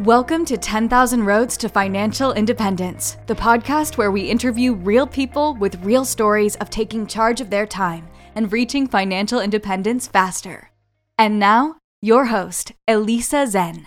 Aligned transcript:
Welcome 0.00 0.44
to 0.46 0.56
10,000 0.56 1.24
Roads 1.24 1.56
to 1.58 1.68
Financial 1.68 2.32
Independence, 2.32 3.16
the 3.28 3.34
podcast 3.36 3.96
where 3.96 4.10
we 4.10 4.22
interview 4.22 4.74
real 4.74 5.06
people 5.06 5.54
with 5.54 5.84
real 5.84 6.04
stories 6.04 6.56
of 6.56 6.68
taking 6.68 7.06
charge 7.06 7.40
of 7.40 7.48
their 7.48 7.64
time 7.64 8.08
and 8.34 8.50
reaching 8.50 8.88
financial 8.88 9.38
independence 9.38 10.08
faster. 10.08 10.72
And 11.16 11.38
now, 11.38 11.76
your 12.02 12.24
host, 12.24 12.72
Elisa 12.88 13.46
Zen. 13.46 13.86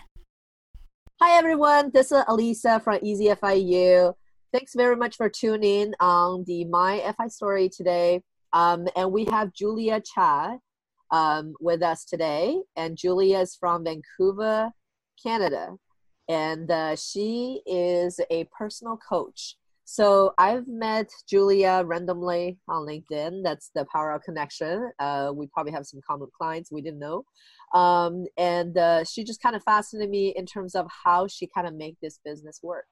Hi, 1.21 1.38
everyone. 1.38 1.91
This 1.93 2.14
is 2.14 2.24
Elisa 2.30 2.80
from 2.80 3.00
Easy 3.04 3.26
FIU. 3.26 4.14
Thanks 4.54 4.76
very 4.76 4.96
much 4.96 5.18
for 5.18 5.28
tuning 5.28 5.82
in 5.82 5.96
on 6.00 6.46
the 6.48 6.64
My 6.64 7.14
FI 7.18 7.28
story 7.28 7.68
today. 7.68 8.21
Um, 8.54 8.88
and 8.96 9.12
we 9.12 9.26
have 9.26 9.52
Julia 9.52 10.00
Cha 10.00 10.58
um, 11.12 11.54
with 11.60 11.84
us 11.84 12.05
today. 12.05 12.62
And 12.78 12.96
Julia 12.96 13.39
is 13.39 13.58
from 13.58 13.84
Vancouver, 13.84 14.71
Canada 15.21 15.76
and 16.28 16.70
uh, 16.70 16.95
she 16.95 17.62
is 17.66 18.20
a 18.30 18.45
personal 18.58 18.98
coach. 18.98 19.55
So 19.90 20.34
I've 20.38 20.67
met 20.67 21.09
Julia 21.30 21.81
randomly 21.86 22.58
on 22.67 22.86
LinkedIn. 22.86 23.41
That's 23.41 23.72
the 23.73 23.86
power 23.86 24.12
of 24.12 24.22
connection. 24.22 24.91
Uh, 25.00 25.31
we 25.34 25.48
probably 25.48 25.72
have 25.72 25.86
some 25.86 26.02
common 26.05 26.27
clients 26.38 26.72
we 26.72 26.81
didn't 26.81 27.00
know. 27.00 27.23
Um, 27.73 28.26
and 28.38 28.77
uh, 28.77 29.05
she 29.05 29.23
just 29.23 29.41
kind 29.41 29.55
of 29.55 29.63
fascinated 29.63 30.09
me 30.09 30.34
in 30.36 30.45
terms 30.45 30.76
of 30.76 30.88
how 31.05 31.27
she 31.27 31.48
kind 31.48 31.67
of 31.67 31.73
make 31.73 31.95
this 32.02 32.20
business 32.26 32.59
work. 32.62 32.86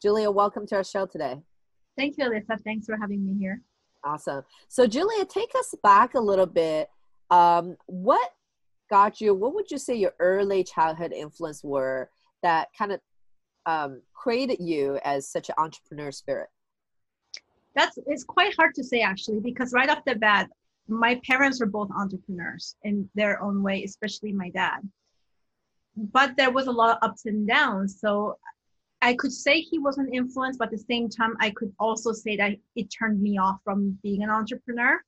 Julia, 0.00 0.30
welcome 0.30 0.68
to 0.68 0.76
our 0.76 0.84
show 0.84 1.04
today. 1.06 1.36
Thank 1.98 2.16
you, 2.16 2.28
Elisa. 2.28 2.56
Thanks 2.62 2.86
for 2.86 2.96
having 2.96 3.26
me 3.26 3.36
here. 3.40 3.62
Awesome. 4.04 4.44
So 4.68 4.86
Julia, 4.86 5.24
take 5.24 5.50
us 5.58 5.74
back 5.82 6.14
a 6.14 6.20
little 6.20 6.46
bit. 6.46 6.88
Um, 7.28 7.76
what 7.86 8.30
got 8.88 9.20
you, 9.20 9.34
what 9.34 9.52
would 9.54 9.68
you 9.70 9.78
say 9.78 9.96
your 9.96 10.14
early 10.20 10.62
childhood 10.62 11.12
influence 11.12 11.64
were 11.64 12.08
that 12.46 12.68
kind 12.78 12.92
of 12.92 13.00
um, 13.66 14.02
created 14.14 14.58
you 14.60 15.00
as 15.04 15.28
such 15.28 15.48
an 15.48 15.56
entrepreneur 15.58 16.12
spirit? 16.12 16.48
That's 17.74 17.98
it's 18.06 18.24
quite 18.24 18.54
hard 18.56 18.72
to 18.76 18.84
say 18.84 19.00
actually 19.00 19.40
because 19.40 19.72
right 19.72 19.90
off 19.90 20.04
the 20.06 20.14
bat, 20.14 20.48
my 20.88 21.20
parents 21.28 21.58
were 21.60 21.66
both 21.66 21.90
entrepreneurs 21.90 22.76
in 22.84 23.10
their 23.16 23.42
own 23.42 23.64
way, 23.64 23.82
especially 23.82 24.32
my 24.32 24.50
dad. 24.50 24.80
But 25.96 26.36
there 26.36 26.52
was 26.52 26.68
a 26.68 26.72
lot 26.80 26.90
of 26.96 26.98
ups 27.08 27.26
and 27.26 27.48
downs. 27.48 27.98
So 28.00 28.38
I 29.02 29.14
could 29.14 29.32
say 29.32 29.60
he 29.60 29.78
was 29.80 29.98
an 29.98 30.08
influence, 30.14 30.56
but 30.56 30.68
at 30.68 30.78
the 30.78 30.84
same 30.92 31.08
time, 31.08 31.34
I 31.40 31.50
could 31.50 31.72
also 31.80 32.12
say 32.12 32.36
that 32.36 32.52
it 32.76 32.86
turned 32.96 33.20
me 33.20 33.38
off 33.38 33.58
from 33.64 33.98
being 34.04 34.22
an 34.22 34.30
entrepreneur. 34.30 35.00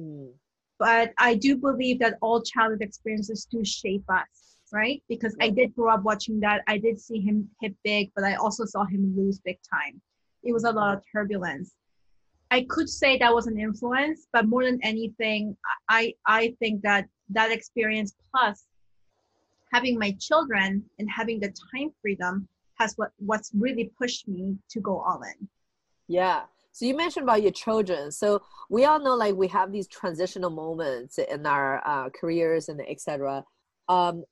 Mm. 0.00 0.30
But 0.78 1.12
I 1.18 1.34
do 1.34 1.56
believe 1.56 1.98
that 1.98 2.16
all 2.22 2.40
childhood 2.42 2.80
experiences 2.80 3.46
do 3.50 3.62
shape 3.64 4.04
us 4.08 4.45
right? 4.72 5.02
Because 5.08 5.36
I 5.40 5.50
did 5.50 5.74
grow 5.74 5.94
up 5.94 6.02
watching 6.02 6.40
that. 6.40 6.62
I 6.66 6.78
did 6.78 7.00
see 7.00 7.20
him 7.20 7.48
hit 7.60 7.74
big, 7.84 8.10
but 8.14 8.24
I 8.24 8.34
also 8.34 8.64
saw 8.64 8.84
him 8.84 9.14
lose 9.16 9.38
big 9.38 9.58
time. 9.68 10.00
It 10.42 10.52
was 10.52 10.64
a 10.64 10.70
lot 10.70 10.96
of 10.96 11.02
turbulence. 11.10 11.74
I 12.50 12.66
could 12.68 12.88
say 12.88 13.18
that 13.18 13.34
was 13.34 13.46
an 13.46 13.58
influence, 13.58 14.28
but 14.32 14.46
more 14.46 14.64
than 14.64 14.78
anything, 14.82 15.56
I 15.88 16.14
I 16.26 16.54
think 16.60 16.82
that 16.82 17.06
that 17.30 17.50
experience 17.50 18.14
plus 18.30 18.64
having 19.72 19.98
my 19.98 20.16
children 20.20 20.84
and 20.98 21.10
having 21.10 21.40
the 21.40 21.52
time 21.72 21.90
freedom 22.00 22.48
has 22.78 22.94
what 22.96 23.10
what's 23.18 23.50
really 23.54 23.90
pushed 23.98 24.28
me 24.28 24.56
to 24.70 24.80
go 24.80 25.00
all 25.00 25.22
in. 25.22 25.48
Yeah. 26.08 26.42
So 26.72 26.84
you 26.84 26.94
mentioned 26.94 27.24
about 27.24 27.42
your 27.42 27.52
children. 27.52 28.12
So 28.12 28.42
we 28.68 28.84
all 28.84 29.00
know 29.00 29.16
like 29.16 29.34
we 29.34 29.48
have 29.48 29.72
these 29.72 29.88
transitional 29.88 30.50
moments 30.50 31.18
in 31.18 31.46
our 31.46 31.82
uh, 31.86 32.10
careers 32.10 32.68
and 32.68 32.80
etc. 32.86 33.44
Um, 33.88 34.24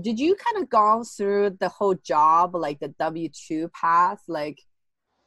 did 0.00 0.18
you 0.20 0.36
kind 0.36 0.62
of 0.62 0.70
gone 0.70 1.04
through 1.04 1.56
the 1.60 1.68
whole 1.68 1.94
job 1.94 2.54
like 2.54 2.78
the 2.80 2.88
w2 3.00 3.70
path 3.72 4.22
like 4.28 4.60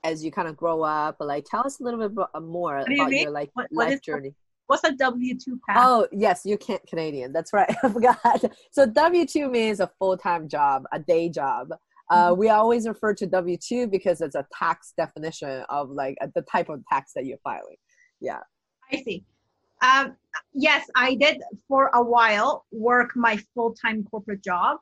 as 0.03 0.23
you 0.23 0.31
kind 0.31 0.47
of 0.47 0.57
grow 0.57 0.81
up? 0.81 1.17
Like 1.19 1.45
tell 1.45 1.65
us 1.65 1.79
a 1.79 1.83
little 1.83 2.07
bit 2.07 2.25
uh, 2.33 2.39
more 2.39 2.77
about 2.77 3.11
you 3.11 3.19
your 3.19 3.31
like 3.31 3.49
what, 3.53 3.67
what 3.71 3.89
life 3.89 4.01
journey. 4.01 4.33
What's 4.67 4.83
a 4.83 4.91
w2 4.91 5.45
path? 5.67 5.77
Oh 5.77 6.07
yes 6.11 6.41
you 6.45 6.57
can't 6.57 6.85
canadian. 6.87 7.33
That's 7.33 7.53
right. 7.53 7.73
I 7.83 7.89
forgot. 7.89 8.43
So 8.71 8.85
w2 8.85 9.51
means 9.51 9.79
a 9.79 9.89
full-time 9.99 10.47
job 10.47 10.83
a 10.91 10.99
day 10.99 11.29
job. 11.29 11.69
Uh, 12.09 12.29
mm-hmm. 12.29 12.39
we 12.39 12.49
always 12.49 12.87
refer 12.87 13.13
to 13.15 13.27
w2 13.27 13.89
because 13.89 14.21
it's 14.21 14.35
a 14.35 14.45
tax 14.57 14.93
definition 14.97 15.63
of 15.69 15.89
like 15.89 16.17
the 16.35 16.41
type 16.43 16.69
of 16.69 16.81
tax 16.89 17.11
that 17.15 17.25
you're 17.25 17.37
filing. 17.43 17.77
Yeah. 18.19 18.39
I 18.91 19.01
see 19.01 19.25
um, 19.83 20.15
yes, 20.53 20.89
I 20.95 21.15
did 21.15 21.41
for 21.67 21.91
a 21.93 22.01
while 22.01 22.65
work 22.71 23.15
my 23.15 23.37
full 23.53 23.73
time 23.73 24.03
corporate 24.05 24.43
job, 24.43 24.77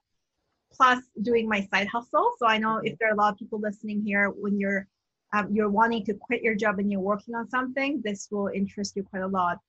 plus 0.71 1.03
doing 1.21 1.49
my 1.49 1.61
side 1.71 1.87
hustle. 1.87 2.31
So 2.37 2.47
I 2.47 2.57
know 2.57 2.77
if 2.83 2.97
there 2.99 3.09
are 3.09 3.13
a 3.13 3.17
lot 3.17 3.33
of 3.33 3.39
people 3.39 3.59
listening 3.59 4.03
here, 4.05 4.29
when 4.29 4.59
you're 4.59 4.87
um, 5.33 5.47
you're 5.51 5.69
wanting 5.69 6.05
to 6.05 6.13
quit 6.13 6.41
your 6.41 6.55
job 6.55 6.79
and 6.79 6.91
you're 6.91 7.01
working 7.01 7.35
on 7.35 7.49
something, 7.49 8.01
this 8.03 8.27
will 8.31 8.49
interest 8.53 8.95
you 8.95 9.03
quite 9.03 9.23
a 9.23 9.27
lot. 9.27 9.59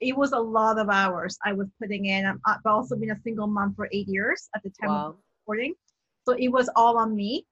It 0.00 0.16
was 0.16 0.32
a 0.32 0.38
lot 0.38 0.78
of 0.78 0.88
hours 0.88 1.38
I 1.44 1.52
was 1.52 1.68
putting 1.80 2.06
in. 2.06 2.24
I've 2.46 2.58
also 2.64 2.96
been 2.96 3.10
a 3.10 3.20
single 3.22 3.46
mom 3.46 3.74
for 3.74 3.88
eight 3.92 4.08
years 4.08 4.48
at 4.56 4.62
the 4.62 4.70
time 4.70 4.90
wow. 4.90 5.08
of 5.08 5.16
recording. 5.42 5.74
So 6.26 6.32
it 6.32 6.48
was 6.48 6.70
all 6.74 6.96
on 6.96 7.14
me. 7.14 7.44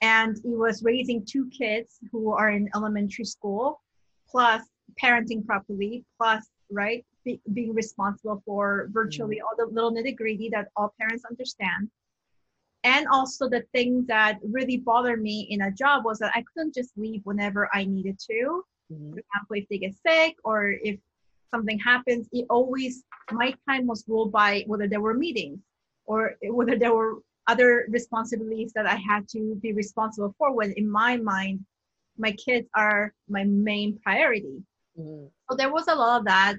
And 0.00 0.36
it 0.36 0.44
was 0.44 0.82
raising 0.82 1.24
two 1.24 1.48
kids 1.50 1.98
who 2.10 2.32
are 2.32 2.50
in 2.50 2.68
elementary 2.74 3.24
school, 3.24 3.82
plus 4.28 4.62
parenting 5.02 5.44
properly, 5.44 6.04
plus 6.18 6.46
right? 6.74 7.04
Be, 7.24 7.40
being 7.52 7.74
responsible 7.74 8.42
for 8.44 8.88
virtually 8.92 9.36
mm-hmm. 9.36 9.44
all 9.46 9.66
the 9.66 9.72
little 9.72 9.92
nitty 9.92 10.16
gritty 10.16 10.50
that 10.50 10.68
all 10.76 10.94
parents 10.98 11.24
understand. 11.24 11.88
And 12.84 13.06
also 13.08 13.48
the 13.48 13.64
thing 13.72 14.04
that 14.08 14.38
really 14.42 14.76
bothered 14.76 15.22
me 15.22 15.46
in 15.50 15.62
a 15.62 15.72
job 15.72 16.04
was 16.04 16.18
that 16.18 16.32
I 16.34 16.44
couldn't 16.52 16.74
just 16.74 16.92
leave 16.98 17.22
whenever 17.24 17.70
I 17.72 17.84
needed 17.84 18.18
to. 18.30 18.64
Mm-hmm. 18.92 19.12
For 19.12 19.18
example, 19.18 19.56
if 19.56 19.68
they 19.70 19.78
get 19.78 19.94
sick 20.06 20.36
or 20.44 20.74
if 20.82 20.98
something 21.54 21.78
happens, 21.78 22.28
it 22.32 22.44
always 22.50 23.04
my 23.32 23.54
time 23.66 23.86
was 23.86 24.04
ruled 24.06 24.32
by 24.32 24.64
whether 24.66 24.86
there 24.86 25.00
were 25.00 25.14
meetings 25.14 25.60
or 26.04 26.34
whether 26.42 26.76
there 26.76 26.92
were 26.92 27.20
other 27.46 27.86
responsibilities 27.88 28.72
that 28.74 28.86
I 28.86 28.96
had 28.96 29.28
to 29.28 29.58
be 29.62 29.72
responsible 29.72 30.34
for. 30.36 30.54
When 30.54 30.72
in 30.72 30.90
my 30.90 31.16
mind, 31.16 31.64
my 32.18 32.32
kids 32.32 32.68
are 32.74 33.12
my 33.28 33.44
main 33.44 33.98
priority. 34.02 34.62
Mm-hmm. 34.98 35.26
So 35.50 35.56
there 35.56 35.72
was 35.72 35.88
a 35.88 35.94
lot 35.94 36.20
of 36.20 36.26
that. 36.26 36.56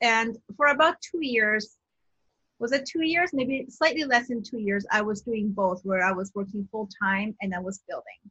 And 0.00 0.36
for 0.56 0.66
about 0.68 0.96
two 1.00 1.24
years, 1.24 1.76
was 2.58 2.72
it 2.72 2.86
two 2.86 3.04
years? 3.04 3.30
Maybe 3.32 3.66
slightly 3.68 4.04
less 4.04 4.28
than 4.28 4.42
two 4.42 4.58
years, 4.58 4.86
I 4.90 5.02
was 5.02 5.22
doing 5.22 5.50
both 5.50 5.80
where 5.84 6.04
I 6.04 6.12
was 6.12 6.30
working 6.34 6.68
full 6.70 6.88
time 7.02 7.34
and 7.40 7.54
I 7.54 7.58
was 7.58 7.82
building. 7.88 8.30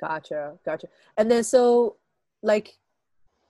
Gotcha. 0.00 0.54
Gotcha. 0.64 0.88
And 1.16 1.30
then 1.30 1.44
so 1.44 1.96
like 2.42 2.76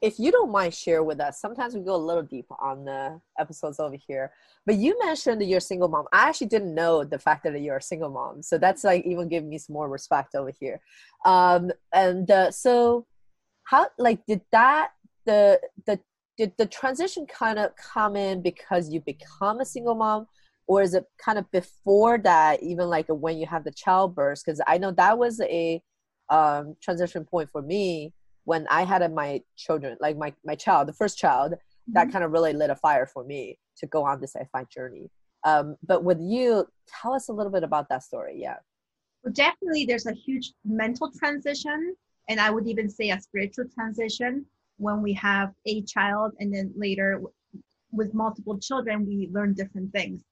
if 0.00 0.18
you 0.18 0.30
don't 0.30 0.52
mind 0.52 0.74
share 0.74 1.02
with 1.02 1.18
us 1.20 1.40
sometimes 1.40 1.74
we 1.74 1.80
go 1.80 1.94
a 1.94 2.06
little 2.08 2.22
deep 2.22 2.46
on 2.60 2.84
the 2.84 3.20
episodes 3.38 3.80
over 3.80 3.96
here 3.96 4.32
but 4.66 4.76
you 4.76 4.98
mentioned 5.04 5.40
that 5.40 5.46
you're 5.46 5.58
a 5.58 5.70
single 5.72 5.88
mom 5.88 6.04
i 6.12 6.28
actually 6.28 6.46
didn't 6.46 6.74
know 6.74 7.04
the 7.04 7.18
fact 7.18 7.42
that 7.44 7.58
you're 7.60 7.78
a 7.78 7.82
single 7.82 8.10
mom 8.10 8.42
so 8.42 8.58
that's 8.58 8.84
like 8.84 9.04
even 9.04 9.28
giving 9.28 9.48
me 9.48 9.58
some 9.58 9.72
more 9.72 9.88
respect 9.88 10.34
over 10.34 10.52
here 10.60 10.80
um 11.24 11.70
and 11.92 12.30
uh, 12.30 12.50
so 12.50 13.06
how 13.64 13.88
like 13.98 14.24
did 14.26 14.40
that 14.52 14.90
the 15.26 15.60
the 15.86 15.98
did 16.36 16.52
the 16.58 16.66
transition 16.66 17.26
kind 17.26 17.58
of 17.58 17.72
come 17.76 18.16
in 18.16 18.42
because 18.42 18.90
you 18.90 19.00
become 19.00 19.60
a 19.60 19.64
single 19.64 19.94
mom? 19.94 20.26
Or 20.66 20.82
is 20.82 20.94
it 20.94 21.04
kind 21.18 21.38
of 21.38 21.50
before 21.50 22.18
that 22.18 22.62
even 22.62 22.88
like 22.88 23.06
when 23.08 23.36
you 23.38 23.46
have 23.46 23.64
the 23.64 23.70
childbirth? 23.70 24.42
Because 24.44 24.60
i 24.66 24.78
know 24.78 24.92
that 24.92 25.18
was 25.18 25.40
a 25.40 25.82
um, 26.30 26.74
transition 26.82 27.24
point 27.24 27.50
for 27.50 27.60
me 27.60 28.14
when 28.44 28.66
i 28.70 28.82
had 28.82 29.12
my 29.12 29.42
children 29.56 29.96
like 30.00 30.16
my, 30.16 30.32
my 30.42 30.54
child 30.54 30.88
the 30.88 30.92
first 30.94 31.18
child 31.18 31.52
mm-hmm. 31.52 31.92
that 31.92 32.10
kind 32.10 32.24
of 32.24 32.32
really 32.32 32.54
lit 32.54 32.70
a 32.70 32.76
fire 32.76 33.06
for 33.06 33.24
me 33.24 33.58
to 33.76 33.86
go 33.86 34.04
on 34.04 34.20
this 34.20 34.34
i 34.36 34.64
journey. 34.64 35.10
Um, 35.44 35.76
but 35.86 36.02
with 36.02 36.18
you 36.20 36.66
tell 36.88 37.12
us 37.12 37.28
a 37.28 37.32
little 37.32 37.52
bit 37.52 37.62
about 37.62 37.88
that 37.90 38.02
story 38.02 38.40
yeah. 38.40 38.56
Well, 39.22 39.32
definitely 39.32 39.84
there's 39.86 40.06
a 40.06 40.12
huge 40.12 40.52
mental 40.64 41.10
transition 41.10 41.94
and 42.28 42.40
I 42.40 42.50
would 42.50 42.66
even 42.66 42.88
say 42.88 43.10
a 43.10 43.20
spiritual 43.20 43.66
transition 43.74 44.46
when 44.78 45.02
we 45.02 45.12
have 45.14 45.52
a 45.66 45.82
child 45.82 46.32
and 46.40 46.52
then 46.52 46.72
later 46.76 47.20
with 47.92 48.14
multiple 48.14 48.58
children 48.58 49.06
we 49.06 49.28
learn 49.32 49.54
different 49.54 49.92
things. 49.92 50.22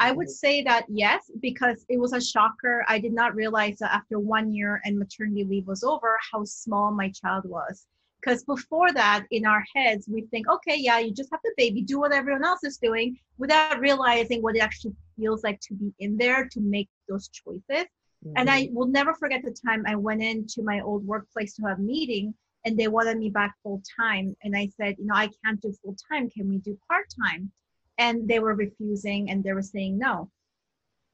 I 0.00 0.10
would 0.10 0.26
mm-hmm. 0.26 0.32
say 0.32 0.62
that 0.62 0.86
yes 0.88 1.30
because 1.40 1.84
it 1.88 1.98
was 2.00 2.12
a 2.12 2.20
shocker. 2.20 2.84
I 2.88 2.98
did 2.98 3.12
not 3.12 3.36
realize 3.36 3.78
that 3.78 3.94
after 3.94 4.18
one 4.18 4.52
year 4.52 4.80
and 4.84 4.98
maternity 4.98 5.44
leave 5.44 5.66
was 5.66 5.84
over 5.84 6.18
how 6.32 6.44
small 6.44 6.90
my 6.90 7.10
child 7.10 7.44
was. 7.48 7.86
Because 8.20 8.42
before 8.42 8.92
that 8.92 9.24
in 9.30 9.46
our 9.46 9.64
heads 9.74 10.08
we 10.08 10.22
think 10.22 10.48
okay 10.48 10.76
yeah 10.76 10.98
you 10.98 11.12
just 11.12 11.30
have 11.30 11.40
the 11.44 11.52
baby 11.56 11.82
do 11.82 12.00
what 12.00 12.12
everyone 12.12 12.44
else 12.44 12.64
is 12.64 12.76
doing 12.76 13.16
without 13.38 13.78
realizing 13.78 14.42
what 14.42 14.56
it 14.56 14.60
actually 14.60 14.94
feels 15.16 15.44
like 15.44 15.60
to 15.60 15.74
be 15.74 15.92
in 16.00 16.16
there 16.16 16.48
to 16.50 16.60
make 16.60 16.88
those 17.08 17.28
choices 17.28 17.86
Mm-hmm. 18.26 18.38
And 18.38 18.50
I 18.50 18.68
will 18.72 18.88
never 18.88 19.14
forget 19.14 19.42
the 19.44 19.56
time 19.66 19.84
I 19.86 19.94
went 19.96 20.22
into 20.22 20.62
my 20.62 20.80
old 20.80 21.06
workplace 21.06 21.54
to 21.56 21.62
have 21.62 21.78
a 21.78 21.82
meeting 21.82 22.34
and 22.64 22.76
they 22.76 22.88
wanted 22.88 23.18
me 23.18 23.30
back 23.30 23.54
full 23.62 23.80
time. 24.00 24.36
And 24.42 24.56
I 24.56 24.68
said, 24.76 24.96
you 24.98 25.06
know, 25.06 25.14
I 25.14 25.30
can't 25.44 25.60
do 25.60 25.72
full 25.82 25.96
time. 26.10 26.28
Can 26.30 26.48
we 26.48 26.58
do 26.58 26.76
part 26.88 27.06
time? 27.24 27.52
And 27.98 28.28
they 28.28 28.40
were 28.40 28.54
refusing 28.54 29.30
and 29.30 29.44
they 29.44 29.52
were 29.52 29.62
saying 29.62 29.98
no. 29.98 30.30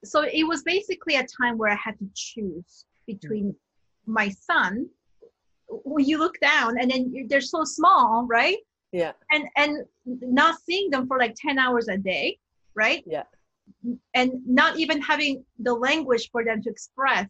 so 0.05 0.23
it 0.23 0.47
was 0.47 0.63
basically 0.63 1.17
a 1.17 1.27
time 1.27 1.59
where 1.59 1.71
I 1.71 1.77
had 1.77 1.99
to 1.99 2.09
choose 2.15 2.87
between 3.07 3.55
my 4.07 4.29
son. 4.31 4.89
When 5.69 6.05
you 6.05 6.19
look 6.19 6.39
down 6.41 6.79
and 6.79 6.91
then 6.91 7.27
they're 7.29 7.41
so 7.41 7.65
small, 7.65 8.27
right? 8.29 8.59
Yeah. 8.93 9.13
And 9.31 9.45
and 9.57 9.85
not 10.05 10.61
seeing 10.67 10.91
them 10.91 11.07
for 11.07 11.19
like 11.19 11.35
ten 11.37 11.59
hours 11.59 11.89
a 11.89 11.97
day, 11.97 12.39
right? 12.75 13.03
Yeah. 13.07 13.25
And 14.15 14.33
not 14.47 14.79
even 14.79 15.01
having 15.01 15.45
the 15.59 15.75
language 15.75 16.31
for 16.31 16.45
them 16.45 16.63
to 16.63 16.71
express 16.71 17.29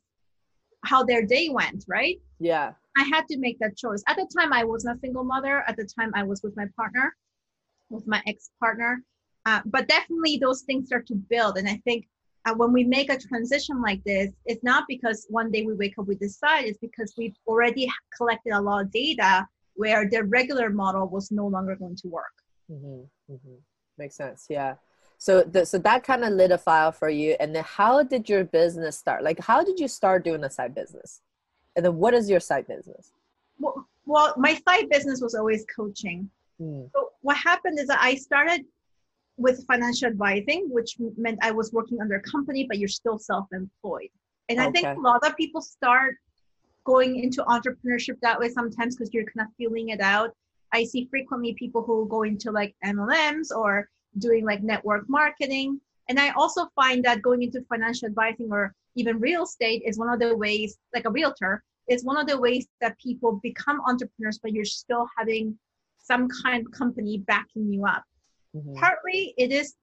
how 0.85 1.05
their 1.05 1.25
day 1.25 1.49
went, 1.49 1.85
right? 1.89 2.21
Yeah. 2.39 2.73
I 2.97 3.05
had 3.05 3.27
to 3.29 3.39
make 3.39 3.59
that 3.61 3.77
choice. 3.77 4.03
At 4.09 4.17
the 4.17 4.29
time, 4.37 4.53
I 4.53 4.65
was 4.65 4.85
a 4.85 4.97
single 5.01 5.25
mother. 5.25 5.65
At 5.67 5.77
the 5.77 5.89
time, 5.99 6.11
I 6.15 6.23
was 6.25 6.43
with 6.43 6.57
my 6.57 6.67
partner, 6.77 7.15
with 7.89 8.07
my 8.07 8.23
ex 8.27 8.51
partner. 8.61 9.03
Uh, 9.47 9.61
but 9.67 9.89
definitely, 9.89 10.39
those 10.39 10.63
things 10.63 10.87
start 10.87 11.07
to 11.09 11.15
build. 11.15 11.57
And 11.57 11.69
I 11.69 11.81
think 11.85 12.07
uh, 12.45 12.55
when 12.55 12.73
we 12.73 12.85
make 12.85 13.11
a 13.11 13.19
transition 13.19 13.81
like 13.81 14.03
this, 14.05 14.31
it's 14.45 14.63
not 14.63 14.85
because 14.89 15.27
one 15.31 15.51
day 15.51 15.63
we 15.63 15.75
wake 15.75 15.95
up, 15.99 16.07
we 16.07 16.17
decide, 16.17 16.65
it's 16.65 16.79
because 16.79 17.15
we've 17.17 17.37
already 17.47 17.91
collected 18.17 18.53
a 18.53 18.61
lot 18.61 18.83
of 18.83 18.93
data 18.93 19.47
where 19.75 20.09
the 20.09 20.23
regular 20.25 20.69
model 20.71 21.09
was 21.09 21.31
no 21.31 21.47
longer 21.47 21.77
going 21.77 21.97
to 21.97 22.09
work. 22.09 22.35
hmm 22.69 23.03
hmm 23.29 23.55
Makes 23.99 24.17
sense. 24.17 24.47
Yeah. 24.49 24.75
So, 25.23 25.45
the, 25.45 25.65
so 25.65 25.79
that 25.79 26.03
kind 26.03 26.25
of 26.25 26.33
lit 26.33 26.51
a 26.51 26.59
fire 26.59 26.91
for 26.91 27.09
you. 27.09 27.37
And 27.39 27.55
then, 27.55 27.63
how 27.63 28.03
did 28.03 28.29
your 28.29 28.43
business 28.43 28.99
start? 28.99 29.23
Like, 29.23 29.39
how 29.39 29.63
did 29.63 29.79
you 29.79 29.87
start 29.87 30.25
doing 30.25 30.43
a 30.43 30.51
side 30.51 30.75
business? 30.75 31.21
And 31.77 31.85
then, 31.85 31.97
what 31.97 32.13
is 32.13 32.29
your 32.29 32.41
side 32.41 32.67
business? 32.67 33.13
Well, 33.61 33.87
well 34.05 34.35
my 34.37 34.61
side 34.69 34.89
business 34.91 35.21
was 35.21 35.37
always 35.37 35.65
coaching. 35.77 36.29
Mm. 36.61 36.91
So 36.93 37.11
what 37.21 37.37
happened 37.37 37.79
is 37.79 37.87
that 37.87 38.01
I 38.03 38.17
started 38.17 38.65
with 39.37 39.65
financial 39.69 40.09
advising, 40.09 40.67
which 40.71 40.97
meant 41.17 41.39
I 41.41 41.53
was 41.53 41.73
working 41.73 42.01
under 42.01 42.17
a 42.17 42.23
company, 42.23 42.67
but 42.69 42.81
you're 42.81 42.89
still 42.89 43.21
self-employed. 43.21 44.11
And 44.49 44.61
I 44.61 44.73
think 44.73 44.89
a 44.89 45.01
lot 45.01 45.25
of 45.25 45.37
people 45.37 45.61
start 45.61 46.17
going 46.83 47.23
into 47.23 47.45
entrepreneurship 47.45 48.19
that 48.23 48.41
way 48.41 48.49
sometimes 48.49 48.97
because 48.97 49.15
you're 49.15 49.27
kind 49.27 49.47
of 49.47 49.55
feeling 49.57 49.91
it 49.91 50.01
out. 50.01 50.35
I 50.73 50.83
see 50.83 51.07
frequently 51.09 51.55
people 51.55 51.85
who 51.85 52.09
go 52.09 52.25
into 52.25 52.51
like 52.51 52.75
MLMs 52.85 53.57
or 53.57 53.89
doing 54.19 54.45
like 54.45 54.63
network 54.63 55.09
marketing. 55.09 55.81
And 56.09 56.19
I 56.19 56.31
also 56.31 56.69
find 56.75 57.05
that 57.05 57.23
going 57.23 57.43
into 57.43 57.63
financial 57.63 58.07
advising 58.09 58.49
or 58.51 58.75
even 58.97 59.21
real 59.21 59.45
estate 59.45 59.83
is 59.87 59.99
one 59.99 60.13
of 60.13 60.21
the 60.21 60.37
ways, 60.37 60.79
like 60.95 61.07
a 61.07 61.11
realtor, 61.11 61.63
is 61.89 62.05
one 62.05 62.17
of 62.17 62.27
the 62.27 62.39
ways 62.39 62.67
that 62.81 62.99
people 62.99 63.41
become 63.43 63.81
entrepreneurs, 63.87 64.39
but 64.39 64.53
you're 64.53 64.65
still 64.65 65.09
having 65.17 65.59
some 65.99 66.29
kind 66.43 66.67
of 66.67 66.73
company 66.73 67.19
backing 67.19 67.73
you 67.73 67.87
up. 67.87 68.05
Mhm. 68.55 68.75
Partly 68.77 69.35
it 69.39 69.53
is 69.53 69.75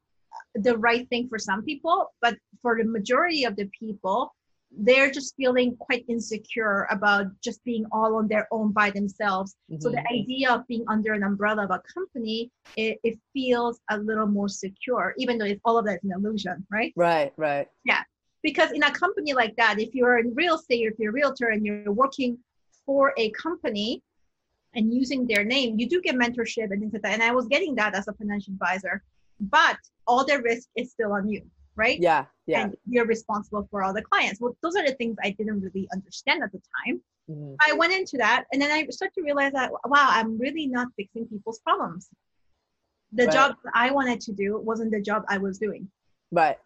the 0.55 0.77
right 0.77 1.07
thing 1.09 1.27
for 1.27 1.39
some 1.39 1.63
people, 1.63 2.13
but 2.21 2.37
for 2.61 2.77
the 2.77 2.83
majority 2.83 3.45
of 3.45 3.55
the 3.55 3.69
people, 3.77 4.35
they're 4.71 5.09
just 5.11 5.35
feeling 5.35 5.75
quite 5.77 6.05
insecure 6.07 6.87
about 6.91 7.27
just 7.41 7.63
being 7.63 7.85
all 7.91 8.15
on 8.15 8.27
their 8.27 8.47
own 8.51 8.71
by 8.71 8.91
themselves. 8.91 9.55
So 9.79 9.89
the 9.89 9.97
Mhm. 9.97 10.11
idea 10.21 10.51
of 10.53 10.67
being 10.67 10.85
under 10.87 11.13
an 11.13 11.23
umbrella 11.23 11.63
of 11.65 11.71
a 11.71 11.81
company, 11.93 12.51
it, 12.75 12.99
it 13.03 13.19
feels 13.33 13.81
a 13.89 13.97
little 13.97 14.27
more 14.27 14.47
secure, 14.47 15.13
even 15.17 15.37
though 15.37 15.45
it's, 15.45 15.59
all 15.65 15.77
of 15.77 15.85
that 15.85 15.97
is 15.97 16.03
an 16.03 16.11
illusion, 16.13 16.65
right? 16.71 16.93
Right. 16.95 17.33
Right. 17.35 17.67
Yeah. 17.83 18.03
Because 18.43 18.71
in 18.71 18.83
a 18.83 18.91
company 18.91 19.33
like 19.33 19.55
that 19.57 19.79
if 19.79 19.93
you're 19.93 20.19
in 20.19 20.33
real 20.35 20.55
estate 20.55 20.83
if 20.91 20.97
you're 20.99 21.09
a 21.09 21.13
realtor 21.13 21.47
and 21.47 21.65
you're 21.65 21.91
working 21.91 22.37
for 22.85 23.13
a 23.17 23.31
company 23.31 24.01
and 24.75 24.93
using 24.93 25.25
their 25.27 25.43
name 25.43 25.77
you 25.79 25.89
do 25.89 25.99
get 26.01 26.15
mentorship 26.15 26.71
and 26.71 26.79
things 26.79 26.93
like 26.93 27.01
that 27.01 27.13
and 27.13 27.23
i 27.23 27.31
was 27.31 27.47
getting 27.47 27.75
that 27.75 27.95
as 27.95 28.07
a 28.07 28.13
financial 28.13 28.53
advisor 28.53 29.03
but 29.39 29.77
all 30.07 30.23
the 30.25 30.39
risk 30.41 30.69
is 30.75 30.91
still 30.91 31.11
on 31.11 31.27
you 31.27 31.41
right 31.79 31.99
Yeah. 31.99 32.25
Yeah. 32.45 32.61
and 32.63 32.75
you're 32.93 33.05
responsible 33.15 33.63
for 33.71 33.77
all 33.83 33.93
the 33.93 34.01
clients 34.11 34.39
well 34.41 34.55
those 34.63 34.75
are 34.75 34.85
the 34.85 34.93
things 34.99 35.15
i 35.23 35.29
didn't 35.37 35.61
really 35.61 35.87
understand 35.93 36.43
at 36.43 36.51
the 36.51 36.61
time 36.77 36.95
Mhm. 37.29 37.55
i 37.67 37.71
went 37.81 37.93
into 37.99 38.15
that 38.17 38.39
and 38.51 38.61
then 38.61 38.71
i 38.77 38.79
started 38.97 39.13
to 39.15 39.23
realize 39.29 39.53
that 39.59 39.71
wow 39.93 40.07
i'm 40.17 40.31
really 40.45 40.65
not 40.77 40.87
fixing 40.97 41.25
people's 41.27 41.59
problems 41.67 42.09
the 43.19 43.25
Right. 43.25 43.33
job 43.37 43.55
i 43.73 43.87
wanted 43.97 44.19
to 44.27 44.31
do 44.33 44.47
wasn't 44.69 44.91
the 44.91 45.01
job 45.09 45.23
i 45.35 45.37
was 45.37 45.57
doing 45.65 45.83
Right. 46.31 46.59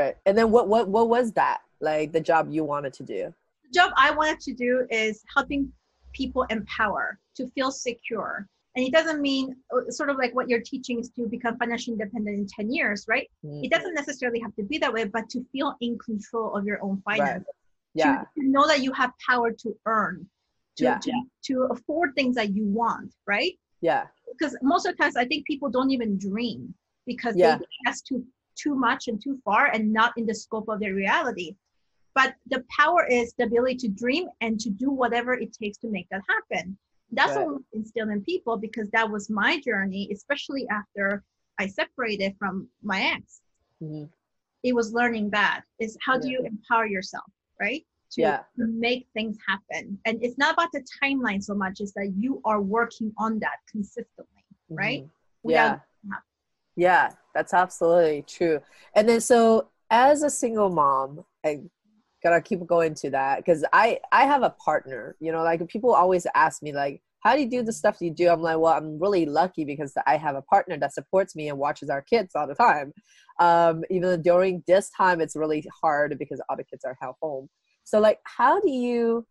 Right. 0.00 0.16
And 0.26 0.36
then, 0.36 0.50
what 0.50 0.68
what 0.68 0.84
what 0.94 1.08
was 1.08 1.32
that? 1.32 1.58
Like 1.80 2.12
the 2.12 2.20
job 2.20 2.42
you 2.56 2.62
wanted 2.72 2.92
to 2.98 3.02
do? 3.16 3.20
the 3.64 3.70
job 3.78 3.90
I 3.96 4.10
wanted 4.10 4.38
to 4.48 4.52
do 4.52 4.86
is 4.90 5.14
helping 5.34 5.72
people 6.20 6.42
empower 6.56 7.18
to 7.36 7.42
feel 7.54 7.70
secure. 7.70 8.46
And 8.78 8.86
it 8.86 8.92
doesn't 8.92 9.20
mean 9.20 9.56
uh, 9.74 9.90
sort 9.90 10.08
of 10.08 10.18
like 10.18 10.32
what 10.36 10.48
you're 10.48 10.60
teaching 10.60 11.00
is 11.00 11.10
to 11.16 11.26
become 11.26 11.58
financially 11.58 11.94
independent 11.94 12.38
in 12.38 12.46
10 12.46 12.72
years, 12.72 13.06
right? 13.08 13.28
Mhm. 13.44 13.64
It 13.64 13.72
doesn't 13.72 13.92
necessarily 13.92 14.38
have 14.38 14.54
to 14.54 14.62
be 14.62 14.78
that 14.78 14.92
way, 14.92 15.02
but 15.02 15.28
to 15.30 15.44
feel 15.50 15.74
in 15.80 15.98
control 15.98 16.54
of 16.54 16.64
your 16.64 16.80
own 16.80 17.02
finances. 17.04 17.44
To, 17.46 17.52
Yeah. 17.94 18.24
to 18.36 18.42
know 18.44 18.68
that 18.68 18.80
you 18.84 18.92
have 18.92 19.10
power 19.28 19.50
to 19.50 19.76
earn, 19.86 20.30
to, 20.76 20.84
Yeah. 20.84 20.98
to, 20.98 21.12
to 21.46 21.62
afford 21.72 22.14
things 22.14 22.36
that 22.36 22.50
you 22.54 22.66
want, 22.66 23.16
right? 23.26 23.58
Yeah. 23.80 24.06
Because 24.30 24.56
most 24.62 24.86
of 24.86 24.96
the 24.96 25.02
times 25.02 25.16
I 25.16 25.24
think 25.24 25.44
people 25.44 25.70
don't 25.70 25.90
even 25.90 26.16
dream 26.16 26.72
because 27.04 27.34
Yeah. 27.36 27.58
they 27.58 27.66
that's 27.84 28.00
too 28.02 28.24
too 28.54 28.76
much 28.76 29.06
and 29.08 29.20
too 29.20 29.40
far 29.44 29.66
and 29.74 29.92
not 29.92 30.12
in 30.18 30.24
the 30.26 30.34
scope 30.34 30.68
of 30.68 30.78
their 30.78 30.94
reality. 30.94 31.56
But 32.14 32.36
the 32.46 32.64
power 32.80 33.04
is 33.06 33.34
the 33.38 33.44
ability 33.44 33.76
to 33.84 33.88
dream 33.88 34.28
and 34.40 34.58
to 34.60 34.70
do 34.70 34.90
whatever 34.90 35.32
it 35.34 35.52
takes 35.52 35.78
to 35.78 35.88
make 35.88 36.08
that 36.10 36.22
happen. 36.28 36.78
That's 37.12 37.34
Right. 37.36 37.46
what 37.46 37.56
we 37.58 37.64
instill 37.80 38.10
in 38.10 38.22
people 38.22 38.56
because 38.56 38.90
that 38.90 39.08
was 39.10 39.30
my 39.30 39.60
journey, 39.60 40.08
especially 40.12 40.66
after 40.68 41.24
I 41.58 41.66
separated 41.66 42.36
from 42.38 42.68
my 42.82 43.00
ex. 43.02 43.40
Mhm. 43.82 44.10
It 44.62 44.74
was 44.74 44.92
learning 44.92 45.30
that 45.30 45.64
is 45.78 45.96
how 46.04 46.18
do 46.18 46.28
you 46.28 46.40
empower 46.44 46.86
yourself, 46.86 47.24
right? 47.60 47.86
To, 48.12 48.20
Yeah. 48.22 48.44
to 48.56 48.66
make 48.66 49.08
things 49.12 49.36
happen. 49.46 50.00
And 50.04 50.22
it's 50.22 50.38
not 50.38 50.54
about 50.54 50.72
the 50.72 50.82
timeline 51.02 51.42
so 51.42 51.54
much, 51.54 51.80
it's 51.80 51.92
that 51.92 52.12
you 52.16 52.40
are 52.44 52.60
working 52.60 53.12
on 53.18 53.38
that 53.40 53.58
consistently, 53.70 54.44
right? 54.70 55.02
Mhm. 55.04 55.10
Without- 55.42 55.80
Yeah. 56.04 56.14
Yeah, 56.76 57.14
that's 57.34 57.52
absolutely 57.54 58.22
true. 58.22 58.60
And 58.94 59.08
then 59.08 59.20
so 59.20 59.70
as 59.90 60.22
a 60.22 60.30
single 60.30 60.70
mom, 60.70 61.24
I 61.44 61.68
gotta 62.22 62.40
keep 62.40 62.64
going 62.66 62.94
to 62.94 63.10
that 63.10 63.38
because 63.38 63.64
I 63.72 64.00
I 64.12 64.24
have 64.24 64.42
a 64.42 64.50
partner. 64.50 65.16
You 65.20 65.32
know, 65.32 65.42
like 65.42 65.66
people 65.68 65.94
always 65.94 66.26
ask 66.34 66.62
me 66.62 66.72
like, 66.72 67.02
how 67.20 67.34
do 67.34 67.40
you 67.40 67.50
do 67.50 67.62
the 67.62 67.72
stuff 67.72 67.98
you 68.00 68.10
do? 68.10 68.28
I'm 68.28 68.42
like, 68.42 68.58
well, 68.58 68.72
I'm 68.74 68.98
really 68.98 69.26
lucky 69.26 69.64
because 69.64 69.92
I 70.06 70.16
have 70.16 70.36
a 70.36 70.42
partner 70.42 70.76
that 70.78 70.94
supports 70.94 71.34
me 71.36 71.48
and 71.48 71.58
watches 71.58 71.90
our 71.90 72.02
kids 72.02 72.34
all 72.34 72.46
the 72.46 72.54
time. 72.54 72.92
Um, 73.40 73.84
even 73.90 74.22
during 74.22 74.62
this 74.66 74.90
time, 74.90 75.20
it's 75.20 75.36
really 75.36 75.64
hard 75.80 76.16
because 76.18 76.40
all 76.48 76.56
the 76.56 76.64
kids 76.64 76.84
are 76.84 76.96
at 77.00 77.14
home. 77.20 77.48
So 77.84 78.00
like, 78.00 78.18
how 78.24 78.60
do 78.60 78.70
you 78.70 79.26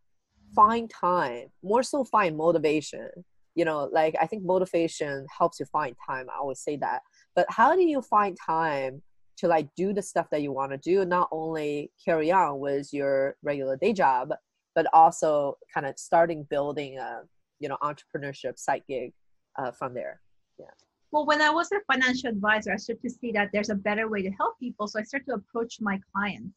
find 0.55 0.89
time? 0.89 1.47
More 1.63 1.83
so, 1.83 2.03
find 2.03 2.37
motivation. 2.37 3.09
You 3.55 3.65
know, 3.65 3.89
like 3.91 4.15
I 4.21 4.27
think 4.27 4.43
motivation 4.43 5.25
helps 5.35 5.59
you 5.59 5.65
find 5.65 5.95
time. 6.07 6.27
I 6.29 6.37
always 6.39 6.59
say 6.59 6.77
that 6.77 7.01
but 7.37 7.45
how 7.49 7.75
do 7.75 7.83
you 7.83 8.01
find 8.01 8.35
time 8.43 9.03
to 9.37 9.47
like 9.47 9.67
do 9.75 9.93
the 9.93 10.01
stuff 10.01 10.27
that 10.31 10.41
you 10.41 10.51
want 10.51 10.71
to 10.71 10.77
do 10.77 11.05
not 11.05 11.29
only 11.31 11.91
carry 12.03 12.31
on 12.31 12.59
with 12.59 12.93
your 12.93 13.35
regular 13.43 13.77
day 13.77 13.93
job 13.93 14.33
but 14.75 14.85
also 14.93 15.57
kind 15.73 15.85
of 15.85 15.97
starting 15.97 16.43
building 16.49 16.97
a 16.97 17.21
you 17.59 17.69
know 17.69 17.77
entrepreneurship 17.81 18.57
side 18.59 18.83
gig 18.87 19.13
uh, 19.59 19.71
from 19.71 19.93
there 19.93 20.21
Yeah. 20.59 20.65
Well, 21.11 21.25
when 21.25 21.41
I 21.41 21.49
was 21.49 21.71
a 21.71 21.79
financial 21.91 22.29
advisor, 22.29 22.73
I 22.73 22.77
started 22.77 23.01
to 23.03 23.09
see 23.09 23.31
that 23.31 23.49
there's 23.53 23.69
a 23.69 23.75
better 23.75 24.09
way 24.09 24.21
to 24.23 24.31
help 24.31 24.59
people. 24.59 24.87
So 24.87 24.99
I 24.99 25.03
started 25.03 25.27
to 25.27 25.35
approach 25.35 25.73
my 25.79 25.97
clients 26.11 26.53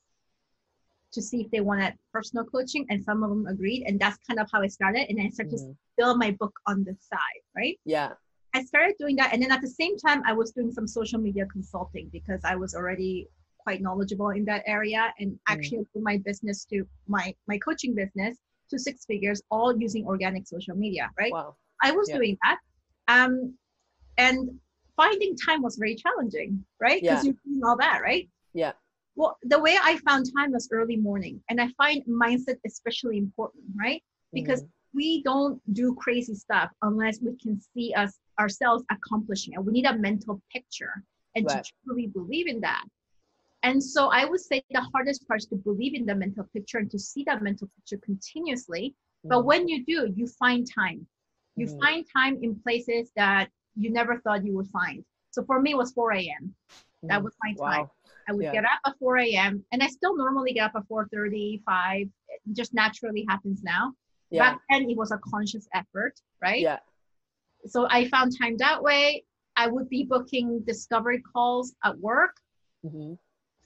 to 1.12 1.20
see 1.22 1.38
if 1.42 1.50
they 1.50 1.60
wanted 1.60 1.94
personal 2.12 2.44
coaching, 2.44 2.84
and 2.90 3.02
some 3.04 3.22
of 3.22 3.30
them 3.30 3.46
agreed. 3.46 3.84
And 3.86 3.98
that's 4.02 4.18
kind 4.28 4.40
of 4.40 4.48
how 4.52 4.60
I 4.60 4.66
started. 4.68 5.06
And 5.08 5.20
I 5.20 5.28
started 5.28 5.56
to 5.56 5.62
Mhm. 5.62 5.76
build 5.96 6.18
my 6.18 6.30
book 6.32 6.54
on 6.66 6.76
the 6.84 6.94
side, 7.10 7.42
right? 7.56 7.78
yeah 7.84 8.12
I 8.54 8.64
started 8.64 8.96
doing 8.98 9.16
that. 9.16 9.32
And 9.32 9.42
then 9.42 9.52
at 9.52 9.60
the 9.60 9.68
same 9.68 9.96
time, 9.96 10.22
I 10.26 10.32
was 10.32 10.50
doing 10.52 10.72
some 10.72 10.86
social 10.86 11.20
media 11.20 11.46
consulting 11.46 12.08
because 12.12 12.40
I 12.44 12.56
was 12.56 12.74
already 12.74 13.28
quite 13.58 13.80
knowledgeable 13.80 14.30
in 14.30 14.44
that 14.46 14.62
area 14.66 15.12
and 15.18 15.38
actually 15.46 15.86
grew 15.92 16.02
my 16.02 16.18
business 16.18 16.64
to 16.66 16.84
my, 17.06 17.34
my 17.46 17.58
coaching 17.58 17.94
business 17.94 18.38
to 18.70 18.78
six 18.78 19.04
figures, 19.04 19.42
all 19.50 19.76
using 19.76 20.06
organic 20.06 20.46
social 20.46 20.74
media, 20.76 21.10
right? 21.18 21.32
wow 21.32 21.56
I 21.82 21.92
was 21.92 22.08
Yeah. 22.08 22.16
doing 22.16 22.38
that. 22.42 22.58
Um, 23.08 23.54
and 24.18 24.60
finding 24.96 25.36
time 25.36 25.62
was 25.62 25.76
very 25.76 25.94
challenging, 25.94 26.64
right? 26.80 27.00
Because 27.02 27.24
Yeah. 27.24 27.32
you're 27.32 27.40
doing 27.44 27.62
all 27.64 27.76
that, 27.78 28.00
right? 28.02 28.28
Yeah. 28.52 28.72
Well, 29.16 29.38
the 29.42 29.58
way 29.58 29.76
I 29.82 29.98
found 29.98 30.26
time 30.36 30.52
was 30.52 30.68
early 30.72 30.96
morning. 30.96 31.42
And 31.48 31.60
I 31.60 31.68
find 31.76 32.02
mindset 32.04 32.58
especially 32.66 33.18
important, 33.18 33.64
right? 33.78 34.02
Because 34.32 34.62
Mhm. 34.62 34.68
we 34.92 35.22
don't 35.22 35.60
do 35.74 35.94
crazy 35.94 36.34
stuff 36.34 36.70
unless 36.82 37.20
we 37.20 37.36
can 37.36 37.60
see 37.60 37.94
us 37.94 38.18
ourselves 38.40 38.82
accomplishing 38.90 39.52
it. 39.54 39.64
We 39.64 39.72
need 39.72 39.86
a 39.86 39.96
mental 39.96 40.40
picture 40.52 41.04
and 41.36 41.46
Right. 41.46 41.62
to 41.64 41.72
truly 41.84 42.06
believe 42.08 42.48
in 42.48 42.60
that. 42.60 42.84
And 43.62 43.82
so 43.94 44.08
I 44.08 44.24
would 44.24 44.40
say 44.40 44.62
the 44.70 44.80
hardest 44.92 45.28
part 45.28 45.40
is 45.40 45.46
to 45.48 45.56
believe 45.56 45.94
in 45.94 46.06
the 46.06 46.14
mental 46.14 46.44
picture 46.54 46.78
and 46.78 46.90
to 46.90 46.98
see 46.98 47.22
that 47.24 47.42
mental 47.42 47.68
picture 47.76 47.98
continuously. 47.98 48.94
But 49.24 49.40
Mhm. 49.40 49.44
when 49.44 49.68
you 49.68 49.84
do, 49.84 50.12
you 50.16 50.26
find 50.26 50.66
time. 50.82 51.06
You 51.56 51.66
Mhm. 51.66 51.78
find 51.78 52.06
time 52.18 52.34
in 52.42 52.58
places 52.60 53.12
that 53.16 53.50
you 53.76 53.90
never 53.90 54.18
thought 54.20 54.44
you 54.46 54.54
would 54.56 54.68
find. 54.68 55.04
So 55.30 55.44
for 55.44 55.60
me, 55.60 55.72
it 55.72 55.76
was 55.76 55.92
4 55.92 56.12
a.m. 56.14 56.54
That 57.02 57.20
Mhm. 57.20 57.24
was 57.24 57.34
my 57.44 57.52
time. 57.52 57.84
wow 57.84 57.90
I 58.28 58.32
would 58.32 58.44
Yeah. 58.44 58.52
get 58.52 58.64
up 58.64 58.80
at 58.86 58.98
4 58.98 59.18
a.m. 59.18 59.64
and 59.72 59.82
I 59.82 59.88
still 59.88 60.16
normally 60.16 60.52
get 60.52 60.64
up 60.68 60.76
at 60.76 60.86
4:30, 60.88 61.62
5. 61.66 62.06
It 62.28 62.40
just 62.52 62.72
naturally 62.72 63.24
happens 63.28 63.62
now. 63.62 63.94
Yeah. 64.30 64.42
Back 64.44 64.60
then, 64.70 64.88
it 64.88 64.96
was 64.96 65.10
a 65.10 65.18
conscious 65.18 65.66
effort, 65.74 66.14
right? 66.40 66.62
Yeah. 66.62 66.78
So 67.66 67.86
I 67.90 68.08
found 68.08 68.36
time 68.38 68.56
that 68.58 68.82
way. 68.82 69.24
I 69.56 69.66
would 69.66 69.88
be 69.88 70.04
booking 70.04 70.60
discovery 70.66 71.22
calls 71.32 71.74
at 71.84 71.98
work, 71.98 72.36
hmm 72.88 73.14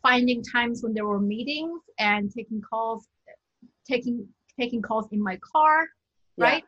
finding 0.02 0.42
times 0.42 0.82
when 0.82 0.92
there 0.92 1.06
were 1.06 1.18
meetings, 1.18 1.80
and 1.98 2.30
taking 2.30 2.60
calls, 2.60 3.08
taking 3.88 4.28
taking 4.60 4.82
calls 4.82 5.08
in 5.12 5.22
my 5.22 5.38
car, 5.52 5.88
right? 6.36 6.62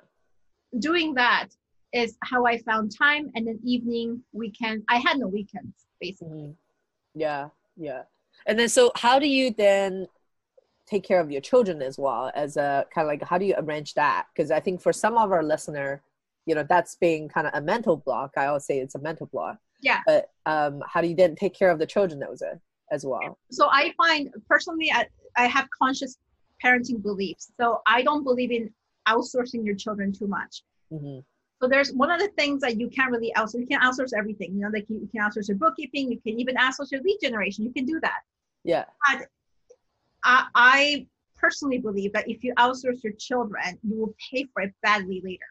Doing 0.78 1.12
that 1.14 1.48
is 1.92 2.16
how 2.24 2.46
I 2.46 2.58
found 2.58 2.96
time. 2.96 3.30
And 3.34 3.46
then 3.46 3.60
evening, 3.62 4.22
weekend. 4.32 4.84
I 4.88 4.96
had 4.98 5.18
no 5.18 5.28
weekends 5.28 5.86
basically. 6.00 6.38
Mhm. 6.38 6.56
Yeah, 7.14 7.48
yeah. 7.76 8.02
And 8.46 8.58
then, 8.58 8.68
so 8.68 8.90
how 8.96 9.18
do 9.18 9.28
you 9.28 9.50
then 9.50 10.08
take 10.86 11.04
care 11.04 11.20
of 11.20 11.30
your 11.30 11.40
children 11.40 11.82
as 11.82 11.98
well? 11.98 12.30
As 12.34 12.56
a 12.56 12.86
kind 12.94 13.06
of 13.06 13.08
like, 13.08 13.22
how 13.22 13.38
do 13.38 13.44
you 13.44 13.54
arrange 13.58 13.94
that? 13.94 14.26
Because 14.32 14.50
I 14.50 14.60
think 14.60 14.80
for 14.80 14.92
some 14.92 15.16
of 15.18 15.30
our 15.32 15.42
listener, 15.42 16.02
you 16.46 16.54
know, 16.54 16.64
that's 16.68 16.94
being 16.94 17.28
kind 17.28 17.46
of 17.46 17.52
a 17.54 17.60
mental 17.60 17.96
block. 17.96 18.32
I 18.36 18.46
always 18.46 18.64
say 18.64 18.78
it's 18.78 18.94
a 18.94 19.00
mental 19.00 19.26
block. 19.26 19.58
Yeah. 19.82 20.00
But 20.06 20.30
um, 20.46 20.82
how 20.86 21.00
do 21.00 21.08
you 21.08 21.16
then 21.16 21.34
take 21.34 21.54
care 21.54 21.70
of 21.70 21.78
the 21.78 21.86
children 21.86 22.20
those 22.20 22.40
uh, 22.40 22.54
as 22.90 23.04
well? 23.04 23.38
so 23.50 23.68
I 23.70 23.92
find 23.96 24.32
personally, 24.48 24.90
I, 24.92 25.06
I 25.36 25.46
have 25.46 25.68
conscious 25.70 26.16
parenting 26.64 27.02
beliefs. 27.02 27.52
So 27.60 27.82
I 27.86 28.02
don't 28.02 28.24
believe 28.24 28.50
in 28.52 28.72
outsourcing 29.06 29.64
your 29.66 29.74
children 29.74 30.12
too 30.12 30.26
much. 30.26 30.62
hmm 30.90 31.18
So 31.60 31.68
there's 31.68 31.92
one 31.92 32.10
of 32.10 32.20
the 32.20 32.28
things 32.38 32.60
that 32.62 32.78
you 32.78 32.88
can't 32.88 33.10
really 33.10 33.32
outsource. 33.36 33.60
You 33.60 33.66
can 33.66 33.80
outsource 33.80 34.12
everything. 34.16 34.54
You 34.54 34.60
know, 34.62 34.70
like 34.72 34.88
you, 34.88 35.00
you 35.00 35.08
can 35.08 35.20
outsource 35.20 35.48
your 35.48 35.58
bookkeeping. 35.58 36.10
You 36.10 36.20
can 36.20 36.38
even 36.40 36.54
outsource 36.56 36.92
your 36.92 37.02
lead 37.02 37.18
generation. 37.20 37.64
You 37.64 37.72
can 37.72 37.84
do 37.84 38.00
that. 38.00 38.20
Yeah. 38.64 38.84
I, 39.04 39.22
I 40.54 41.06
personally 41.36 41.78
believe 41.78 42.12
that 42.12 42.28
if 42.28 42.42
you 42.42 42.54
outsource 42.54 43.02
your 43.04 43.12
children, 43.14 43.78
you 43.82 43.96
will 43.96 44.14
pay 44.30 44.46
for 44.52 44.62
it 44.62 44.74
badly 44.82 45.20
later. 45.24 45.44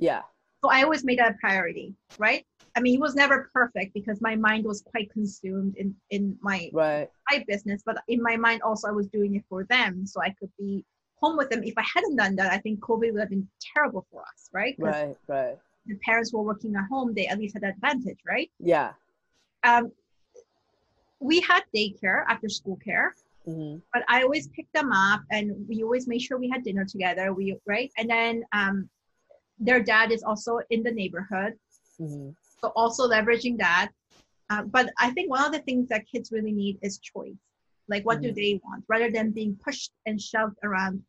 Yeah. 0.00 0.22
So 0.62 0.70
I 0.70 0.82
always 0.82 1.04
made 1.04 1.18
that 1.18 1.32
a 1.32 1.34
priority, 1.40 1.94
right? 2.18 2.44
I 2.76 2.80
mean, 2.80 2.94
it 2.94 3.00
was 3.00 3.14
never 3.14 3.50
perfect 3.52 3.94
because 3.94 4.20
my 4.20 4.36
mind 4.36 4.64
was 4.64 4.82
quite 4.82 5.10
consumed 5.12 5.76
in 5.76 5.94
in 6.10 6.36
my 6.40 6.70
Right. 6.72 7.08
my 7.30 7.44
business, 7.46 7.82
but 7.84 7.96
in 8.08 8.22
my 8.22 8.36
mind 8.36 8.62
also 8.62 8.88
I 8.88 8.92
was 8.92 9.08
doing 9.08 9.34
it 9.36 9.44
for 9.48 9.64
them, 9.64 10.06
so 10.06 10.20
I 10.22 10.30
could 10.38 10.50
be 10.58 10.84
home 11.16 11.36
with 11.36 11.50
them. 11.50 11.62
If 11.62 11.76
I 11.76 11.84
hadn't 11.94 12.16
done 12.16 12.34
that, 12.36 12.52
I 12.52 12.58
think 12.58 12.80
COVID 12.80 13.12
would 13.12 13.20
have 13.20 13.30
been 13.30 13.48
terrible 13.74 14.06
for 14.10 14.22
us, 14.22 14.48
right? 14.52 14.74
Right. 14.78 15.16
Right. 15.28 15.58
the 15.86 15.96
parents 16.04 16.32
were 16.32 16.42
working 16.42 16.76
at 16.76 16.86
home, 16.92 17.14
they 17.14 17.26
at 17.26 17.38
least 17.38 17.54
had 17.54 17.62
that 17.62 17.74
advantage, 17.76 18.20
right? 18.26 18.50
Yeah. 18.58 18.92
Um, 19.64 19.90
we 21.20 21.40
had 21.40 21.62
daycare 21.74 22.24
after 22.28 22.48
school 22.48 22.78
care, 22.84 23.14
hmm 23.44 23.76
but 23.92 24.02
I 24.08 24.22
always 24.22 24.46
picked 24.56 24.72
them 24.72 24.92
up, 24.92 25.22
and 25.30 25.66
we 25.68 25.82
always 25.82 26.06
made 26.06 26.22
sure 26.22 26.38
we 26.38 26.48
had 26.54 26.62
dinner 26.68 26.84
together. 26.84 27.32
We 27.32 27.56
right, 27.66 27.90
and 27.98 28.08
then 28.08 28.44
um, 28.52 28.88
their 29.60 29.82
dad 29.82 30.10
is 30.10 30.22
also 30.22 30.58
in 30.70 30.82
the 30.82 30.90
neighborhood, 30.90 31.54
hmm 31.98 32.30
so 32.60 32.68
also 32.76 33.08
leveraging 33.08 33.56
that. 33.56 33.88
Uh, 34.50 34.62
but 34.64 34.90
I 34.98 35.10
think 35.12 35.30
one 35.30 35.44
of 35.46 35.52
the 35.52 35.60
things 35.60 35.88
that 35.88 36.06
kids 36.06 36.30
really 36.30 36.52
need 36.52 36.78
is 36.82 36.98
choice. 36.98 37.40
Like, 37.88 38.04
what 38.04 38.20
do 38.20 38.28
Mhm. 38.30 38.34
they 38.34 38.60
want, 38.64 38.84
rather 38.86 39.10
than 39.10 39.30
being 39.30 39.56
pushed 39.64 39.92
and 40.06 40.20
shoved 40.20 40.58
around 40.62 41.02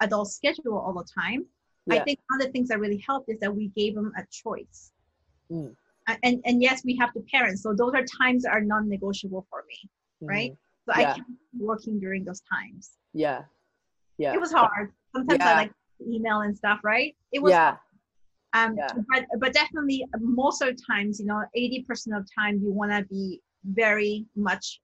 adult 0.00 0.28
schedule 0.30 0.78
all 0.78 0.94
the 0.94 1.04
time. 1.22 1.46
I 1.90 1.98
think 2.00 2.18
one 2.28 2.40
of 2.40 2.46
the 2.46 2.52
things 2.52 2.68
that 2.68 2.80
really 2.80 2.96
helped 3.08 3.28
is 3.28 3.38
that 3.40 3.54
we 3.54 3.68
gave 3.80 3.94
them 3.94 4.10
a 4.16 4.24
choice. 4.42 4.90
Mm. 5.50 5.76
And 6.22 6.34
and 6.46 6.62
yes, 6.62 6.82
we 6.84 6.96
have 6.96 7.12
the 7.14 7.22
parents. 7.34 7.62
So 7.62 7.74
those 7.74 7.92
are 7.94 8.04
times 8.04 8.42
that 8.44 8.52
are 8.52 8.60
non-negotiable 8.60 9.46
for 9.50 9.64
me. 9.68 9.78
Right. 10.22 10.52
Mhm. 10.52 10.56
So 10.86 11.00
Yeah. 11.00 11.10
I 11.12 11.14
kept 11.16 11.30
working 11.70 12.00
during 12.00 12.24
those 12.24 12.40
times. 12.54 12.84
Yeah. 13.12 13.44
Yeah. 14.18 14.34
It 14.34 14.40
was 14.40 14.52
hard. 14.52 14.92
Sometimes 15.14 15.40
Yeah. 15.40 15.52
I 15.52 15.56
like 15.62 15.72
email 16.00 16.40
and 16.40 16.56
stuff, 16.56 16.80
right? 16.82 17.14
It 17.32 17.40
was 17.42 17.52
Yeah. 17.52 17.76
Um 18.52 18.76
Yeah. 18.76 18.88
but 19.12 19.26
but 19.38 19.52
definitely 19.52 20.04
most 20.20 20.62
of 20.62 20.68
the 20.74 20.82
times, 20.90 21.20
you 21.20 21.26
know, 21.26 21.42
80% 21.56 22.16
of 22.16 22.26
time 22.38 22.58
you 22.62 22.72
want 22.72 22.92
to 22.92 23.04
be 23.04 23.40
very 23.64 24.26
much 24.36 24.80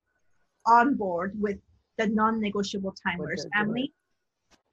on 0.67 0.95
board 0.95 1.33
with 1.41 1.59
the 1.99 2.07
non-negotiable 2.09 2.95
timers 3.03 3.19
With 3.19 3.25
where 3.27 3.33
it's 3.35 3.43
the- 3.45 3.49
the- 3.49 3.59
family. 3.59 3.93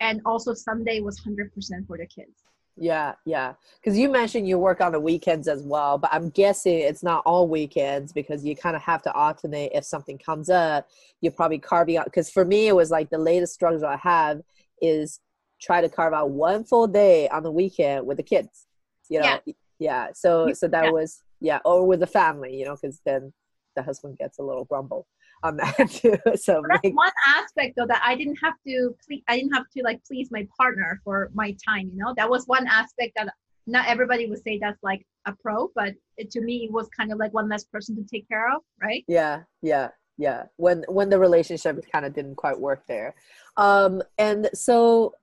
And 0.01 0.21
also 0.25 0.53
Sunday 0.53 1.01
was 1.01 1.19
100% 1.19 1.85
for 1.85 1.97
the 1.97 2.05
kids. 2.05 2.43
Yeah, 2.77 3.15
yeah. 3.25 3.55
Because 3.75 3.97
you 3.97 4.07
mentioned 4.09 4.47
you 4.47 4.57
work 4.57 4.79
on 4.79 4.93
the 4.93 4.99
weekends 4.99 5.49
as 5.49 5.63
well, 5.63 5.97
but 5.97 6.09
I'm 6.13 6.29
guessing 6.29 6.79
it's 6.79 7.03
not 7.03 7.21
all 7.25 7.45
weekends 7.49 8.13
because 8.13 8.45
you 8.45 8.55
kind 8.55 8.77
of 8.77 8.81
have 8.83 9.01
to 9.01 9.11
alternate 9.13 9.71
if 9.73 9.83
something 9.83 10.17
comes 10.17 10.49
up. 10.49 10.87
You're 11.19 11.33
probably 11.33 11.59
carving 11.59 11.97
out. 11.97 12.05
Because 12.05 12.29
for 12.29 12.45
me, 12.45 12.67
it 12.67 12.75
was 12.75 12.89
like 12.89 13.09
the 13.09 13.17
latest 13.17 13.53
struggle 13.53 13.85
I 13.85 13.97
have 13.97 14.41
is 14.81 15.19
try 15.59 15.81
to 15.81 15.89
carve 15.89 16.13
out 16.13 16.29
one 16.29 16.63
full 16.63 16.87
day 16.87 17.27
on 17.27 17.43
the 17.43 17.51
weekend 17.51 18.07
with 18.07 18.15
the 18.15 18.23
kids. 18.23 18.65
You 19.09 19.19
know, 19.19 19.39
yeah. 19.79 20.07
So 20.13 20.53
so 20.53 20.67
that 20.67 20.85
Yeah. 20.85 20.91
was 20.91 21.23
yeah, 21.41 21.59
or 21.65 21.85
with 21.85 21.99
the 21.99 22.07
family. 22.07 22.55
You 22.55 22.65
know, 22.65 22.75
because 22.75 23.01
then 23.05 23.33
the 23.75 23.83
husband 23.83 24.17
gets 24.17 24.39
a 24.39 24.43
little 24.43 24.65
grumble 24.65 25.07
on 25.43 25.57
that 25.57 25.89
too. 25.89 26.17
So 26.35 26.61
make, 26.83 26.95
one 26.95 27.11
aspect 27.27 27.75
though 27.77 27.87
that 27.87 28.01
I 28.03 28.15
didn't 28.15 28.37
have 28.43 28.55
to 28.67 28.95
ple- 29.07 29.23
I 29.27 29.37
didn't 29.37 29.53
have 29.53 29.65
to 29.75 29.83
like 29.83 30.03
please 30.05 30.29
my 30.31 30.47
partner 30.57 31.01
for 31.03 31.29
my 31.33 31.55
time, 31.67 31.89
you 31.93 31.97
know. 31.97 32.13
That 32.17 32.29
was 32.29 32.45
one 32.45 32.67
aspect 32.67 33.13
that 33.15 33.33
not 33.67 33.87
everybody 33.87 34.27
would 34.27 34.41
say 34.43 34.57
that's 34.59 34.81
like 34.83 35.05
a 35.25 35.33
pro, 35.41 35.69
but 35.75 35.93
it, 36.17 36.31
to 36.31 36.41
me 36.41 36.65
it 36.65 36.71
was 36.71 36.87
kind 36.89 37.11
of 37.11 37.19
like 37.19 37.33
one 37.33 37.47
less 37.47 37.63
person 37.65 37.95
to 37.95 38.03
take 38.03 38.27
care 38.27 38.47
of, 38.53 38.61
right? 38.81 39.03
yeah 39.07 39.43
yeah 39.61 39.89
yeah 40.17 40.43
when 40.57 40.83
when 40.89 41.09
the 41.09 41.17
relationship 41.19 41.79
kind 41.91 42.05
of 42.05 42.13
didn't 42.13 42.35
quite 42.35 42.59
work 42.59 42.83
there 42.87 43.15
um 43.55 44.01
and 44.17 44.49
so 44.53 45.13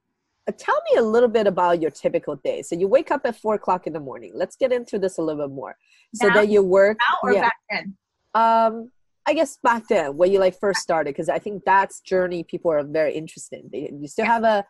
tell 0.53 0.81
me 0.91 0.99
a 0.99 1.03
little 1.03 1.29
bit 1.29 1.47
about 1.47 1.81
your 1.83 1.91
typical 1.91 2.37
day 2.37 2.63
so 2.63 2.77
you 2.77 2.87
wake 2.89 3.11
up 3.11 3.23
at 3.25 3.37
four 3.37 3.55
o'clock 3.55 3.87
in 3.87 3.93
the 3.93 4.01
morning 4.01 4.31
let's 4.35 4.57
get 4.57 4.73
into 4.73 4.99
this 4.99 5.19
a 5.19 5.23
little 5.23 5.47
bit 5.49 5.55
more 5.55 5.77
so 6.15 6.29
Now? 6.29 6.35
then 6.35 6.51
you 6.51 6.63
work 6.63 6.99
Now 7.01 7.19
or 7.23 7.35
yeah 7.35 7.41
back 7.43 7.57
then? 7.71 7.97
um 8.35 8.91
i 9.27 9.35
guess 9.35 9.59
back 9.63 9.89
then 9.89 10.17
when 10.17 10.31
you 10.33 10.39
like 10.39 10.59
first 10.59 10.81
started 10.81 11.11
because 11.15 11.29
i 11.29 11.39
think 11.39 11.65
that's 11.65 12.01
journey 12.01 12.45
people 12.45 12.71
are 12.71 12.83
very 12.85 13.15
interested 13.15 13.61
in 13.65 13.69
They- 13.73 13.93
you 14.01 14.07
still 14.09 14.27
have 14.27 14.45
a 14.45 14.65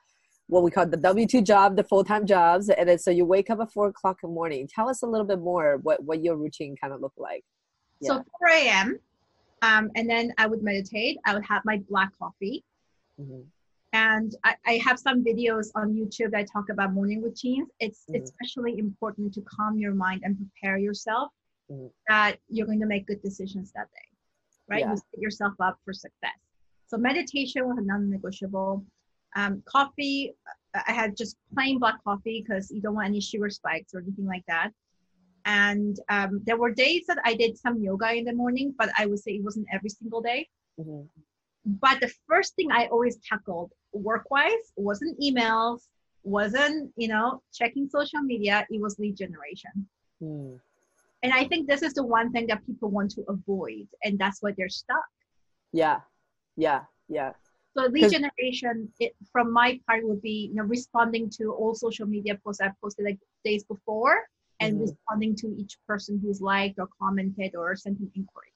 what 0.49 0.63
we 0.63 0.71
call 0.71 0.87
the 0.87 0.97
w2 0.97 1.45
job 1.45 1.77
the 1.77 1.85
full-time 1.85 2.25
jobs 2.27 2.69
and 2.71 2.89
then 2.89 2.99
so 2.99 3.11
you 3.11 3.25
wake 3.25 3.51
up 3.51 3.61
at 3.61 3.71
four 3.73 3.89
o'clock 3.89 4.19
in 4.23 4.31
the 4.31 4.35
morning 4.35 4.67
tell 4.67 4.89
us 4.89 5.03
a 5.03 5.07
little 5.07 5.27
bit 5.27 5.41
more 5.41 5.79
what 5.83 6.03
what 6.05 6.23
your 6.23 6.37
routine 6.37 6.75
kind 6.81 6.93
of 6.95 7.01
looked 7.01 7.19
like 7.19 7.45
yeah 8.01 8.09
So 8.09 8.25
4 8.39 8.49
a.m. 8.51 8.99
Um, 9.63 9.91
and 9.97 10.09
then 10.09 10.33
I 10.39 10.47
would 10.47 10.63
meditate. 10.63 11.17
I 11.25 11.33
would 11.35 11.45
have 11.47 11.63
my 11.65 11.79
black 11.89 12.11
coffee. 12.19 12.63
Mhm. 13.19 13.45
And 13.97 14.35
I, 14.45 14.55
I 14.67 14.75
have 14.87 14.99
some 14.99 15.25
videos 15.25 15.69
on 15.75 15.95
YouTube 15.95 16.31
that 16.33 16.47
talk 16.53 16.69
about 16.69 16.93
morning 16.93 17.23
routines. 17.23 17.69
It's 17.81 18.05
Mhm. 18.11 18.23
especially 18.23 18.73
important 18.87 19.33
to 19.37 19.41
calm 19.55 19.79
your 19.85 19.95
mind 19.95 20.21
and 20.25 20.33
prepare 20.43 20.77
yourself 20.87 21.29
Mhm. 21.71 21.91
that 22.11 22.33
you're 22.55 22.67
going 22.73 22.85
to 22.87 22.91
make 22.95 23.05
good 23.11 23.23
decisions 23.29 23.73
that 23.77 23.89
day, 23.99 24.09
right? 24.71 24.81
Yeah. 24.85 24.91
You 24.91 24.97
set 24.99 25.21
yourself 25.27 25.55
up 25.67 25.77
for 25.85 25.93
success. 25.95 26.39
So 26.91 26.95
meditation 27.11 27.61
was 27.69 27.79
a 27.79 27.87
non-negotiable. 27.93 28.85
Um, 29.41 29.53
coffee, 29.75 30.19
I 30.91 30.93
had 31.01 31.17
just 31.23 31.35
plain 31.55 31.79
black 31.79 31.99
coffee 32.05 32.39
because 32.43 32.65
you 32.75 32.81
don't 32.83 32.97
want 32.99 33.09
any 33.13 33.23
sugar 33.31 33.51
spikes 33.61 33.95
or 33.95 34.01
anything 34.01 34.27
like 34.35 34.45
that. 34.47 34.71
And 35.47 35.95
um, 36.17 36.33
there 36.47 36.59
were 36.63 36.73
days 36.87 37.03
that 37.09 37.19
I 37.25 37.33
did 37.35 37.53
some 37.65 37.77
yoga 37.89 38.09
in 38.21 38.25
the 38.31 38.35
morning, 38.43 38.75
but 38.81 38.89
I 39.01 39.07
would 39.07 39.21
say 39.25 39.33
it 39.37 39.45
wasn't 39.49 39.69
every 39.77 39.93
single 39.99 40.21
day. 40.21 40.41
Mhm. 40.79 41.09
But 41.87 41.97
the 42.01 42.13
first 42.29 42.55
thing 42.57 42.71
I 42.71 42.87
always 42.95 43.17
tackled 43.29 43.73
work-wise 43.97 44.73
wasn't 44.77 45.19
emails, 45.21 45.89
wasn't 46.23 46.93
you 46.97 47.09
know 47.09 47.43
checking 47.53 47.89
social 47.89 48.21
media. 48.21 48.67
It 48.71 48.81
was 48.81 48.99
lead 48.99 49.17
generation. 49.17 49.89
Mm. 50.23 50.61
And 51.23 51.33
I 51.33 51.45
think 51.49 51.67
this 51.67 51.83
is 51.83 51.95
the 51.95 52.05
one 52.05 52.31
thing 52.33 52.47
that 52.49 52.65
people 52.67 52.91
want 52.91 53.11
to 53.13 53.25
avoid, 53.29 53.89
and 54.05 54.19
that's 54.19 54.43
why 54.43 54.53
they're 54.57 54.69
stuck. 54.69 55.05
Yeah, 55.73 56.01
yeah, 56.57 56.83
yeah, 57.09 57.33
So 57.75 57.87
lead 57.87 58.11
generation, 58.11 58.89
it, 59.01 59.15
from 59.33 59.53
my 59.53 59.81
part, 59.87 60.07
would 60.07 60.23
be 60.23 60.49
you 60.51 60.55
know 60.55 60.65
responding 60.65 61.29
to 61.39 61.53
all 61.53 61.75
social 61.75 62.07
media 62.07 62.39
posts 62.43 62.61
I 62.61 62.71
posted 62.83 63.05
like 63.05 63.19
days 63.45 63.65
before, 63.65 64.29
and 64.61 64.77
Mhm. 64.77 64.81
responding 64.83 65.35
to 65.37 65.47
each 65.61 65.79
person 65.87 66.19
who's 66.19 66.41
liked 66.41 66.79
or 66.79 66.89
commented 67.01 67.55
or 67.55 67.77
sent 67.77 67.99
an 68.01 68.11
inquiry. 68.15 68.53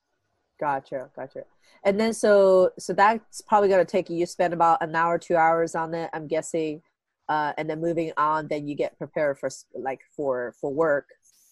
Gotcha, 0.61 1.09
gotcha. 1.17 1.45
And 1.85 1.99
then 1.99 2.13
so 2.13 2.71
so 2.79 2.93
that's 2.93 3.41
probably 3.41 3.69
gonna 3.69 3.85
take 3.85 4.11
you. 4.11 4.17
You 4.17 4.27
spend 4.27 4.53
about 4.55 4.83
an 4.83 4.95
hour, 4.95 5.19
two 5.19 5.37
hours 5.37 5.75
on 5.75 5.95
it. 5.95 6.11
I'm 6.13 6.27
guessing, 6.27 6.83
uh, 7.29 7.53
and 7.57 7.69
then 7.69 7.81
moving 7.81 8.13
on, 8.17 8.49
then 8.49 8.69
you 8.69 8.75
get 8.75 8.99
prepared 8.99 9.39
for 9.39 9.49
like 9.75 10.01
for 10.15 10.55
for 10.61 10.73
work, 10.73 11.07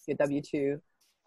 your 0.07 0.17
W 0.17 0.41
two. 0.41 0.81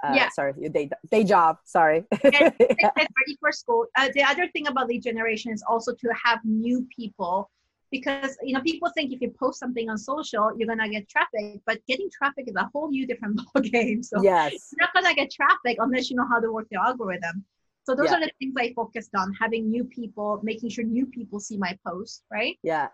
Uh, 0.04 0.12
Yeah. 0.14 0.28
Sorry, 0.30 0.54
your 0.58 0.70
day 0.70 0.88
day 1.10 1.24
job. 1.24 1.58
Sorry. 1.64 2.04
And 2.22 2.22
get 2.22 2.54
ready 2.58 3.36
for 3.40 3.52
school. 3.52 3.86
Uh, 3.96 4.08
the 4.14 4.22
other 4.22 4.48
thing 4.48 4.68
about 4.68 4.88
lead 4.88 5.02
generation 5.02 5.52
is 5.52 5.62
also 5.68 5.92
to 5.94 6.08
have 6.24 6.40
new 6.44 6.86
people 6.96 7.50
because 7.92 8.36
you 8.42 8.54
know 8.54 8.60
people 8.62 8.88
think 8.96 9.12
if 9.12 9.20
you 9.20 9.30
post 9.38 9.60
something 9.60 9.88
on 9.88 9.98
social 9.98 10.50
you're 10.56 10.66
gonna 10.66 10.88
get 10.88 11.08
traffic 11.08 11.60
but 11.66 11.78
getting 11.86 12.08
traffic 12.10 12.44
is 12.48 12.54
a 12.56 12.68
whole 12.72 12.90
new 12.90 13.06
different 13.06 13.36
ball 13.54 13.62
game 13.62 14.02
so 14.02 14.20
yes. 14.22 14.72
you're 14.72 14.86
not 14.86 14.94
gonna 14.94 15.14
get 15.14 15.30
traffic 15.30 15.76
unless 15.78 16.10
you 16.10 16.16
know 16.16 16.26
how 16.26 16.40
to 16.40 16.50
work 16.50 16.66
the 16.70 16.80
algorithm 16.80 17.44
So 17.84 17.94
those 17.94 18.06
Yeah. 18.10 18.16
are 18.16 18.20
the 18.20 18.30
things 18.38 18.54
I 18.58 18.72
focused 18.74 19.14
on: 19.14 19.32
having 19.34 19.70
new 19.70 19.84
people, 19.84 20.40
making 20.42 20.70
sure 20.70 20.84
new 20.84 21.06
people 21.06 21.40
see 21.40 21.56
my 21.58 21.76
post, 21.86 22.24
right? 22.30 22.58
Yeah. 22.62 22.88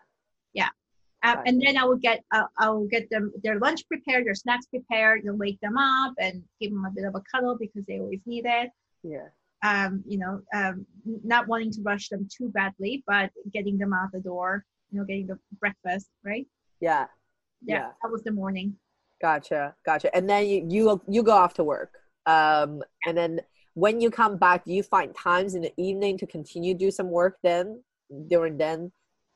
Uh, 1.24 1.34
Right. 1.34 1.48
and 1.48 1.60
then 1.60 1.76
I 1.76 1.84
will 1.84 1.96
get 1.96 2.24
uh, 2.30 2.44
I 2.58 2.70
will 2.70 2.86
get 2.86 3.10
them 3.10 3.32
their 3.42 3.58
lunch 3.58 3.84
prepared, 3.88 4.24
their 4.24 4.36
snacks 4.36 4.66
prepared, 4.66 5.24
and 5.24 5.36
wake 5.36 5.58
them 5.60 5.76
up 5.76 6.14
and 6.20 6.44
give 6.60 6.70
them 6.70 6.84
a 6.84 6.90
bit 6.92 7.04
of 7.04 7.16
a 7.16 7.22
cuddle 7.32 7.56
because 7.58 7.84
they 7.86 7.98
always 7.98 8.20
need 8.24 8.46
it. 8.46 8.70
Yeah. 9.02 9.26
Um, 9.64 10.04
you 10.06 10.16
know, 10.18 10.40
um, 10.54 10.86
not 11.04 11.48
wanting 11.48 11.72
to 11.72 11.82
rush 11.82 12.08
them 12.08 12.28
too 12.32 12.50
badly, 12.50 13.02
but 13.04 13.32
getting 13.52 13.76
them 13.78 13.92
out 13.92 14.12
the 14.12 14.20
door. 14.20 14.64
You 14.92 15.00
know, 15.00 15.04
getting 15.04 15.26
the 15.26 15.40
breakfast 15.58 16.08
right. 16.24 16.46
Yeah. 16.80 17.06
Yeah, 17.62 17.74
Yeah. 17.74 17.90
that 18.00 18.12
was 18.12 18.22
the 18.22 18.30
morning. 18.30 18.76
Gotcha. 19.20 19.74
Gotcha. 19.84 20.14
And 20.14 20.30
then 20.30 20.46
you 20.46 20.64
you 20.70 21.02
you 21.08 21.22
go 21.24 21.32
off 21.32 21.54
to 21.54 21.64
work. 21.64 21.98
Um, 22.26 22.80
and 23.06 23.18
then 23.18 23.40
when 23.78 24.00
you 24.00 24.10
come 24.10 24.36
back, 24.36 24.64
do 24.64 24.72
you 24.72 24.82
find 24.82 25.14
times 25.14 25.54
in 25.54 25.62
the 25.62 25.72
evening 25.76 26.18
to 26.18 26.26
continue 26.26 26.74
do 26.74 26.90
some 26.90 27.10
work 27.10 27.38
then 27.44 27.80
during 28.26 28.58
then? 28.58 28.90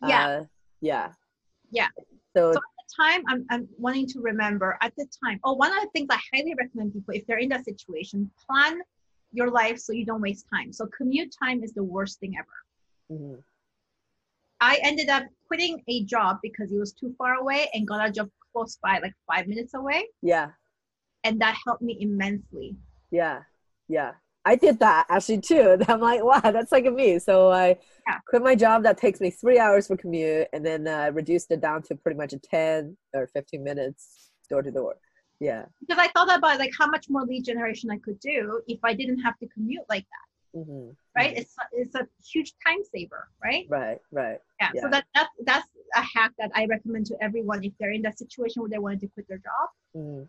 Yeah. 0.05 0.27
Uh, 0.27 0.45
yeah. 0.81 1.13
Yeah. 1.71 1.89
So, 2.35 2.53
So- 2.53 2.61
the 2.61 3.03
time 3.05 3.23
I'm, 3.29 3.47
I'm 3.51 3.69
wanting 3.79 4.07
to 4.09 4.21
remember 4.21 4.77
at 4.83 4.93
the 4.99 5.07
time 5.25 5.39
oh 5.45 5.55
one 5.55 5.71
of 5.71 5.81
the 5.83 5.89
things 5.95 6.09
i 6.11 6.19
highly 6.35 6.53
recommend 6.59 6.93
people 6.93 7.15
if 7.15 7.25
they're 7.27 7.39
in 7.39 7.49
that 7.49 7.65
situation 7.65 8.31
plan 8.45 8.81
your 9.33 9.51
life 9.51 9.79
so 9.79 9.95
you 9.95 10.05
don't 10.05 10.21
waste 10.21 10.47
time 10.53 10.73
so 10.73 10.87
commute 10.99 11.33
time 11.43 11.63
is 11.63 11.73
the 11.73 11.83
worst 11.83 12.21
thing 12.21 12.35
ever 12.37 12.59
mhm. 13.11 13.39
i 14.61 14.79
ended 14.83 15.09
up 15.09 15.23
quitting 15.47 15.81
a 15.89 16.05
job 16.05 16.37
because 16.43 16.71
it 16.71 16.77
was 16.77 16.93
too 16.93 17.15
far 17.17 17.35
away 17.35 17.71
and 17.73 17.87
got 17.87 18.07
a 18.07 18.13
job 18.13 18.29
close 18.53 18.77
by 18.83 18.99
like 18.99 19.15
five 19.27 19.47
minutes 19.47 19.73
away 19.75 20.07
yeah. 20.21 20.49
and 21.25 21.41
that 21.41 21.57
helped 21.65 21.83
me 21.83 21.97
immensely 22.01 22.77
Yeah. 23.11 23.39
Yeah. 23.89 24.13
I 24.45 24.57
did 24.57 24.81
that 24.81 25.07
actually 25.09 25.41
too. 25.41 25.79
I'm 25.89 26.01
like, 26.01 26.23
wow, 26.25 26.41
that's 26.41 26.73
like 26.73 26.87
a 26.87 26.91
me. 26.91 27.19
So 27.19 27.51
I 27.51 27.77
Yeah. 28.09 28.19
quit 28.27 28.43
my 28.43 28.55
job 28.55 28.83
that 28.83 28.99
takes 28.99 29.21
me 29.21 29.31
three 29.31 29.59
hours 29.59 29.87
for 29.87 29.97
commute 29.97 30.49
and 30.53 30.65
then 30.67 30.87
uh, 30.89 31.11
reduced 31.13 31.51
it 31.51 31.61
down 31.61 31.83
to 31.85 31.95
pretty 31.95 32.19
much 32.19 32.33
a 32.33 32.39
10 32.39 32.97
or 33.15 33.27
15 33.29 33.63
minutes 33.63 34.31
door 34.51 34.63
to 34.63 34.71
door. 34.71 34.97
Yeah. 35.41 35.65
because 35.81 35.99
i 35.99 36.09
thought 36.15 36.33
about 36.39 36.59
like 36.61 36.71
how 36.79 36.87
much 36.87 37.07
more 37.15 37.25
lead 37.31 37.45
generation 37.45 37.91
i 37.91 37.99
could 38.05 38.19
do 38.21 38.61
if 38.69 38.79
i 38.85 38.93
didn't 38.95 39.19
have 39.27 39.37
to 39.43 39.47
commute 39.55 39.83
like 39.95 40.07
that 40.15 40.27
hmm 40.61 40.91
right 41.17 41.33
it's, 41.37 41.55
a- 41.63 41.71
it's 41.81 41.95
a 41.97 42.05
huge 42.33 42.51
time 42.65 42.79
saver 42.93 43.23
right 43.47 43.67
Right. 43.69 43.99
Right. 44.13 44.39
yeah, 44.61 44.71
Yeah. 44.75 44.83
so 44.83 44.89
that, 44.95 45.05
that 45.17 45.29
that's 45.49 45.67
a 45.97 46.05
hack 46.15 46.33
that 46.39 46.51
i 46.55 46.67
recommend 46.67 47.07
to 47.07 47.17
everyone 47.21 47.65
if 47.65 47.73
they're 47.81 47.91
in 47.99 48.03
that 48.03 48.19
situation 48.25 48.63
where 48.63 48.71
they 48.75 48.79
wanted 48.87 49.01
to 49.01 49.09
quit 49.15 49.27
their 49.29 49.43
job 49.49 49.67
hmm 49.97 50.23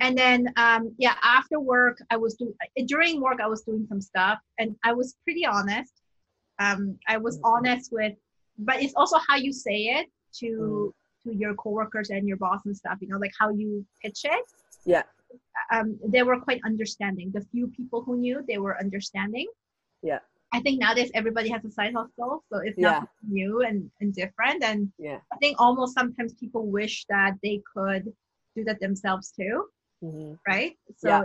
and 0.00 0.16
then 0.16 0.52
um 0.56 0.94
yeah 0.98 1.14
after 1.22 1.58
work 1.60 1.98
i 2.10 2.16
was 2.16 2.34
doing 2.34 2.54
during 2.86 3.20
work 3.20 3.38
i 3.40 3.46
was 3.46 3.62
doing 3.62 3.86
some 3.88 4.00
stuff 4.00 4.38
and 4.58 4.74
i 4.84 4.92
was 4.92 5.16
pretty 5.24 5.44
honest 5.46 5.94
um 6.58 6.98
i 7.08 7.16
was 7.16 7.38
Mhm. 7.38 7.50
honest 7.52 7.92
with 7.92 8.14
but 8.58 8.76
it's 8.82 8.94
also 8.94 9.18
how 9.28 9.36
you 9.36 9.52
say 9.52 9.78
it 9.98 10.06
to 10.40 10.48
Mhm. 10.48 10.92
to 11.22 11.28
your 11.42 11.54
coworkers 11.54 12.10
and 12.10 12.28
your 12.28 12.36
boss 12.36 12.60
and 12.66 12.76
stuff 12.76 12.96
you 13.00 13.08
know 13.08 13.18
like 13.18 13.34
how 13.40 13.48
you 13.50 13.84
pitch 14.02 14.22
it 14.24 14.46
Yeah. 14.84 15.04
um 15.74 15.98
they 16.14 16.22
were 16.22 16.38
quite 16.46 16.60
understanding 16.70 17.30
the 17.36 17.44
few 17.52 17.66
people 17.78 18.02
who 18.04 18.14
knew 18.16 18.36
they 18.50 18.58
were 18.58 18.76
understanding 18.86 19.48
Yeah. 20.10 20.20
i 20.56 20.58
think 20.64 20.74
nowadays 20.84 21.10
everybody 21.20 21.48
has 21.54 21.64
a 21.64 21.70
side 21.78 21.94
hustle 21.98 22.34
so 22.50 22.58
it's 22.68 22.78
Yeah. 22.78 23.00
not 23.00 23.08
new 23.38 23.52
and 23.68 23.78
and 24.00 24.08
different 24.22 24.60
and 24.70 24.80
Yeah. 24.98 25.20
i 25.32 25.36
think 25.42 25.54
almost 25.64 25.94
sometimes 26.00 26.34
people 26.42 26.64
wish 26.78 26.96
that 27.14 27.32
they 27.44 27.56
could 27.74 28.04
do 28.54 28.64
that 28.64 28.80
themselves 28.80 29.32
too 29.32 29.66
hmm 30.02 30.34
right? 30.46 30.76
So 30.96 31.08
Yeah. 31.08 31.24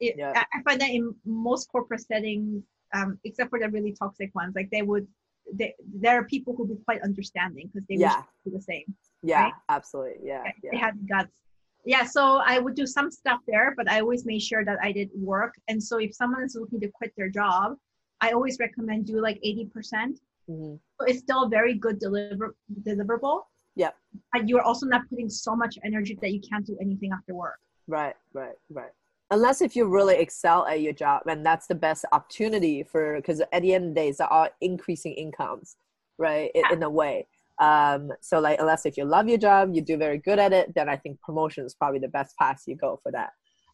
it, 0.00 0.14
Yeah. 0.18 0.44
I, 0.54 0.62
find 0.62 0.80
that 0.80 0.90
in 0.90 1.14
most 1.24 1.68
corporate 1.72 2.00
settings, 2.00 2.62
um, 2.94 3.18
except 3.24 3.50
for 3.50 3.58
the 3.58 3.68
really 3.68 3.92
toxic 3.92 4.34
ones, 4.34 4.54
like 4.54 4.70
they 4.70 4.82
would, 4.82 5.06
they, 5.52 5.74
there 6.02 6.18
are 6.20 6.24
people 6.24 6.54
who 6.54 6.66
be 6.66 6.76
quite 6.84 7.02
understanding 7.02 7.68
because 7.68 7.86
they 7.88 7.96
Yeah. 7.96 8.16
wish 8.16 8.26
to 8.26 8.50
do 8.50 8.56
the 8.56 8.62
same. 8.62 8.94
Yeah. 9.22 9.42
Right? 9.44 9.52
Absolutely. 9.68 10.26
Yeah. 10.26 10.42
They 10.62 10.68
Yeah. 10.72 10.78
had 10.78 11.08
guts. 11.08 11.36
Yeah, 11.84 12.04
so 12.04 12.22
I 12.44 12.58
would 12.58 12.74
do 12.74 12.86
some 12.86 13.10
stuff 13.10 13.40
there, 13.46 13.72
but 13.76 13.90
I 13.90 14.00
always 14.00 14.26
made 14.26 14.42
sure 14.42 14.64
that 14.64 14.78
I 14.82 14.92
did 14.92 15.08
work. 15.14 15.54
And 15.68 15.82
so 15.82 15.98
if 15.98 16.14
someone 16.14 16.42
is 16.42 16.54
looking 16.54 16.80
to 16.80 16.88
quit 16.88 17.12
their 17.16 17.30
job, 17.30 17.76
I 18.20 18.32
always 18.32 18.58
recommend 18.58 19.06
do 19.06 19.20
like 19.28 19.38
80%. 19.42 20.18
hmm 20.46 20.74
So 20.96 21.06
it's 21.06 21.20
still 21.20 21.48
very 21.48 21.74
good 21.74 21.98
deliver 21.98 22.54
deliverable. 22.86 23.38
Yep. 23.78 23.96
But 24.32 24.48
you're 24.48 24.60
also 24.62 24.86
not 24.86 25.08
putting 25.08 25.30
so 25.30 25.56
much 25.56 25.78
energy 25.84 26.18
that 26.20 26.32
you 26.32 26.40
can't 26.40 26.66
do 26.66 26.76
anything 26.80 27.10
after 27.12 27.34
work. 27.34 27.58
Right. 27.86 28.14
Right. 28.34 28.56
Right. 28.70 28.90
Unless 29.30 29.62
if 29.62 29.76
you 29.76 29.86
really 29.86 30.16
excel 30.16 30.66
at 30.66 30.80
your 30.80 30.92
job, 30.92 31.22
and 31.26 31.44
that's 31.46 31.66
the 31.66 31.74
best 31.74 32.04
opportunity 32.12 32.82
for 32.82 33.16
because 33.16 33.40
at 33.52 33.62
the 33.62 33.72
end 33.74 33.84
of 33.84 33.90
the 33.90 33.94
day, 34.00 34.08
it's 34.08 34.20
all 34.20 34.48
increasing 34.60 35.12
incomes, 35.14 35.76
right? 36.18 36.50
In, 36.54 36.62
Yeah. 36.68 36.72
in 36.76 36.82
a 36.82 36.90
way. 36.90 37.26
Um, 37.60 38.10
so 38.20 38.40
like 38.40 38.58
unless 38.60 38.84
if 38.86 38.96
you 38.96 39.04
love 39.04 39.28
your 39.28 39.38
job, 39.38 39.74
you 39.74 39.80
do 39.82 39.96
very 39.96 40.18
good 40.18 40.38
at 40.38 40.52
it, 40.52 40.74
then 40.74 40.88
I 40.88 40.96
think 40.96 41.20
promotion 41.20 41.64
is 41.64 41.74
probably 41.74 41.98
the 42.00 42.08
best 42.08 42.36
path 42.36 42.62
you 42.66 42.76
go 42.76 42.98
for 43.02 43.12
that. 43.12 43.30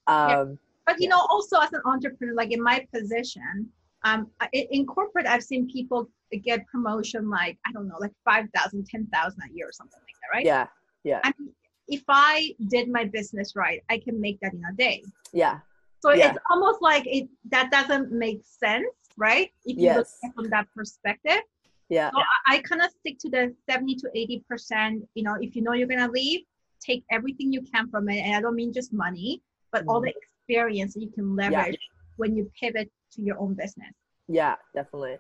Um, 0.07 0.59
But 0.87 1.01
you 1.01 1.05
Yeah. 1.09 1.17
know, 1.17 1.27
also 1.31 1.59
as 1.61 1.73
an 1.73 1.81
entrepreneur, 1.87 2.35
like 2.35 2.51
in 2.53 2.62
my 2.62 2.87
position, 2.93 3.71
um, 4.05 4.31
in 4.53 4.87
corporate, 4.87 5.27
I've 5.27 5.43
seen 5.43 5.69
people 5.69 6.09
get 6.45 6.67
promotion 6.67 7.31
like 7.31 7.59
I 7.67 7.73
don't 7.73 7.88
know, 7.88 7.97
like 8.01 8.12
5,000, 8.25 8.87
10,000 8.87 9.40
a 9.40 9.55
year 9.55 9.69
or 9.69 9.73
something 9.73 10.01
like 10.01 10.14
that, 10.23 10.37
right? 10.37 10.45
yeah. 10.45 10.67
Yeah. 11.05 11.21
I 11.23 11.33
mean, 11.38 11.51
if 11.88 12.03
I 12.09 12.55
did 12.69 12.88
my 12.88 13.05
business 13.05 13.55
right, 13.55 13.83
I 13.90 13.99
can 13.99 14.19
make 14.21 14.40
that 14.40 14.55
in 14.55 14.62
a 14.64 14.75
day. 14.75 15.03
Yeah. 15.33 15.61
So 16.01 16.12
Yeah. 16.12 16.31
it's 16.31 16.38
almost 16.51 16.81
like 16.81 17.05
it 17.07 17.29
that 17.51 17.71
doesn't 17.71 18.11
make 18.12 18.40
sense, 18.43 18.87
right? 19.17 19.51
If 19.64 19.77
you 19.79 19.88
look 19.88 20.07
Yes. 20.07 20.19
it 20.23 20.33
from 20.35 20.49
that 20.51 20.67
perspective. 20.75 21.43
Yeah. 21.90 22.11
So 22.11 22.19
I, 22.47 22.57
I 22.57 22.59
kind 22.61 22.81
of 22.83 22.90
stick 22.90 23.19
to 23.21 23.29
the 23.29 23.55
70 23.69 23.97
to 23.97 24.11
80 24.14 24.45
percent. 24.49 25.05
You 25.14 25.25
know, 25.25 25.35
if 25.40 25.55
you 25.55 25.62
know 25.62 25.73
you're 25.73 25.87
gonna 25.88 26.11
leave, 26.11 26.40
take 26.81 27.05
everything 27.11 27.53
you 27.53 27.62
can 27.62 27.88
from 27.90 28.09
it. 28.09 28.21
And 28.25 28.35
I 28.37 28.40
don't 28.40 28.55
mean 28.55 28.73
just 28.73 28.93
money, 28.93 29.43
but 29.73 29.85
all 29.87 30.01
Mhm. 30.01 30.07
the 30.07 30.14
experience 30.23 30.95
that 30.95 31.01
you 31.03 31.11
can 31.11 31.37
leverage 31.37 31.79
when 32.17 32.35
you 32.37 32.51
pivot 32.59 32.90
to 33.14 33.22
your 33.22 33.38
own 33.40 33.55
business. 33.55 33.92
Yeah, 34.29 34.57
definitely. 34.74 35.18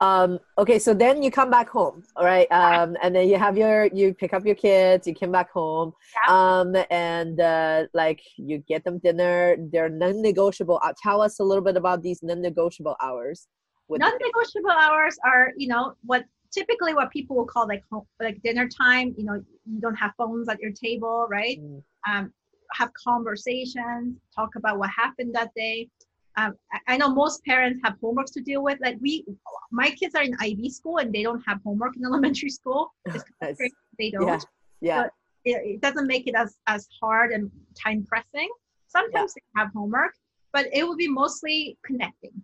Um, 0.00 0.38
okay, 0.58 0.78
so 0.78 0.92
then 0.92 1.22
you 1.22 1.30
come 1.30 1.50
back 1.50 1.68
home, 1.70 2.04
all 2.16 2.24
right? 2.24 2.50
Um, 2.52 2.96
and 3.02 3.14
then 3.14 3.28
you 3.28 3.38
have 3.38 3.56
your, 3.56 3.86
you 3.86 4.12
pick 4.12 4.34
up 4.34 4.44
your 4.44 4.54
kids, 4.54 5.06
you 5.06 5.14
come 5.14 5.32
back 5.32 5.50
home, 5.50 5.92
um, 6.28 6.76
and 6.90 7.40
uh, 7.40 7.86
like 7.94 8.20
you 8.36 8.58
get 8.68 8.84
them 8.84 8.98
dinner. 8.98 9.56
They're 9.72 9.88
non-negotiable. 9.88 10.80
Uh, 10.82 10.92
tell 11.02 11.22
us 11.22 11.40
a 11.40 11.44
little 11.44 11.64
bit 11.64 11.76
about 11.76 12.02
these 12.02 12.22
non-negotiable 12.22 12.96
hours. 13.02 13.48
Non-negotiable 13.88 14.70
hours 14.70 15.16
are, 15.24 15.52
you 15.56 15.68
know, 15.68 15.94
what 16.04 16.24
typically 16.52 16.92
what 16.92 17.10
people 17.10 17.36
will 17.36 17.46
call 17.46 17.66
like 17.66 17.82
home, 17.90 18.06
like 18.20 18.42
dinner 18.42 18.68
time. 18.68 19.14
You 19.16 19.24
know, 19.24 19.44
you 19.64 19.80
don't 19.80 19.94
have 19.94 20.12
phones 20.18 20.48
at 20.48 20.60
your 20.60 20.72
table, 20.72 21.26
right? 21.30 21.58
Mm, 21.58 21.82
um, 22.08 22.32
have 22.72 22.90
conversations, 23.02 24.16
talk 24.34 24.50
about 24.56 24.78
what 24.78 24.90
happened 24.90 25.34
that 25.34 25.50
day. 25.56 25.88
Um, 26.36 26.54
I, 26.86 26.98
know 26.98 27.08
most 27.08 27.42
parents 27.44 27.80
have 27.82 27.94
homeworks 28.02 28.32
to 28.34 28.40
deal 28.42 28.62
with. 28.62 28.78
Like 28.82 28.98
we, 29.00 29.24
my 29.70 29.90
kids 29.90 30.14
are 30.14 30.22
in 30.22 30.36
IB 30.40 30.68
school 30.68 30.98
and 30.98 31.12
they 31.12 31.22
don't 31.22 31.42
have 31.46 31.60
homework 31.64 31.96
in 31.96 32.04
elementary 32.10 32.50
school. 32.50 32.92
It's 33.42 33.60
they 33.98 34.10
don't. 34.10 34.26
Yeah, 34.26 34.38
yeah, 34.80 35.02
But 35.02 35.10
it, 35.44 35.62
it 35.74 35.80
doesn't 35.80 36.06
make 36.06 36.26
it 36.26 36.34
as 36.34 36.56
as 36.66 36.86
hard 37.00 37.32
and 37.32 37.50
time 37.74 38.04
pressing. 38.04 38.50
Sometimes 38.88 39.32
they 39.34 39.40
have 39.56 39.70
homework, 39.74 40.12
but 40.52 40.66
it 40.72 40.84
will 40.86 40.96
be 40.96 41.08
mostly 41.08 41.78
connecting, 41.84 42.34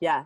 yeah. 0.00 0.24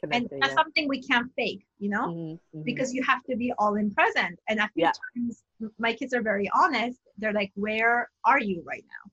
Connecting, 0.00 0.28
and 0.32 0.42
that's 0.42 0.52
yeah. 0.52 0.62
something 0.62 0.88
we 0.88 1.02
can't 1.02 1.30
fake, 1.36 1.64
you 1.78 1.88
know. 1.88 2.06
Mhm, 2.08 2.38
mhm. 2.54 2.64
because 2.64 2.92
you 2.94 3.02
have 3.02 3.22
to 3.24 3.36
be 3.36 3.52
all 3.58 3.76
in 3.76 3.90
present. 3.90 4.38
And 4.48 4.60
a 4.60 4.68
few 4.74 4.84
Yeah. 4.84 4.92
times, 5.14 5.42
my 5.78 5.92
kids 5.94 6.12
are 6.14 6.22
very 6.22 6.48
honest. 6.54 7.00
They're 7.18 7.32
like, 7.42 7.52
"Where 7.54 8.10
are 8.24 8.40
you 8.40 8.62
right 8.66 8.84
now? 8.94 9.04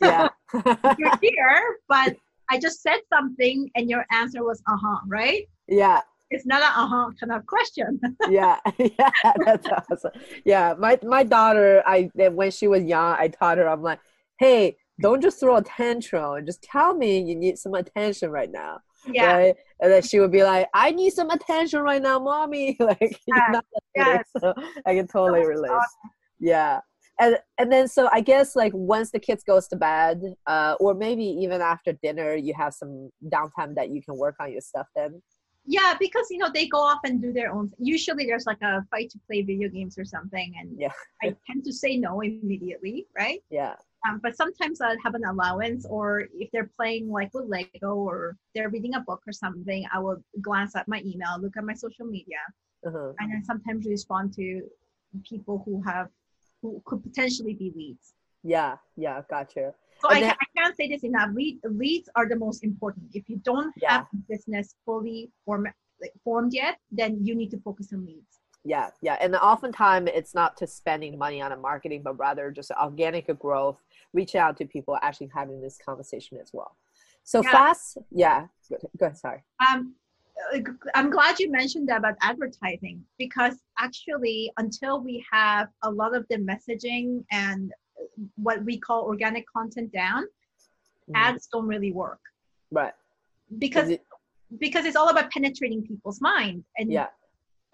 yeah, 0.00 0.28
You're 0.98 1.16
here, 1.20 1.78
but 1.88 2.16
I 2.52 2.58
just 2.58 2.82
said 2.82 3.00
something, 3.12 3.70
and 3.76 3.88
your 3.88 4.04
answer 4.10 4.44
was 4.44 4.62
uh 4.70 4.76
huh, 4.76 5.00
right? 5.06 5.44
yeah. 5.66 6.00
It's 6.34 6.46
not 6.46 6.62
a 6.62 6.70
uh 6.80 6.86
huh 6.86 7.10
kind 7.18 7.32
of 7.32 7.46
question. 7.46 8.00
yeah. 8.30 8.58
Yeah 8.78 9.10
that's 9.46 9.66
awesome. 9.68 10.12
Yeah 10.44 10.74
my 10.78 10.98
my 11.02 11.22
daughter 11.22 11.82
i 11.86 12.10
when 12.14 12.50
she 12.50 12.66
was 12.68 12.82
young 12.84 13.16
i 13.18 13.28
taught 13.28 13.58
her 13.58 13.68
i'm 13.68 13.82
like 13.82 14.00
hey 14.38 14.76
don't 15.00 15.22
just 15.22 15.40
throw 15.40 15.56
a 15.56 15.62
tantrum. 15.62 16.46
Just 16.46 16.62
tell 16.62 16.94
me 16.94 17.20
you 17.28 17.34
need 17.34 17.58
some 17.58 17.74
attention 17.74 18.30
right 18.30 18.50
now. 18.50 18.80
Yeah, 19.06 19.32
right? 19.36 19.54
And 19.80 19.90
then 19.92 20.02
she 20.02 20.20
would 20.20 20.30
be 20.32 20.44
like 20.44 20.68
i 20.74 20.90
need 20.90 21.12
some 21.12 21.30
attention 21.30 21.80
right 21.80 22.02
now 22.02 22.18
mommy. 22.18 22.76
Like 22.90 23.18
know, 23.28 23.60
yes. 23.96 24.24
so 24.38 24.54
i 24.86 24.94
can 24.94 25.06
totally 25.06 25.44
relate. 25.46 25.70
awesome. 25.70 26.10
yeah 26.40 26.80
and 27.22 27.38
and 27.58 27.68
then 27.72 27.86
so 27.96 28.08
i 28.12 28.20
guess 28.20 28.48
like 28.62 28.72
once 28.74 29.08
the 29.12 29.18
kids 29.28 29.42
goes 29.52 29.64
to 29.68 29.76
bed 29.76 30.18
uh 30.46 30.74
or 30.80 30.92
maybe 30.94 31.24
even 31.44 31.60
after 31.72 31.92
dinner 32.06 32.30
you 32.46 32.52
have 32.62 32.72
some 32.74 32.94
downtime 33.34 33.72
that 33.78 33.88
you 33.94 34.00
can 34.06 34.14
work 34.24 34.36
on 34.40 34.48
your 34.52 34.60
stuff 34.60 34.88
then 34.96 35.22
yeah, 35.64 35.94
because 36.04 36.26
you 36.28 36.38
know 36.38 36.50
they 36.52 36.66
go 36.66 36.78
off 36.90 36.98
and 37.04 37.22
do 37.22 37.32
their 37.32 37.52
own. 37.52 37.70
Usually, 37.78 38.24
there's 38.26 38.46
like 38.46 38.60
a 38.62 38.84
fight 38.90 39.08
to 39.10 39.18
play 39.28 39.42
video 39.42 39.68
games 39.68 39.96
or 39.96 40.04
something, 40.04 40.52
and 40.58 40.68
Yeah. 40.76 40.90
I 41.22 41.36
tend 41.46 41.62
to 41.68 41.72
say 41.72 41.96
no 41.96 42.20
immediately, 42.20 43.06
right? 43.16 43.40
yeah 43.48 43.76
Um, 44.04 44.18
but 44.24 44.36
sometimes 44.36 44.80
I'll 44.80 44.98
have 45.04 45.14
an 45.14 45.24
allowance, 45.24 45.86
or 45.88 46.26
if 46.42 46.50
they're 46.52 46.70
playing 46.76 47.04
like 47.18 47.30
with 47.32 47.46
Lego 47.46 47.94
or 47.94 48.36
they're 48.56 48.70
reading 48.70 48.94
a 48.96 49.00
book 49.08 49.22
or 49.24 49.32
something, 49.32 49.86
I 49.94 50.00
will 50.00 50.18
glance 50.40 50.74
at 50.74 50.88
my 50.88 51.00
email, 51.10 51.32
look 51.40 51.56
at 51.56 51.62
my 51.70 51.74
social 51.74 52.06
media, 52.06 52.42
Uh-huh. 52.88 53.12
and 53.20 53.26
then 53.32 53.44
sometimes 53.44 53.86
respond 53.86 54.34
to 54.40 54.46
people 55.32 55.62
who 55.64 55.80
have 55.82 56.08
who 56.62 56.80
could 56.86 57.02
potentially 57.02 57.54
be 57.54 57.72
leads. 57.76 58.14
Yeah, 58.44 58.76
yeah, 58.96 59.20
gotcha. 59.28 59.74
So 60.00 60.08
I, 60.08 60.20
then- 60.20 60.30
I 60.40 60.46
can't 60.60 60.76
say 60.76 60.88
this 60.88 61.04
enough. 61.04 61.30
Lead, 61.34 61.60
leads 61.64 62.08
are 62.16 62.28
the 62.28 62.36
most 62.36 62.64
important. 62.64 63.06
If 63.12 63.28
you 63.28 63.36
don't 63.36 63.72
Yeah. 63.76 63.90
have 63.98 64.06
business 64.28 64.74
fully 64.84 65.30
form, 65.44 65.66
like, 66.00 66.12
formed 66.24 66.54
yet, 66.54 66.78
then 66.90 67.24
you 67.24 67.34
need 67.34 67.50
to 67.50 67.58
focus 67.58 67.92
on 67.92 68.06
leads. 68.06 68.40
Yeah, 68.64 68.90
yeah. 69.00 69.14
And 69.20 69.34
oftentimes 69.36 70.10
it's 70.14 70.34
not 70.34 70.56
to 70.58 70.66
spending 70.68 71.18
money 71.18 71.40
on 71.42 71.50
a 71.52 71.56
marketing, 71.56 72.02
but 72.04 72.16
rather 72.18 72.50
just 72.52 72.70
organic 72.70 73.26
growth, 73.38 73.78
reach 74.12 74.34
out 74.36 74.56
to 74.58 74.64
people 74.66 74.96
actually 75.02 75.30
having 75.34 75.60
this 75.60 75.78
conversation 75.84 76.38
as 76.40 76.50
well. 76.52 76.76
So 77.24 77.42
Yeah. 77.42 77.50
fast, 77.52 77.98
yeah. 78.10 78.46
Go, 78.98 79.06
ahead, 79.06 79.18
sorry. 79.18 79.42
Um, 79.68 79.94
I'm 80.94 81.10
glad 81.10 81.38
you 81.38 81.50
mentioned 81.50 81.88
that 81.88 81.98
about 81.98 82.14
advertising 82.22 83.04
because 83.18 83.56
actually, 83.78 84.52
until 84.58 85.00
we 85.00 85.24
have 85.30 85.68
a 85.82 85.90
lot 85.90 86.14
of 86.16 86.26
the 86.30 86.36
messaging 86.36 87.24
and 87.30 87.72
what 88.36 88.64
we 88.64 88.78
call 88.78 89.04
organic 89.04 89.44
content 89.56 89.92
down, 89.92 90.24
Mhm. 91.08 91.14
ads 91.16 91.48
don't 91.52 91.66
really 91.66 91.92
work 91.92 92.20
Right. 92.70 92.94
because 93.58 93.90
it- 93.90 94.04
because 94.58 94.84
it's 94.84 94.96
all 94.96 95.08
about 95.08 95.30
penetrating 95.30 95.82
people's 95.86 96.20
mind 96.20 96.64
and 96.78 96.90
yeah, 96.92 97.08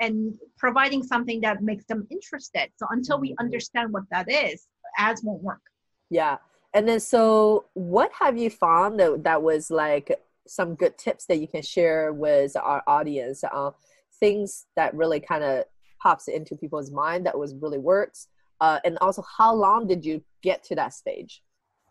and 0.01 0.39
providing 0.57 1.03
something 1.03 1.41
that 1.41 1.61
makes 1.63 1.85
them 1.87 2.07
interested. 2.11 2.71
So 2.77 2.87
until 2.91 3.19
we 3.19 3.31
Mhm. 3.33 3.39
understand 3.41 3.93
what 3.93 4.05
that 4.11 4.31
is, 4.31 4.69
ads 4.97 5.23
won't 5.25 5.43
work. 5.43 5.63
yeah. 6.11 6.39
And 6.75 6.87
then 6.87 7.01
so 7.01 7.65
what 7.75 8.13
have 8.13 8.37
you 8.39 8.51
found 8.51 9.01
that, 9.01 9.25
that 9.25 9.43
was 9.43 9.71
like 9.71 10.23
some 10.49 10.75
good 10.75 10.97
tips 10.99 11.27
that 11.27 11.39
you 11.39 11.49
can 11.49 11.63
share 11.63 12.13
with 12.13 12.57
our 12.57 12.83
audience? 12.87 13.45
Uh, 13.45 13.71
things 14.19 14.67
that 14.77 14.95
really 14.95 15.21
kind 15.21 15.45
of 15.45 15.65
pops 16.03 16.29
into 16.29 16.57
people's 16.57 16.91
mind 16.91 17.27
that 17.27 17.39
was 17.39 17.55
really 17.55 17.79
works. 17.79 18.29
Uh, 18.61 18.79
and 18.85 18.99
also 19.01 19.23
how 19.37 19.55
long 19.55 19.87
did 19.87 20.05
you 20.05 20.23
get 20.43 20.65
to 20.65 20.75
that 20.75 20.93
stage? 20.93 21.43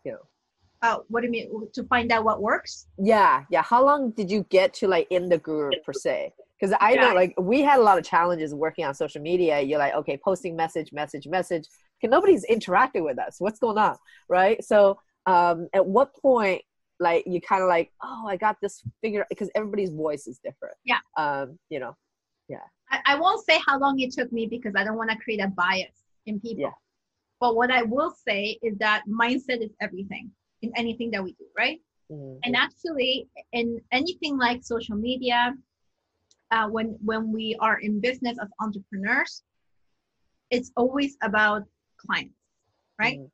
You 0.04 0.12
know? 0.12 0.18
Uh, 0.82 0.98
what 1.08 1.20
do 1.20 1.26
you 1.26 1.32
mean 1.32 1.68
to 1.72 1.82
find 1.84 2.12
out 2.12 2.24
what 2.24 2.40
works? 2.40 2.86
Yeah, 2.98 3.44
yeah. 3.50 3.62
How 3.62 3.84
long 3.84 4.12
did 4.12 4.30
you 4.30 4.46
get 4.48 4.74
to 4.74 4.88
like 4.88 5.08
in 5.10 5.28
the 5.28 5.38
group 5.38 5.74
per 5.84 5.92
se? 5.92 6.32
Because 6.58 6.76
I 6.80 6.94
know 6.94 7.14
like 7.14 7.34
we 7.38 7.62
had 7.62 7.78
a 7.78 7.82
lot 7.82 7.98
of 7.98 8.04
challenges 8.04 8.54
working 8.54 8.84
on 8.84 8.94
social 8.94 9.20
media. 9.20 9.60
You're 9.60 9.78
like, 9.78 9.94
okay, 9.94 10.16
posting 10.16 10.56
message, 10.56 10.92
message, 10.92 11.26
message. 11.26 11.66
Okay, 11.98 12.08
nobody's 12.08 12.44
interacting 12.44 13.04
with 13.04 13.18
us. 13.18 13.36
What's 13.38 13.58
going 13.58 13.78
on, 13.78 13.96
right? 14.28 14.62
So, 14.64 14.98
um, 15.26 15.68
at 15.74 15.84
what 15.84 16.14
point, 16.14 16.62
like, 17.00 17.24
you 17.26 17.40
kind 17.40 17.62
of 17.62 17.68
like, 17.68 17.92
oh, 18.02 18.26
I 18.26 18.36
got 18.36 18.56
this 18.60 18.82
figure 19.00 19.24
because 19.28 19.50
everybody's 19.54 19.90
voice 19.90 20.26
is 20.26 20.38
different. 20.44 20.76
Yeah. 20.84 20.98
Um, 21.16 21.58
you 21.70 21.80
know. 21.80 21.96
I, 22.90 23.00
I 23.06 23.20
won't 23.20 23.44
say 23.44 23.60
how 23.66 23.78
long 23.78 23.98
it 24.00 24.12
took 24.12 24.32
me 24.32 24.46
because 24.46 24.74
I 24.76 24.84
don't 24.84 24.96
want 24.96 25.10
to 25.10 25.16
create 25.16 25.40
a 25.40 25.48
bias 25.48 26.02
in 26.26 26.40
people. 26.40 26.62
Yeah. 26.62 26.70
But 27.40 27.56
what 27.56 27.70
I 27.70 27.82
will 27.82 28.14
say 28.26 28.58
is 28.62 28.76
that 28.78 29.04
mindset 29.08 29.62
is 29.62 29.70
everything 29.80 30.30
in 30.62 30.72
anything 30.76 31.10
that 31.12 31.22
we 31.22 31.32
do, 31.32 31.44
right? 31.56 31.80
Mhm. 32.10 32.38
And 32.44 32.56
actually, 32.56 33.28
in 33.52 33.80
anything 33.92 34.38
like 34.38 34.64
social 34.64 34.96
media, 34.96 35.54
uh, 36.50 36.68
when 36.68 36.98
when 37.04 37.32
we 37.32 37.56
are 37.60 37.78
in 37.78 38.00
business 38.00 38.38
as 38.40 38.48
entrepreneurs, 38.60 39.42
it's 40.50 40.72
always 40.76 41.16
about 41.22 41.62
clients, 41.98 42.34
right? 42.98 43.18
Mhm. 43.20 43.30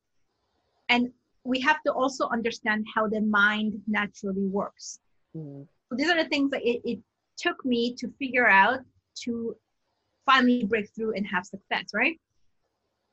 And 0.89 1.13
we 1.45 1.61
have 1.61 1.83
to 1.83 1.93
also 1.93 2.29
understand 2.29 2.87
how 2.95 3.07
the 3.07 3.21
mind 3.21 3.83
naturally 3.87 4.47
works. 4.47 4.99
Mhm. 5.37 5.69
So 5.89 5.97
these 5.97 6.11
are 6.11 6.23
the 6.23 6.29
things 6.29 6.51
that 6.51 6.63
it, 6.63 6.81
it 6.85 7.01
took 7.37 7.65
me 7.65 7.95
to 7.97 8.09
figure 8.19 8.49
out 8.49 8.81
to 9.25 9.57
finally 10.25 10.65
break 10.65 10.89
through 10.95 11.13
and 11.15 11.27
have 11.27 11.45
success, 11.45 11.93
right? 11.93 12.19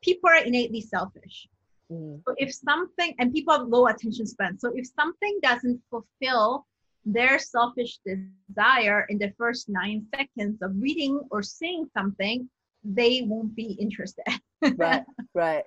People 0.02 0.30
are 0.30 0.42
innately 0.44 0.80
selfish. 0.80 1.46
Mhm. 1.90 2.22
So 2.26 2.34
if 2.38 2.54
something, 2.54 3.14
and 3.18 3.32
people 3.32 3.56
have 3.56 3.68
low 3.68 3.86
attention 3.86 4.26
span. 4.26 4.58
So 4.58 4.72
if 4.74 4.86
something 4.86 5.38
doesn't 5.42 5.82
fulfill 5.90 6.66
their 7.04 7.38
selfish 7.38 7.98
desire 7.98 9.06
in 9.08 9.18
the 9.18 9.32
first 9.32 9.68
nine 9.68 10.06
seconds 10.14 10.62
of 10.62 10.70
reading 10.80 11.20
or 11.30 11.42
seeing 11.42 11.86
something, 11.92 12.48
they 12.84 13.22
won't 13.22 13.54
be 13.54 13.72
interested. 13.72 14.24
right 14.76 15.04
right 15.34 15.64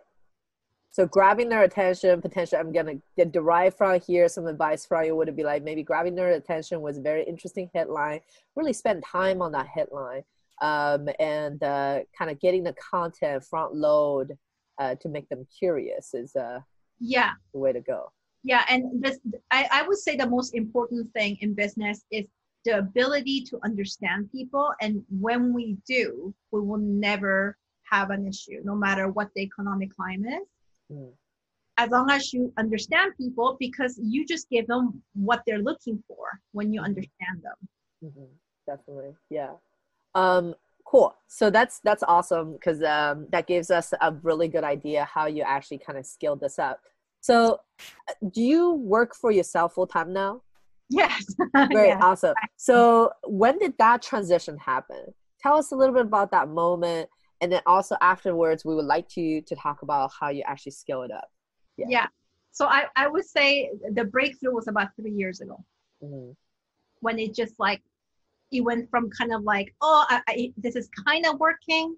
so 0.96 1.06
grabbing 1.06 1.50
their 1.50 1.64
attention 1.64 2.22
potentially 2.22 2.58
i'm 2.58 2.72
gonna 2.72 2.96
derive 3.32 3.76
from 3.76 4.00
here 4.00 4.30
some 4.30 4.48
advice 4.48 4.86
from 4.86 5.04
you 5.04 5.14
would 5.14 5.36
be 5.36 5.44
like 5.44 5.62
maybe 5.62 5.84
grabbing 5.84 6.16
their 6.16 6.32
attention 6.32 6.80
was 6.80 6.98
a 6.98 7.02
very 7.02 7.24
interesting 7.26 7.70
headline 7.76 8.22
really 8.56 8.72
spend 8.72 9.04
time 9.04 9.42
on 9.42 9.52
that 9.52 9.68
headline 9.68 10.24
um, 10.62 11.10
and 11.20 11.62
uh, 11.64 12.00
kind 12.18 12.32
of 12.32 12.40
getting 12.40 12.64
the 12.64 12.74
content 12.74 13.44
front 13.44 13.76
load 13.76 14.38
uh, 14.80 14.96
to 14.96 15.10
make 15.10 15.28
them 15.28 15.46
curious 15.60 16.14
is 16.14 16.34
uh, 16.38 16.62
yeah. 17.02 17.32
the 17.54 17.60
way 17.60 17.74
to 17.74 17.82
go 17.82 18.10
Yeah, 18.44 18.64
and 18.70 19.04
this 19.04 19.20
I, 19.52 19.68
I 19.72 19.82
would 19.88 19.98
say 19.98 20.16
the 20.16 20.30
most 20.30 20.56
important 20.56 21.12
thing 21.12 21.38
in 21.42 21.56
business 21.56 22.06
is 22.12 22.26
the 22.64 22.78
ability 22.78 23.44
to 23.50 23.60
understand 23.66 24.32
people. 24.32 24.70
And 24.82 25.04
when 25.10 25.54
we 25.54 25.78
do, 25.88 26.34
we 26.52 26.62
will 26.62 26.78
never 26.78 27.58
have 27.92 28.12
an 28.12 28.28
issue, 28.28 28.62
no 28.64 28.76
matter 28.76 29.10
what 29.10 29.30
the 29.36 29.42
economic 29.42 29.90
climate 29.96 30.42
is. 30.42 30.48
Mm. 30.91 31.12
As 31.78 31.89
long 31.89 32.10
as 32.10 32.32
you 32.34 32.54
understand 32.58 33.12
people, 33.17 33.58
because 33.60 34.00
you 34.02 34.26
just 34.26 34.50
give 34.50 34.65
them 34.67 35.02
what 35.13 35.41
they're 35.45 35.60
looking 35.62 36.02
for 36.08 36.26
when 36.54 36.71
you 36.74 36.82
understand 36.82 37.41
them. 37.43 38.12
Mhm. 38.12 38.28
Definitely, 38.65 39.15
yeah. 39.30 39.52
Um, 40.15 40.56
cool. 40.86 41.13
So 41.28 41.50
that's 41.50 41.80
that's 41.84 42.04
awesome 42.04 42.54
because 42.54 42.82
um, 42.84 43.28
that 43.32 43.45
gives 43.48 43.69
us 43.71 43.93
a 44.00 44.13
really 44.24 44.48
good 44.48 44.63
idea 44.63 45.06
how 45.06 45.26
you 45.28 45.43
actually 45.43 45.80
kind 45.80 46.00
of 46.00 46.06
scaled 46.06 46.39
this 46.39 46.58
up. 46.60 46.80
So, 47.21 47.60
uh, 48.08 48.13
do 48.32 48.41
you 48.41 48.71
work 48.74 49.15
for 49.15 49.32
yourself 49.32 49.74
full 49.74 49.88
time 49.88 50.13
now? 50.13 50.41
Yes. 50.89 51.26
Great, 51.71 51.89
Yeah. 51.89 52.00
awesome. 52.02 52.36
So, 52.56 53.12
when 53.28 53.58
did 53.60 53.74
that 53.80 54.02
transition 54.02 54.58
happen? 54.58 55.13
Tell 55.41 55.58
us 55.58 55.71
a 55.71 55.76
little 55.76 55.93
bit 55.93 56.06
about 56.06 56.32
that 56.32 56.50
moment, 56.50 57.10
and 57.41 57.52
then 57.52 57.62
also 57.65 57.95
afterwards, 58.02 58.63
we 58.65 58.76
would 58.76 58.86
like 58.86 59.08
to 59.10 59.41
to 59.41 59.56
talk 59.56 59.82
about 59.82 60.12
how 60.19 60.30
you 60.30 60.43
actually 60.45 60.71
scale 60.74 61.04
it 61.04 61.12
up. 61.12 61.30
Yeah. 61.78 61.86
Yeah. 61.89 62.08
So 62.52 62.65
I, 62.67 62.86
I 62.95 63.08
would 63.08 63.26
say 63.26 63.69
the 63.91 64.06
breakthrough 64.06 64.54
was 64.54 64.67
about 64.67 64.89
three 64.95 65.12
years 65.12 65.41
ago. 65.41 65.63
Mhm. 66.04 66.36
when 67.00 67.19
it 67.19 67.34
just 67.36 67.56
like 67.60 67.82
it 68.52 68.62
went 68.62 68.89
from 68.89 69.10
kind 69.10 69.34
of 69.34 69.43
like 69.43 69.74
oh 69.82 70.06
I, 70.10 70.21
I, 70.28 70.54
this 70.58 70.76
is 70.76 70.89
kind 71.08 71.26
of 71.26 71.39
working 71.39 71.95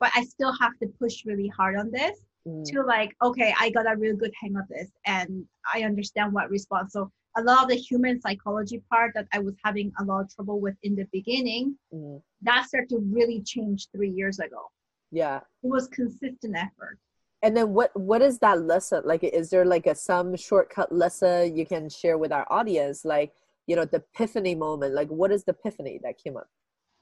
but 0.00 0.10
i 0.14 0.22
still 0.24 0.52
have 0.60 0.72
to 0.80 0.86
push 1.00 1.24
really 1.24 1.48
hard 1.48 1.76
on 1.76 1.90
this 1.90 2.16
Mhm. 2.46 2.64
to 2.70 2.82
like 2.82 3.10
okay 3.22 3.54
i 3.60 3.70
got 3.70 3.90
a 3.90 3.96
really 3.96 4.16
good 4.16 4.34
hang 4.40 4.56
of 4.56 4.66
this 4.68 4.90
and 5.06 5.28
i 5.74 5.82
understand 5.82 6.32
what 6.32 6.50
response 6.50 6.92
so 6.92 7.10
a 7.36 7.42
lot 7.42 7.62
of 7.64 7.68
the 7.68 7.76
human 7.76 8.20
psychology 8.20 8.82
part 8.90 9.12
that 9.14 9.26
i 9.32 9.38
was 9.38 9.54
having 9.64 9.92
a 10.00 10.04
lot 10.04 10.20
of 10.22 10.34
trouble 10.34 10.58
with 10.60 10.76
in 10.82 10.94
the 10.94 11.06
beginning 11.12 11.76
Mhm. 11.92 12.22
that 12.42 12.66
started 12.68 12.88
to 12.94 12.98
really 13.16 13.40
change 13.42 13.88
three 13.94 14.10
years 14.20 14.38
ago 14.38 14.62
Yeah. 15.10 15.38
it 15.62 15.68
was 15.76 15.88
consistent 15.88 16.56
effort 16.56 16.98
And 17.42 17.54
then 17.56 17.68
what 17.78 17.90
what 18.10 18.22
is 18.28 18.38
that 18.44 18.58
lesson? 18.72 19.00
Like 19.04 19.22
is 19.40 19.46
there 19.52 19.66
like 19.74 19.86
a 19.86 19.94
some 19.94 20.28
shortcut 20.46 20.90
lesson 21.02 21.54
you 21.58 21.66
can 21.72 21.84
share 22.00 22.16
with 22.22 22.32
our 22.32 22.46
audience? 22.58 22.98
Like, 23.04 23.30
you 23.68 23.74
know, 23.76 23.84
the 23.84 24.00
epiphany 24.08 24.54
moment. 24.66 24.90
Like 25.00 25.10
what 25.20 25.30
is 25.36 25.42
the 25.44 25.52
epiphany 25.58 25.94
that 26.04 26.14
came 26.22 26.36
up? 26.42 26.48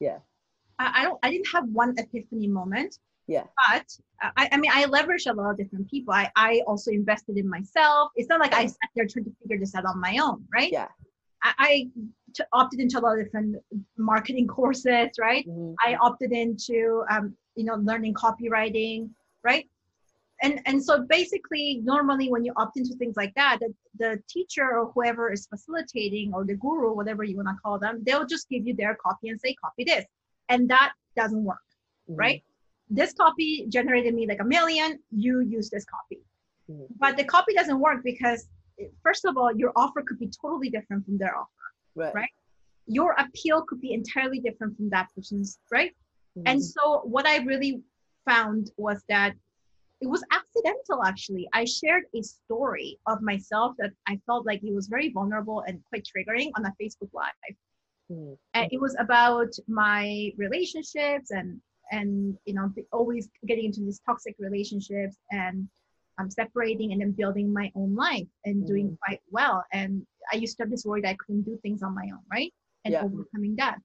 Yeah. 0.06 0.18
I, 0.82 0.86
I 0.98 1.00
don't 1.06 1.18
i 1.24 1.28
didn't 1.32 1.50
have 1.56 1.66
one 1.82 1.92
epiphany 2.04 2.48
moment 2.60 2.92
Yeah. 3.26 3.44
but 3.68 3.86
I, 4.36 4.48
I 4.52 4.56
mean 4.58 4.70
i 4.74 4.84
leveraged 4.84 5.30
a 5.30 5.34
lot 5.34 5.50
of 5.50 5.56
different 5.56 5.88
people 5.90 6.12
i 6.14 6.30
i 6.36 6.62
also 6.66 6.90
invested 6.90 7.36
in 7.38 7.48
myself 7.48 8.10
it's 8.16 8.28
not 8.28 8.40
like 8.40 8.54
i 8.54 8.66
sat 8.66 8.90
there 8.94 9.06
trying 9.06 9.24
to 9.24 9.32
figure 9.42 9.58
this 9.58 9.74
out 9.74 9.84
on 9.86 9.98
my 10.00 10.18
own 10.22 10.44
right 10.52 10.70
Yeah. 10.70 10.88
i, 11.42 11.52
I 11.58 11.88
t- 12.34 12.44
opted 12.52 12.80
into 12.80 12.98
a 12.98 13.00
lot 13.00 13.18
of 13.18 13.24
different 13.24 13.56
marketing 13.96 14.46
courses 14.56 15.10
right 15.18 15.46
Mhm. 15.48 15.74
i 15.86 15.96
opted 16.08 16.32
into 16.32 17.04
um, 17.10 17.34
you 17.56 17.64
know 17.64 17.76
learning 17.76 18.14
copywriting 18.14 19.08
right 19.42 19.66
and 20.42 20.60
and 20.66 20.84
so 20.84 21.02
basically 21.08 21.80
normally 21.84 22.28
when 22.28 22.44
you 22.44 22.52
opt 22.56 22.76
into 22.76 22.94
things 22.96 23.16
like 23.16 23.32
that 23.36 23.58
the, 23.60 23.72
the 23.98 24.22
teacher 24.28 24.66
or 24.78 24.90
whoever 24.92 25.32
is 25.32 25.46
facilitating 25.46 26.32
or 26.34 26.44
the 26.44 26.56
guru 26.56 26.92
whatever 26.92 27.22
you 27.24 27.36
want 27.36 27.48
to 27.48 27.54
call 27.62 27.78
them 27.78 28.02
they'll 28.04 28.26
just 28.26 28.48
give 28.50 28.66
you 28.66 28.74
their 28.74 28.94
copy 28.96 29.28
and 29.30 29.40
say 29.40 29.54
copy 29.64 29.84
this 29.84 30.04
and 30.50 30.68
that 30.68 30.92
doesn't 31.16 31.44
work 31.44 31.58
Mhm. 32.10 32.18
right 32.24 32.42
this 32.90 33.12
copy 33.14 33.66
generated 33.68 34.14
me 34.14 34.26
like 34.26 34.40
a 34.40 34.44
million 34.44 34.98
you 35.10 35.40
use 35.40 35.70
this 35.70 35.84
copy 35.84 36.20
Mhm. 36.70 36.86
but 36.98 37.16
the 37.16 37.24
copy 37.24 37.52
doesn't 37.54 37.78
work 37.80 38.02
because 38.04 38.48
first 39.02 39.24
of 39.24 39.36
all 39.36 39.52
your 39.54 39.72
offer 39.76 40.02
could 40.02 40.18
be 40.18 40.28
totally 40.28 40.70
different 40.70 41.04
from 41.04 41.18
their 41.18 41.36
offer 41.36 41.66
Right. 41.94 42.14
right? 42.14 42.30
your 42.86 43.12
appeal 43.24 43.62
could 43.62 43.80
be 43.80 43.92
entirely 43.94 44.40
different 44.40 44.76
from 44.76 44.88
that 44.90 45.06
person's 45.14 45.58
right 45.70 45.94
Mhm. 46.36 46.42
and 46.46 46.58
so 46.62 46.82
what 47.14 47.26
i 47.26 47.36
really 47.38 47.82
found 48.24 48.70
was 48.76 49.02
that 49.08 49.34
it 50.00 50.08
was 50.08 50.24
accidental 50.32 51.02
actually. 51.04 51.48
I 51.54 51.64
shared 51.64 52.04
a 52.14 52.20
story 52.22 52.98
of 53.06 53.22
myself 53.22 53.74
that 53.78 53.92
I 54.06 54.20
felt 54.26 54.44
like 54.44 54.62
it 54.62 54.74
was 54.74 54.86
very 54.86 55.08
vulnerable 55.10 55.60
and 55.60 55.82
quite 55.88 56.04
triggering 56.04 56.50
on 56.56 56.66
a 56.66 56.72
Facebook 56.80 57.10
Live. 57.14 57.56
Mhm. 58.10 58.36
And 58.54 58.70
it 58.72 58.80
was 58.80 58.94
about 58.98 59.52
my 59.66 60.30
relationships 60.36 61.30
and 61.30 61.62
and 61.90 62.36
you 62.46 62.54
know 62.54 62.72
always 62.92 63.28
getting 63.46 63.66
into 63.66 63.80
these 63.80 64.00
toxic 64.06 64.34
relationships 64.38 65.16
and 65.30 65.68
um, 66.18 66.30
separating 66.30 66.92
and 66.92 67.00
then 67.00 67.10
building 67.12 67.52
my 67.52 67.70
own 67.74 67.94
life 67.94 68.26
and 68.44 68.66
doing 68.66 68.96
quite 69.04 69.20
well. 69.30 69.64
And 69.72 70.06
I 70.32 70.36
used 70.36 70.56
to 70.58 70.62
have 70.62 70.70
this 70.70 70.84
worry 70.84 71.00
that 71.02 71.08
I 71.08 71.14
couldn't 71.14 71.42
do 71.42 71.58
things 71.62 71.82
on 71.82 71.94
my 71.94 72.04
own, 72.04 72.22
right? 72.30 72.52
And 72.84 72.92
Yeah. 72.92 73.04
overcoming 73.04 73.56
that. 73.56 73.78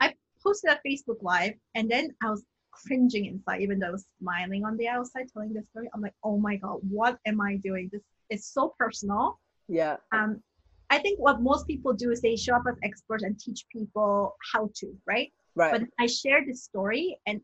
I 0.00 0.14
posted 0.42 0.72
a 0.72 0.80
Facebook 0.86 1.22
Live 1.22 1.54
and 1.74 1.90
then 1.90 2.14
I 2.22 2.30
was 2.30 2.44
cringing 2.70 3.26
inside, 3.26 3.62
even 3.62 3.78
though 3.78 3.88
I 3.88 3.90
was 3.92 4.06
smiling 4.20 4.64
on 4.64 4.76
the 4.76 4.88
outside 4.88 5.28
telling 5.32 5.52
this 5.52 5.66
story. 5.68 5.88
I'm 5.94 6.00
like, 6.00 6.14
oh 6.22 6.38
my 6.38 6.56
God, 6.56 6.80
what 6.88 7.18
am 7.26 7.40
I 7.40 7.56
doing? 7.56 7.88
This 7.92 8.02
is 8.30 8.46
so 8.46 8.74
personal. 8.78 9.38
Yeah. 9.68 9.96
Um, 10.12 10.42
I 10.90 10.98
think 10.98 11.20
what 11.20 11.40
most 11.40 11.66
people 11.66 11.92
do 11.92 12.10
is 12.10 12.20
they 12.20 12.36
show 12.36 12.56
up 12.56 12.64
as 12.68 12.76
experts 12.82 13.22
and 13.22 13.38
teach 13.38 13.64
people 13.72 14.36
how 14.52 14.70
to, 14.76 14.96
right? 15.06 15.32
Right. 15.54 15.72
But 15.72 15.82
I 15.98 16.06
shared 16.06 16.46
this 16.46 16.62
story 16.62 17.18
and 17.26 17.40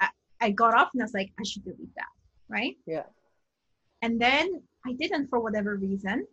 I, 0.00 0.08
I 0.40 0.50
got 0.50 0.74
off 0.74 0.90
and 0.94 1.02
I 1.02 1.04
was 1.04 1.14
like, 1.14 1.32
I 1.38 1.42
should 1.44 1.64
delete 1.64 1.94
that, 1.96 2.12
right? 2.48 2.76
yeah. 2.86 3.04
And 4.02 4.20
then 4.20 4.62
I 4.86 4.92
didn't 4.94 5.28
for 5.28 5.40
whatever 5.40 5.76
reason. 5.76 6.26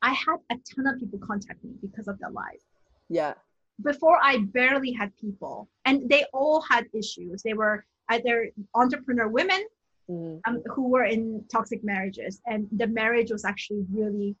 I 0.00 0.12
had 0.14 0.36
a 0.50 0.56
ton 0.74 0.86
of 0.86 0.98
people 0.98 1.18
contact 1.18 1.62
me 1.62 1.72
because 1.82 2.08
of 2.08 2.18
that 2.20 2.32
live. 2.32 2.62
Yeah. 3.08 3.34
Before 3.82 4.18
I 4.22 4.38
barely 4.38 4.92
had 4.92 5.14
people, 5.16 5.68
and 5.84 6.08
they 6.08 6.24
all 6.32 6.60
had 6.62 6.86
issues. 6.94 7.42
They 7.42 7.52
were 7.52 7.84
either 8.08 8.50
entrepreneur 8.74 9.28
women 9.28 9.62
Mhm. 10.10 10.40
um, 10.46 10.62
who 10.74 10.88
were 10.88 11.04
in 11.04 11.44
toxic 11.52 11.84
marriages, 11.84 12.40
and 12.46 12.68
the 12.72 12.86
marriage 12.86 13.30
was 13.30 13.44
actually 13.44 13.86
really 13.90 14.34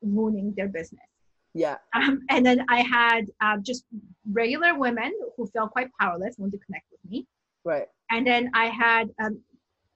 ruining 0.00 0.52
their 0.54 0.68
business. 0.68 1.08
Yeah. 1.54 1.76
Um, 1.94 2.22
and 2.30 2.44
then 2.44 2.64
I 2.68 2.80
had 2.80 3.26
uh, 3.40 3.58
just 3.58 3.84
regular 4.30 4.78
women 4.78 5.12
who 5.36 5.46
felt 5.48 5.72
quite 5.72 5.88
powerless, 6.00 6.36
wanted 6.38 6.58
to 6.58 6.64
connect 6.64 6.86
with 6.90 7.10
me. 7.10 7.26
Right. 7.64 7.88
And 8.10 8.26
then 8.26 8.50
I 8.54 8.66
had 8.66 9.10
um, 9.22 9.40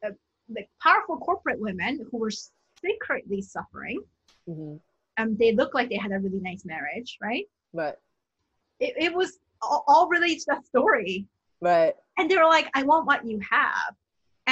uh, 0.05 0.11
like 0.55 0.69
powerful 0.83 1.17
corporate 1.17 1.61
women 1.61 2.07
who 2.11 2.19
were 2.19 2.33
secretly 2.83 3.43
suffering. 3.43 4.01
hmm 4.47 4.77
Um, 5.19 5.37
they 5.39 5.53
looked 5.53 5.75
like 5.75 5.89
they 5.89 5.97
had 5.97 6.13
a 6.13 6.19
really 6.19 6.41
nice 6.41 6.65
marriage, 6.65 7.17
right? 7.23 7.47
Right. 7.73 7.95
It, 8.79 8.95
it 8.99 9.15
was 9.15 9.39
all, 9.63 9.85
all 9.89 10.09
related 10.09 10.41
to 10.41 10.47
that 10.49 10.67
story. 10.67 11.27
Right. 11.61 11.95
And 12.19 12.31
they 12.31 12.37
were 12.37 12.45
like, 12.45 12.69
I 12.75 12.83
want 12.83 13.07
what 13.07 13.27
you 13.27 13.41
have. 13.51 13.95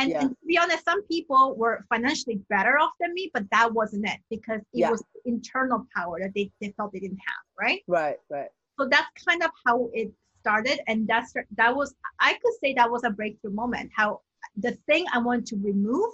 And, 0.04 0.12
Yeah. 0.12 0.20
and 0.20 0.30
to 0.30 0.46
be 0.46 0.58
honest, 0.58 0.84
some 0.84 1.02
people 1.04 1.54
were 1.56 1.86
financially 1.88 2.36
better 2.50 2.78
off 2.78 2.92
than 3.00 3.14
me, 3.14 3.30
but 3.32 3.44
that 3.50 3.72
wasn't 3.72 4.06
it 4.06 4.20
because 4.28 4.60
it 4.60 4.80
Yeah. 4.80 4.90
was 4.90 5.02
internal 5.24 5.86
power 5.96 6.20
that 6.20 6.32
they, 6.34 6.50
they 6.60 6.70
felt 6.76 6.92
they 6.92 7.00
didn't 7.00 7.22
have, 7.30 7.44
right? 7.58 7.80
Right. 7.86 8.18
Right. 8.28 8.50
so 8.78 8.86
that's 8.94 9.08
kind 9.26 9.42
of 9.42 9.50
how 9.66 9.88
it 9.94 10.12
started 10.40 10.78
and 10.88 11.06
that's 11.08 11.32
that 11.60 11.74
was 11.74 11.94
i 12.28 12.32
could 12.40 12.52
say 12.62 12.74
that 12.74 12.90
was 12.94 13.02
a 13.04 13.10
breakthrough 13.18 13.52
moment 13.62 13.90
how 14.00 14.20
the 14.64 14.72
thing 14.88 15.02
i 15.14 15.18
wanted 15.18 15.46
to 15.46 15.56
remove 15.70 16.10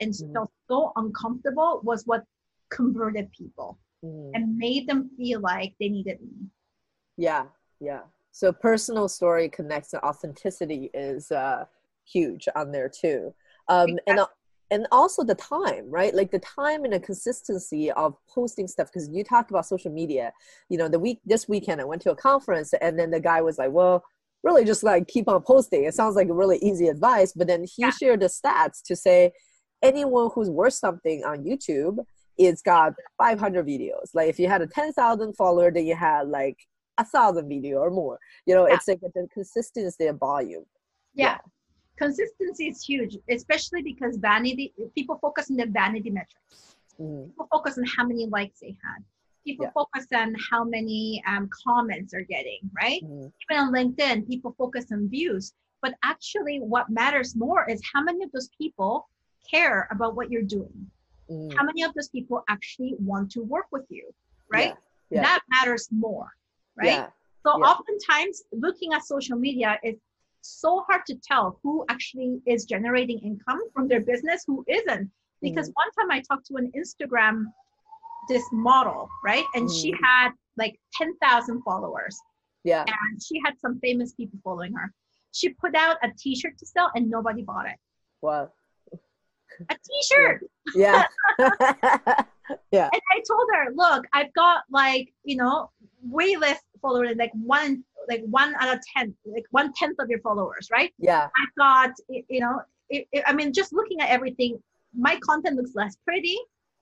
and 0.00 0.10
Mhm. 0.12 0.32
felt 0.32 0.50
so 0.70 0.78
uncomfortable 0.96 1.80
was 1.90 2.00
what 2.10 2.22
converted 2.78 3.26
people 3.40 3.78
Mhm. 4.04 4.30
and 4.34 4.42
made 4.66 4.88
them 4.88 5.00
feel 5.16 5.38
like 5.52 5.70
they 5.78 5.88
needed 5.96 6.18
me 6.22 6.34
Yeah, 7.28 7.44
yeah. 7.90 8.02
So 8.32 8.52
personal 8.52 9.08
story 9.08 9.46
connects 9.58 9.92
and 9.94 10.02
authenticity 10.10 10.82
is 10.94 11.30
uh, 11.30 11.66
huge 12.12 12.48
on 12.56 12.72
there 12.72 12.88
too. 12.88 13.34
Um, 13.68 13.98
and 14.06 14.20
and 14.72 14.86
also 14.92 15.24
the 15.24 15.34
time, 15.34 15.90
right? 15.90 16.14
Like 16.14 16.30
the 16.30 16.38
time 16.38 16.84
and 16.84 16.92
the 16.92 17.00
consistency 17.00 17.90
of 17.92 18.14
posting 18.32 18.68
stuff. 18.68 18.88
Because 18.92 19.08
you 19.12 19.24
talked 19.24 19.50
about 19.50 19.66
social 19.66 19.90
media. 19.90 20.32
You 20.68 20.78
know, 20.78 20.88
the 20.88 20.98
week 20.98 21.18
this 21.24 21.48
weekend 21.48 21.80
I 21.80 21.84
went 21.84 22.02
to 22.02 22.12
a 22.12 22.16
conference, 22.16 22.72
and 22.80 22.98
then 22.98 23.10
the 23.10 23.20
guy 23.20 23.40
was 23.42 23.58
like, 23.58 23.72
"Well, 23.72 24.04
really, 24.44 24.64
just 24.64 24.82
like 24.84 25.08
keep 25.08 25.28
on 25.28 25.42
posting." 25.42 25.84
It 25.84 25.94
sounds 25.94 26.14
like 26.16 26.28
a 26.28 26.32
really 26.34 26.58
easy 26.58 26.86
advice, 26.88 27.32
but 27.32 27.46
then 27.48 27.62
he 27.64 27.82
Yeah. 27.82 27.90
shared 27.90 28.20
the 28.20 28.26
stats 28.26 28.80
to 28.84 28.94
say 28.96 29.32
anyone 29.82 30.30
who's 30.34 30.50
worth 30.50 30.74
something 30.74 31.24
on 31.24 31.44
YouTube. 31.44 31.98
It's 32.38 32.62
got 32.62 32.94
500 33.18 33.66
videos. 33.66 34.10
Like 34.14 34.28
if 34.28 34.38
you 34.38 34.46
had 34.48 34.62
a 34.62 34.66
10,000 34.66 35.34
follower, 35.34 35.70
then 35.70 35.84
you 35.86 35.94
had 35.96 36.28
like 36.28 36.56
a 36.98 37.04
thousand 37.04 37.48
video 37.48 37.78
or 37.78 37.90
more. 37.90 38.18
You 38.46 38.54
know, 38.54 38.66
Yeah. 38.68 38.74
it's 38.74 38.86
like 38.88 39.00
the 39.00 39.26
consistency 39.32 40.06
of 40.06 40.18
volume. 40.18 40.64
yeah. 41.14 41.38
Consistency 42.02 42.64
is 42.72 42.78
huge 42.90 43.12
especially 43.36 43.82
because 43.90 44.12
vanity 44.30 44.66
people 44.96 45.16
focus 45.26 45.44
on 45.50 45.56
the 45.62 45.66
vanity 45.80 46.10
metrics 46.18 46.58
Mhm. 46.98 47.22
people 47.28 47.48
focus 47.56 47.74
on 47.80 47.84
how 47.96 48.04
many 48.10 48.24
likes 48.36 48.56
they 48.64 48.74
had 48.86 49.00
people 49.48 49.66
Yeah. 49.66 49.78
focus 49.80 50.06
on 50.22 50.28
how 50.50 50.62
many 50.76 51.02
um, 51.30 51.44
comments 51.64 52.08
they're 52.12 52.30
getting 52.36 52.60
right 52.82 53.02
Mhm. 53.04 53.26
even 53.42 53.56
on 53.64 53.68
LinkedIn, 53.78 54.16
people 54.32 54.52
focus 54.62 54.84
on 54.94 55.00
views. 55.18 55.44
But 55.84 55.92
actually, 56.12 56.56
what 56.74 56.86
matters 57.00 57.30
more 57.44 57.62
is 57.72 57.78
how 57.92 58.02
many 58.08 58.20
of 58.26 58.30
those 58.34 58.50
people 58.60 58.92
care 59.52 59.78
about 59.94 60.10
what 60.16 60.26
you're 60.30 60.48
doing. 60.58 60.78
Mhm. 61.30 61.50
How 61.56 61.64
many 61.70 61.80
of 61.86 61.90
those 61.96 62.10
people 62.16 62.38
actually 62.54 62.92
want 63.10 63.26
to 63.36 63.40
work 63.54 63.68
with 63.76 63.86
you, 63.96 64.04
right? 64.56 64.74
Yeah. 64.74 65.14
Yeah. 65.14 65.22
That 65.28 65.40
matters 65.54 65.84
more, 66.06 66.28
right? 66.82 67.02
So 67.44 67.50
oftentimes, 67.72 68.36
looking 68.66 68.90
at 68.96 69.00
social 69.14 69.38
media 69.46 69.70
is 69.88 69.96
so 70.42 70.84
hard 70.88 71.02
to 71.06 71.14
tell 71.16 71.58
who 71.62 71.84
actually 71.88 72.40
is 72.46 72.64
generating 72.64 73.18
income 73.20 73.60
from 73.74 73.88
their 73.88 74.00
business, 74.00 74.44
who 74.46 74.64
isn't. 74.68 75.10
Because 75.42 75.68
Mm-hmm. 75.70 75.82
one 75.82 76.08
time 76.08 76.10
I 76.10 76.20
talked 76.20 76.46
to 76.48 76.56
an 76.56 76.70
Instagram 76.76 77.44
this 78.28 78.44
model, 78.52 79.08
right? 79.24 79.44
And 79.54 79.70
she 79.70 79.92
Mhm. 79.92 79.98
had 80.02 80.30
like 80.56 80.78
10,000 80.94 81.62
followers 81.62 82.18
Yeah. 82.64 82.84
and 82.86 83.22
she 83.22 83.40
had 83.44 83.58
some 83.58 83.78
famous 83.80 84.12
people 84.12 84.38
following 84.44 84.72
her. 84.74 84.92
She 85.32 85.50
put 85.50 85.74
out 85.74 85.96
a 86.02 86.10
T-shirt 86.18 86.58
to 86.58 86.66
sell, 86.66 86.90
and 86.94 87.08
nobody 87.08 87.42
bought 87.42 87.66
it. 87.66 87.76
Wow. 88.20 88.52
A 89.68 89.74
T-shirt, 89.74 90.42
Yeah. 90.74 91.06
yeah. 91.38 92.88
and 92.92 93.02
I 93.14 93.22
told 93.26 93.48
her, 93.54 93.72
"Look, 93.74 94.06
I've 94.12 94.32
got 94.34 94.64
like 94.70 95.12
you 95.24 95.36
know 95.36 95.70
way 96.02 96.36
less 96.36 96.60
followers, 96.82 97.16
like 97.16 97.32
one, 97.34 97.84
like 98.08 98.22
one 98.26 98.54
out 98.58 98.74
of 98.74 98.80
ten, 98.96 99.14
like 99.24 99.44
one 99.50 99.72
tenth 99.74 99.96
of 100.00 100.08
your 100.08 100.20
followers, 100.20 100.68
right? 100.70 100.92
Yeah. 100.98 101.24
I've 101.26 101.54
got, 101.58 101.90
you 102.08 102.40
know, 102.40 102.62
it, 102.88 103.06
it- 103.12 103.24
I 103.26 103.32
mean, 103.32 103.52
just 103.52 103.72
looking 103.72 104.00
at 104.00 104.10
everything, 104.10 104.62
my 104.96 105.18
content 105.22 105.56
looks 105.56 105.72
less 105.74 105.96
pretty, 106.04 106.36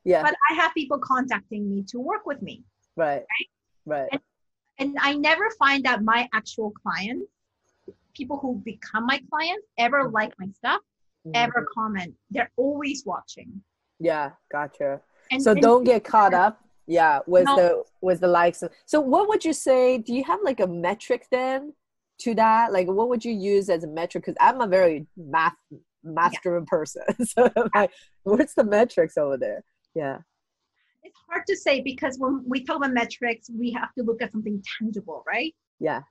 Yeah. 0.05 0.23
but 0.23 0.35
I 0.51 0.55
have 0.55 0.73
people 0.75 0.99
contacting 0.99 1.69
me 1.69 1.83
to 1.89 1.99
work 2.01 2.25
with 2.27 2.41
me, 2.43 2.65
Right. 2.97 3.25
Right. 3.85 4.09
And- 4.13 4.21
and 4.81 4.97
I 5.01 5.15
never 5.15 5.51
find 5.59 5.85
that 5.87 6.05
my 6.05 6.29
actual 6.33 6.71
clients, 6.71 7.27
people 8.15 8.39
who 8.39 8.57
become 8.65 9.07
my 9.07 9.21
clients, 9.31 9.67
ever 9.77 10.05
Mhm. 10.09 10.13
like 10.13 10.39
my 10.39 10.49
stuff." 10.53 10.81
Mhm. 11.27 11.33
ever 11.35 11.67
comment. 11.75 12.15
They're 12.31 12.51
always 12.57 13.05
watching. 13.05 13.63
Yeah. 13.99 14.33
Gotcha. 14.53 15.03
And, 15.33 15.43
so 15.43 15.51
and 15.51 15.61
don't 15.61 15.83
get 15.85 16.05
caught 16.05 16.33
up. 16.33 16.63
Yeah. 16.89 17.21
was 17.27 17.45
No. 17.45 17.57
the 17.57 17.85
was 18.01 18.19
the 18.19 18.27
likes. 18.29 18.65
So 18.87 19.01
what 19.01 19.29
would 19.29 19.45
you 19.45 19.53
say? 19.53 19.99
Do 19.99 20.13
you 20.15 20.25
have 20.25 20.41
like 20.43 20.59
a 20.61 20.67
metric 20.67 21.27
then 21.31 21.75
to 22.21 22.35
that? 22.35 22.73
Like 22.73 22.89
what 22.89 23.09
would 23.11 23.25
you 23.25 23.33
use 23.33 23.69
as 23.71 23.85
a 23.85 23.89
metric? 23.89 24.25
Because 24.25 24.39
I'm 24.41 24.61
a 24.61 24.67
very 24.67 25.07
math 25.17 25.55
math 26.03 26.41
driven 26.43 26.67
person. 26.67 27.03
So 27.27 27.51
like, 27.75 27.91
what's 28.23 28.55
the 28.55 28.65
metrics 28.65 29.17
over 29.19 29.37
there? 29.37 29.63
Yeah. 29.95 30.19
it's 31.03 31.19
hard 31.29 31.45
to 31.49 31.57
say 31.57 31.81
because 31.83 32.19
when 32.19 32.43
we 32.47 32.65
talk 32.65 32.77
about 32.79 32.93
metrics, 32.93 33.51
we 33.51 33.71
have 33.73 33.93
to 33.95 34.03
look 34.03 34.23
at 34.23 34.33
something 34.33 34.63
tangible, 34.79 35.23
right? 35.27 35.55
Yeah. 35.81 36.03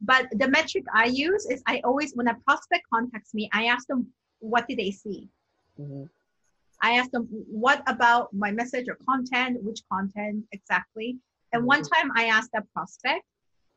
But 0.00 0.26
the 0.32 0.48
metric 0.48 0.84
I 0.92 1.06
use 1.06 1.46
is 1.46 1.62
I 1.66 1.80
always, 1.84 2.12
when 2.14 2.28
a 2.28 2.34
prospect 2.46 2.84
contacts 2.92 3.32
me, 3.32 3.48
I 3.52 3.66
ask 3.66 3.86
them, 3.86 4.08
what 4.40 4.66
did 4.68 4.78
they 4.78 4.90
see? 4.90 5.28
hmm 5.76 6.04
I 6.82 6.98
asked 6.98 7.12
them, 7.12 7.24
what 7.64 7.82
about 7.86 8.32
my 8.32 8.50
message 8.52 8.86
or 8.88 8.96
content? 9.08 9.62
Which 9.62 9.80
content 9.90 10.44
exactly? 10.52 11.18
And 11.52 11.64
one 11.64 11.82
Mhm. 11.82 11.90
time 11.94 12.12
I 12.14 12.26
asked 12.26 12.52
that 12.52 12.70
prospect, 12.74 13.24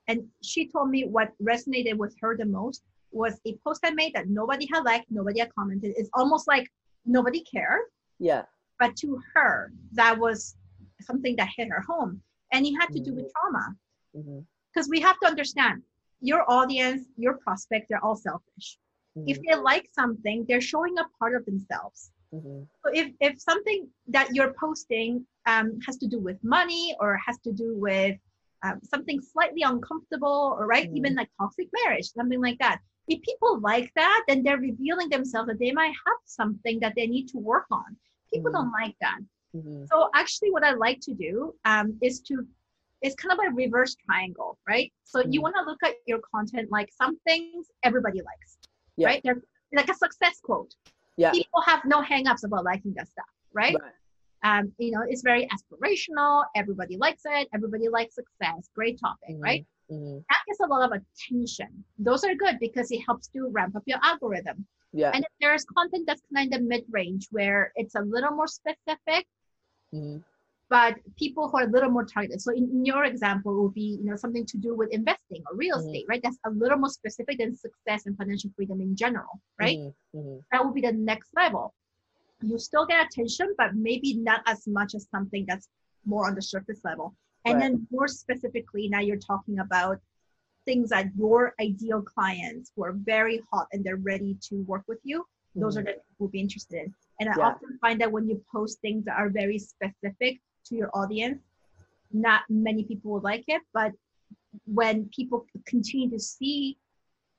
and 0.08 0.28
she 0.42 0.68
told 0.68 0.90
me 0.90 1.06
what 1.06 1.34
resonated 1.42 1.98
with 1.98 2.16
her 2.22 2.36
the 2.36 2.46
most 2.46 2.84
was 3.12 3.40
a 3.46 3.56
post 3.64 3.82
I 3.86 3.92
made 3.92 4.14
that 4.14 4.28
nobody 4.30 4.68
had 4.72 4.84
liked, 4.84 5.10
nobody 5.10 5.40
had 5.40 5.54
commented. 5.56 5.94
It's 5.98 6.10
almost 6.14 6.48
like 6.48 6.68
nobody 7.06 7.42
cared. 7.42 7.84
Yeah. 8.20 8.44
but 8.80 8.96
to 8.98 9.20
her 9.34 9.72
that 9.94 10.18
was 10.18 10.56
something 11.02 11.36
that 11.38 11.50
hit 11.58 11.68
her 11.70 11.82
home 11.92 12.22
and 12.52 12.66
it 12.66 12.74
had 12.80 12.90
to 12.96 13.00
do 13.00 13.12
with 13.14 13.32
trauma 13.34 13.66
hmm 14.14 14.40
because 14.72 14.88
we 14.90 15.00
have 15.08 15.18
to 15.22 15.28
understand 15.28 15.82
your 16.22 16.42
audience 16.58 17.02
your 17.18 17.36
prospect 17.46 17.84
they're 17.88 18.04
all 18.06 18.16
selfish 18.16 18.68
if 19.32 19.38
they 19.46 19.56
like 19.56 19.86
something 20.00 20.46
they're 20.48 20.68
showing 20.74 20.96
a 20.98 21.06
part 21.18 21.34
of 21.38 21.46
themselves 21.46 22.12
hmm 22.32 22.64
so 22.84 22.92
if, 22.94 23.12
if 23.20 23.40
something 23.42 23.88
that 24.08 24.28
you're 24.34 24.54
posting 24.60 25.26
um, 25.46 25.80
has 25.86 25.98
to 25.98 26.08
do 26.08 26.20
with 26.20 26.38
money 26.44 26.96
or 27.02 27.20
has 27.26 27.38
to 27.40 27.52
do 27.52 27.78
with 27.78 28.16
um, 28.64 28.80
something 28.84 29.20
slightly 29.22 29.64
uncomfortable 29.64 30.56
or 30.58 30.66
right 30.66 30.90
Mhm. 30.90 30.98
even 30.98 31.16
like 31.16 31.30
toxic 31.40 31.68
marriage 31.84 32.08
something 32.20 32.42
like 32.42 32.60
that 32.60 32.80
if 33.10 33.22
people 33.24 33.60
like 33.60 33.92
that, 33.96 34.24
then 34.28 34.44
they're 34.44 34.60
revealing 34.60 35.10
themselves 35.10 35.48
that 35.48 35.60
they 35.60 35.72
might 35.72 35.96
have 36.06 36.20
something 36.26 36.80
that 36.80 36.94
they 36.96 37.08
need 37.08 37.28
to 37.30 37.38
work 37.40 37.66
on. 37.72 37.98
People 38.32 38.52
Mhm. 38.52 38.54
don't 38.58 38.72
like 38.72 38.96
that. 39.02 39.20
Mhm. 39.56 39.88
So 39.90 40.12
actually, 40.14 40.52
what 40.52 40.64
I 40.64 40.74
like 40.74 41.00
to 41.02 41.14
do 41.16 41.56
um, 41.66 41.98
is 42.02 42.22
to 42.28 42.48
it's 43.02 43.16
kind 43.16 43.32
of 43.32 43.40
a 43.46 43.50
reverse 43.56 43.96
triangle, 43.96 44.60
right? 44.68 44.94
So 45.06 45.22
you 45.22 45.40
Mhm. 45.40 45.44
want 45.44 45.56
to 45.56 45.64
look 45.64 45.82
at 45.84 45.96
your 46.06 46.20
content 46.34 46.70
like 46.70 46.90
some 46.92 47.18
things 47.28 47.72
everybody 47.84 48.22
likes, 48.22 48.58
Yeah. 48.98 49.08
right? 49.08 49.22
They're 49.24 49.42
like 49.74 49.90
a 49.90 49.96
success 49.96 50.40
quote. 50.42 50.76
Yeah. 51.18 51.32
People 51.32 51.62
have 51.62 51.82
no 51.86 52.02
hangups 52.02 52.44
about 52.46 52.64
liking 52.64 52.94
that 52.96 53.08
stuff, 53.08 53.26
right? 53.54 53.76
Right. 53.82 53.92
Um, 54.42 54.72
you 54.78 54.92
know, 54.92 55.02
it's 55.08 55.22
very 55.22 55.48
aspirational. 55.48 56.46
Everybody 56.56 56.96
likes 56.98 57.24
it. 57.26 57.50
Everybody 57.54 57.90
likes 57.90 58.16
success. 58.16 58.70
Great 58.74 58.98
topic, 59.00 59.36
right? 59.40 59.66
Mhm. 59.92 60.24
That 60.30 60.38
gets 60.48 60.60
a 60.62 60.68
lot 60.68 60.84
of 60.84 60.92
attention. 61.02 61.84
Those 61.98 62.24
are 62.24 62.34
good 62.36 62.58
because 62.60 62.90
it 62.92 63.00
helps 63.00 63.28
to 63.30 63.50
ramp 63.50 63.76
up 63.76 63.84
your 63.86 64.00
algorithm. 64.02 64.66
Yeah. 64.94 65.12
And 65.14 65.26
if 65.26 65.32
there's 65.42 65.66
content 65.66 66.06
that's 66.08 66.22
kind 66.34 66.54
of 66.54 66.62
mid-range 66.62 67.28
where 67.32 67.72
it's 67.76 67.96
a 67.96 68.02
little 68.02 68.32
more 68.32 68.48
specific, 68.48 69.28
Mhm. 69.94 70.24
But 70.70 70.96
people 71.18 71.50
who 71.50 71.58
are 71.58 71.64
a 71.64 71.70
little 71.70 71.90
more 71.90 72.06
targeted. 72.06 72.42
So 72.42 72.52
in, 72.52 72.64
in 72.70 72.86
your 72.86 73.06
example, 73.06 73.58
it 73.58 73.62
would 73.62 73.74
be 73.74 73.98
you 74.00 74.06
know 74.06 74.16
something 74.16 74.46
to 74.46 74.58
do 74.58 74.76
with 74.76 74.90
investing 74.92 75.44
or 75.50 75.56
real 75.56 75.78
Mhm. 75.78 75.86
estate, 75.86 76.06
right? 76.08 76.22
That's 76.24 76.38
a 76.46 76.52
little 76.52 76.78
more 76.78 76.90
specific 76.90 77.40
than 77.40 77.56
success 77.56 78.06
and 78.06 78.16
financial 78.18 78.52
freedom 78.56 78.80
in 78.82 78.96
general, 78.96 79.42
right? 79.60 79.80
Mhm. 79.80 79.94
Mhm. 80.16 80.44
That 80.52 80.64
would 80.64 80.76
be 80.76 80.82
the 80.82 80.92
next 80.92 81.30
level. 81.36 81.74
You 82.42 82.58
still 82.58 82.86
get 82.86 83.06
attention, 83.06 83.54
but 83.58 83.76
maybe 83.76 84.14
not 84.16 84.42
as 84.46 84.68
much 84.68 84.96
as 84.96 85.08
something 85.10 85.46
that's 85.48 85.68
more 86.06 86.28
on 86.28 86.36
the 86.36 86.42
surface 86.42 86.82
level. 86.86 87.16
And 87.46 87.56
Right. 87.56 87.62
then 87.72 87.88
more 87.92 88.08
specifically, 88.08 88.88
now 88.90 89.00
you're 89.00 89.18
talking 89.18 89.60
about 89.60 90.00
things 90.66 90.90
that 90.90 91.08
your 91.16 91.56
ideal 91.60 92.02
clients 92.02 92.72
who 92.76 92.84
are 92.84 92.94
very 92.94 93.42
hot 93.52 93.68
and 93.72 93.84
they're 93.84 94.04
ready 94.14 94.38
to 94.50 94.62
work 94.64 94.84
with 94.88 95.00
you. 95.04 95.26
Those 95.56 95.78
are 95.78 95.84
the 95.84 95.94
people 95.94 96.04
who 96.18 96.24
will 96.26 96.32
be 96.32 96.40
interested 96.40 96.78
in. 96.84 96.94
And 97.20 97.28
I 97.30 97.32
Mm-hmm. 97.32 97.40
Yeah. 97.40 97.48
often 97.48 97.78
find 97.80 98.00
that 98.02 98.12
when 98.12 98.30
you 98.30 98.44
post 98.52 98.80
things 98.82 99.04
that 99.06 99.18
are 99.18 99.30
very 99.30 99.58
specific 99.58 100.40
to 100.70 100.76
your 100.76 100.90
audience, 100.94 101.42
not 102.12 102.42
many 102.50 102.84
people 102.84 103.12
will 103.12 103.22
like 103.22 103.44
it. 103.48 103.62
But 103.74 103.92
when 104.66 105.10
people 105.16 105.46
continue 105.66 106.10
to 106.10 106.20
see 106.20 106.78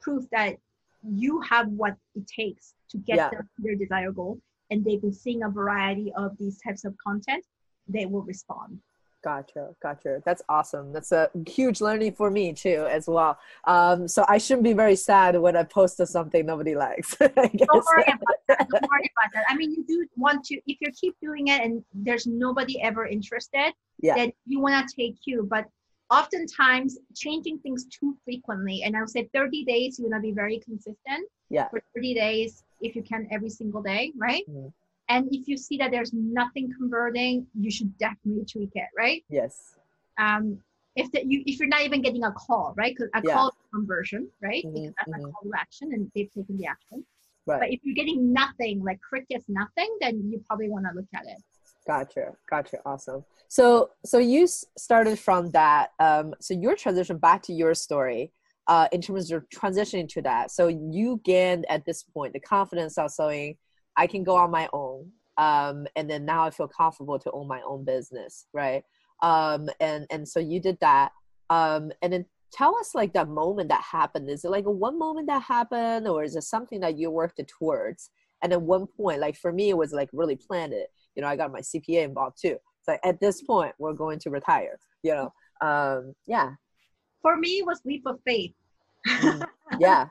proof 0.00 0.24
that 0.30 0.56
you 1.02 1.40
have 1.40 1.68
what 1.68 1.96
it 2.14 2.26
takes 2.26 2.74
to 2.90 2.98
get 2.98 3.16
Yeah. 3.16 3.30
them 3.30 3.48
to 3.56 3.62
their 3.62 3.76
desired 3.76 4.16
goal, 4.16 4.40
and 4.70 4.84
they've 4.84 5.00
been 5.00 5.12
seeing 5.12 5.42
a 5.42 5.48
variety 5.48 6.12
of 6.16 6.36
these 6.38 6.60
types 6.60 6.84
of 6.84 6.96
content, 6.98 7.44
they 7.88 8.06
will 8.06 8.22
respond. 8.22 8.80
Gotcha, 9.22 9.74
gotcha. 9.82 10.22
That's 10.24 10.40
awesome. 10.48 10.92
That's 10.94 11.12
a 11.12 11.28
huge 11.46 11.82
learning 11.82 12.14
for 12.14 12.30
me 12.30 12.54
too, 12.54 12.86
as 12.90 13.06
well. 13.06 13.38
Um, 13.64 14.08
so 14.08 14.24
I 14.28 14.38
shouldn't 14.38 14.64
be 14.64 14.72
very 14.72 14.96
sad 14.96 15.38
when 15.38 15.56
I 15.56 15.64
post 15.64 16.04
something 16.06 16.46
nobody 16.46 16.74
likes. 16.74 17.14
Don't 17.18 17.34
worry 17.36 18.04
about 18.06 18.36
that. 18.48 18.68
Don't 18.70 18.88
worry 18.90 19.10
about 19.18 19.30
that. 19.34 19.44
I 19.50 19.56
mean, 19.56 19.72
you 19.72 19.84
do 19.86 20.06
want 20.16 20.42
to, 20.46 20.54
if 20.66 20.78
you 20.80 20.90
keep 20.98 21.14
doing 21.20 21.48
it 21.48 21.60
and 21.60 21.84
there's 21.92 22.26
nobody 22.26 22.80
ever 22.80 23.06
interested, 23.06 23.72
Yeah. 24.00 24.14
then 24.14 24.32
you 24.46 24.58
want 24.60 24.88
to 24.88 24.96
take 24.96 25.16
you. 25.26 25.46
But 25.50 25.66
oftentimes, 26.10 26.98
changing 27.14 27.58
things 27.58 27.84
too 27.86 28.16
frequently, 28.24 28.82
and 28.84 28.96
I 28.96 29.00
would 29.00 29.10
say 29.10 29.28
30 29.34 29.64
days, 29.64 29.98
you 29.98 30.06
want 30.08 30.14
to 30.22 30.26
be 30.28 30.32
very 30.32 30.58
consistent 30.60 31.28
Yeah. 31.50 31.68
for 31.68 31.82
30 31.94 32.14
days, 32.14 32.64
if 32.80 32.96
you 32.96 33.02
can, 33.02 33.28
every 33.30 33.50
single 33.50 33.82
day, 33.82 34.12
right? 34.16 34.44
Mhm. 34.48 34.72
And 35.10 35.26
if 35.32 35.48
you 35.48 35.56
see 35.56 35.76
that 35.78 35.90
there's 35.90 36.12
nothing 36.14 36.72
converting, 36.78 37.44
you 37.58 37.70
should 37.70 37.96
definitely 37.98 38.44
tweak 38.44 38.70
it, 38.74 38.88
right? 38.96 39.24
Yes. 39.28 39.74
um, 40.18 40.58
if 40.96 41.10
the, 41.12 41.24
you 41.24 41.42
if 41.46 41.58
you're 41.58 41.68
not 41.68 41.82
even 41.82 42.02
getting 42.02 42.24
a 42.24 42.32
call, 42.32 42.74
right? 42.76 42.94
Because 42.94 43.10
a 43.14 43.22
Yeah. 43.24 43.32
call 43.34 43.48
is 43.48 43.54
conversion, 43.72 44.28
right? 44.42 44.64
Mhm, 44.64 44.74
Because 44.74 44.94
that's 44.98 45.10
mhm. 45.12 45.28
a 45.28 45.32
call 45.32 45.42
to 45.44 45.52
action, 45.56 45.92
and 45.94 46.10
they've 46.14 46.30
taken 46.32 46.56
the 46.58 46.66
action. 46.66 47.06
But 47.46 47.72
if 47.72 47.80
you're 47.84 47.94
getting 47.94 48.32
nothing, 48.32 48.82
like 48.84 49.00
crickets, 49.00 49.44
nothing, 49.48 49.90
then 50.00 50.28
you 50.30 50.42
probably 50.46 50.68
want 50.68 50.84
to 50.86 50.92
look 50.94 51.06
at 51.14 51.26
it. 51.26 51.38
Gotcha. 51.86 52.36
Gotcha. 52.48 52.78
Awesome. 52.86 53.24
So, 53.48 53.90
so 54.04 54.18
you 54.18 54.44
s- 54.44 54.64
started 54.76 55.18
from 55.18 55.50
that. 55.50 55.90
Um, 55.98 56.34
so 56.40 56.54
your 56.54 56.76
transition 56.76 57.18
back 57.18 57.42
to 57.44 57.52
your 57.52 57.74
story, 57.74 58.30
uh, 58.68 58.86
in 58.92 59.00
terms 59.00 59.32
of 59.32 59.48
transitioning 59.48 60.08
to 60.10 60.22
that. 60.22 60.50
So 60.52 60.68
you 60.68 61.20
gained 61.24 61.66
at 61.68 61.84
this 61.84 62.02
point 62.04 62.32
the 62.34 62.40
confidence 62.40 62.98
of 62.98 63.10
saying, 63.10 63.56
I 63.96 64.06
can 64.06 64.24
go 64.24 64.36
on 64.36 64.50
my 64.50 64.68
own. 64.72 65.10
Um, 65.36 65.86
and 65.96 66.10
then 66.10 66.24
now 66.24 66.44
I 66.44 66.50
feel 66.50 66.68
comfortable 66.68 67.18
to 67.18 67.30
own 67.32 67.48
my 67.48 67.62
own 67.62 67.84
business, 67.84 68.46
right? 68.52 68.82
Um, 69.22 69.68
and 69.80 70.06
and 70.10 70.28
so 70.28 70.40
you 70.40 70.60
did 70.60 70.78
that. 70.80 71.12
Um, 71.48 71.92
and 72.02 72.12
then 72.12 72.26
tell 72.52 72.76
us 72.76 72.94
like 72.94 73.12
that 73.14 73.28
moment 73.28 73.68
that 73.70 73.82
happened. 73.82 74.28
Is 74.28 74.44
it 74.44 74.50
like 74.50 74.66
a 74.66 74.70
one 74.70 74.98
moment 74.98 75.28
that 75.28 75.42
happened, 75.42 76.06
or 76.08 76.24
is 76.24 76.36
it 76.36 76.42
something 76.42 76.80
that 76.80 76.98
you 76.98 77.10
worked 77.10 77.40
towards? 77.58 78.10
And 78.42 78.52
at 78.52 78.62
one 78.62 78.86
point, 78.86 79.20
like 79.20 79.36
for 79.36 79.52
me, 79.52 79.70
it 79.70 79.76
was 79.76 79.92
like 79.92 80.08
really 80.12 80.36
planned. 80.36 80.72
It, 80.72 80.88
you 81.14 81.22
know, 81.22 81.28
I 81.28 81.36
got 81.36 81.52
my 81.52 81.60
CPA 81.60 82.04
involved 82.04 82.38
too. 82.40 82.56
So 82.82 82.96
at 83.04 83.20
this 83.20 83.42
point, 83.42 83.74
we're 83.78 83.92
going 83.92 84.18
to 84.20 84.30
retire. 84.30 84.78
You 85.02 85.14
know, 85.14 85.32
um, 85.66 86.14
yeah, 86.26 86.52
For 87.22 87.36
me, 87.36 87.58
it 87.58 87.66
was 87.66 87.80
leap 87.84 88.02
of 88.06 88.18
faith. 88.26 88.52
Mhm. 89.06 89.46
yeah, 89.78 90.06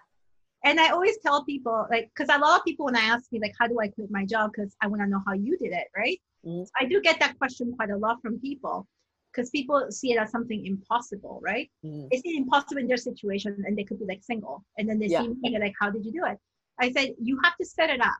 And 0.63 0.79
I 0.79 0.89
always 0.89 1.17
tell 1.19 1.45
people, 1.45 1.87
like, 1.89 2.11
because 2.13 2.33
a 2.35 2.39
lot 2.39 2.59
of 2.59 2.65
people 2.65 2.85
when 2.85 2.95
I 2.95 3.01
ask 3.01 3.31
me, 3.31 3.39
like, 3.39 3.53
how 3.59 3.67
do 3.67 3.79
I 3.79 3.87
quit 3.87 4.11
my 4.11 4.25
job? 4.25 4.51
Because 4.53 4.75
I 4.81 4.87
want 4.87 5.01
to 5.01 5.07
know 5.07 5.21
how 5.25 5.33
you 5.33 5.57
did 5.57 5.71
it, 5.71 5.87
right? 5.95 6.19
Mhm. 6.45 6.67
I 6.79 6.85
do 6.85 7.01
get 7.01 7.19
that 7.19 7.37
question 7.37 7.73
quite 7.75 7.91
a 7.91 7.97
lot 7.97 8.21
from 8.21 8.39
people, 8.39 8.87
because 9.31 9.49
people 9.51 9.87
see 9.89 10.11
it 10.13 10.17
as 10.17 10.31
something 10.31 10.65
impossible, 10.65 11.39
right? 11.41 11.69
Mhm. 11.85 12.09
they 12.11 12.17
see 12.17 12.35
impossible 12.37 12.81
in 12.81 12.87
their 12.87 12.97
situation 12.97 13.63
and 13.65 13.77
they 13.77 13.83
could 13.83 13.99
be 13.99 14.05
like 14.05 14.23
single 14.23 14.65
and 14.77 14.89
then 14.89 14.97
they 14.99 15.07
Yeah. 15.07 15.21
see 15.21 15.29
me 15.41 15.57
like 15.59 15.75
how 15.79 15.89
did 15.91 16.03
you 16.03 16.11
do 16.11 16.25
it 16.25 16.39
i 16.79 16.91
said 16.91 17.13
you 17.21 17.39
have 17.43 17.55
to 17.57 17.65
set 17.65 17.89
it 17.91 18.01
up 18.01 18.17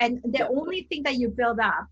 and 0.00 0.20
the 0.34 0.40
Yeah. 0.40 0.48
only 0.48 0.82
thing 0.90 1.02
that 1.02 1.16
you 1.16 1.28
build 1.30 1.58
up 1.58 1.86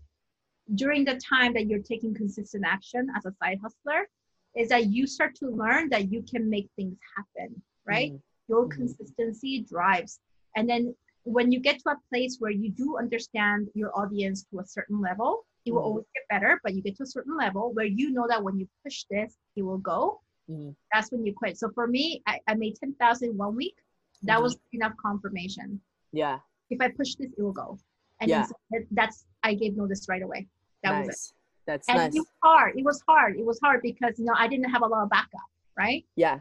during 0.75 1.03
the 1.03 1.15
time 1.17 1.51
that 1.55 1.65
you're 1.67 1.81
taking 1.93 2.13
consistent 2.13 2.63
action 2.75 3.07
as 3.17 3.25
a 3.25 3.33
side 3.39 3.59
hustler 3.63 4.07
is 4.55 4.69
that 4.69 4.85
you 4.95 5.07
start 5.07 5.33
to 5.41 5.47
learn 5.49 5.89
that 5.89 6.11
you 6.11 6.21
can 6.31 6.47
make 6.47 6.69
things 6.75 6.97
happen 7.15 7.49
right 7.85 8.11
Mhm. 8.11 8.21
Your 8.47 8.65
Mhm. 8.67 8.71
consistency 8.77 9.61
drives 9.61 10.19
and 10.55 10.69
then 10.69 10.95
when 11.23 11.51
you 11.51 11.59
get 11.59 11.79
to 11.79 11.89
a 11.89 11.97
place 12.09 12.37
where 12.39 12.51
you 12.51 12.69
do 12.71 12.97
understand 12.97 13.67
your 13.73 13.91
audience 13.97 14.43
to 14.51 14.59
a 14.59 14.65
certain 14.65 15.01
level 15.01 15.45
it 15.65 15.71
will 15.73 15.81
Mhm. 15.81 15.85
always 15.85 16.05
get 16.13 16.23
better 16.29 16.59
but 16.63 16.73
you 16.75 16.81
get 16.81 16.95
to 16.97 17.03
a 17.03 17.07
certain 17.07 17.35
level 17.37 17.73
where 17.73 17.85
you 17.85 18.11
know 18.11 18.27
that 18.27 18.41
when 18.43 18.57
you 18.59 18.67
push 18.83 19.03
this 19.09 19.37
it 19.55 19.63
will 19.63 19.79
go 19.79 20.19
Mhm. 20.49 20.75
that's 20.93 21.11
when 21.11 21.25
you 21.25 21.33
quit. 21.33 21.57
So 21.57 21.71
for 21.71 21.87
me, 21.87 22.21
I, 22.27 22.39
I 22.47 22.53
made 22.53 22.75
10,000 22.75 23.35
one 23.35 23.55
week. 23.55 23.75
That 24.23 24.37
Mhm. 24.37 24.43
was 24.43 24.57
enough 24.73 24.95
confirmation. 24.97 25.81
yeah, 26.11 26.39
If 26.69 26.79
I 26.79 26.89
push 26.89 27.15
this, 27.15 27.31
it 27.37 27.41
will 27.41 27.51
go. 27.51 27.79
And 28.21 28.29
Yeah. 28.29 28.41
then 28.41 28.47
so 28.49 28.55
that- 28.71 28.87
that's, 28.91 29.25
I 29.43 29.55
gave 29.55 29.75
notice 29.75 30.07
right 30.07 30.21
away. 30.21 30.47
That 30.83 30.91
nice. 30.91 31.07
was 31.07 31.15
it. 31.15 31.33
That's 31.65 31.89
And 31.89 31.97
nice. 31.97 32.15
it 32.15 32.19
was 32.19 32.31
hard. 32.43 32.77
It 32.77 32.85
was 32.85 33.01
hard. 33.09 33.35
It 33.37 33.45
was 33.45 33.59
hard 33.59 33.81
because, 33.81 34.17
you 34.19 34.25
know, 34.25 34.35
I 34.37 34.47
didn't 34.47 34.69
have 34.69 34.83
a 34.83 34.87
lot 34.87 35.01
of 35.03 35.09
backup, 35.09 35.49
right? 35.75 36.05
yeah, 36.15 36.39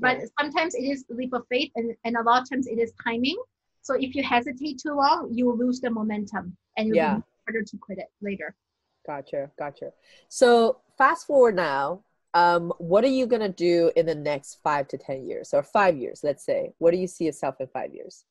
But 0.00 0.20
sometimes 0.40 0.74
it 0.74 0.82
is 0.82 1.04
leap 1.08 1.32
of 1.32 1.44
faith 1.48 1.70
and, 1.76 1.94
and 2.04 2.16
a 2.16 2.22
lot 2.22 2.42
of 2.42 2.48
times 2.48 2.66
it 2.66 2.78
is 2.78 2.92
timing. 3.02 3.36
So 3.82 3.94
if 3.94 4.14
you 4.14 4.22
hesitate 4.22 4.78
too 4.78 4.94
long, 4.94 5.30
you 5.32 5.46
will 5.46 5.56
lose 5.56 5.80
the 5.80 5.90
momentum 5.90 6.56
and 6.76 6.88
will 6.90 6.96
Yeah. 6.96 7.16
be 7.16 7.22
harder 7.46 7.62
to 7.64 7.76
quit 7.78 7.98
it 7.98 8.10
later. 8.20 8.54
Gotcha, 9.06 9.50
gotcha. 9.58 9.92
So 10.28 10.80
fast 10.96 11.26
forward 11.26 11.56
now. 11.56 12.04
Um, 12.34 12.72
what 12.78 13.04
are 13.04 13.08
you 13.08 13.26
gonna 13.26 13.48
do 13.48 13.90
in 13.96 14.04
the 14.04 14.14
next 14.14 14.58
five 14.62 14.86
to 14.88 14.98
ten 14.98 15.26
years, 15.26 15.54
or 15.54 15.62
five 15.62 15.96
years? 15.96 16.20
Let's 16.22 16.44
say. 16.44 16.74
What 16.78 16.90
do 16.90 16.98
you 16.98 17.06
see 17.06 17.24
yourself 17.24 17.56
in 17.58 17.66
five 17.68 17.94
years? 17.94 18.24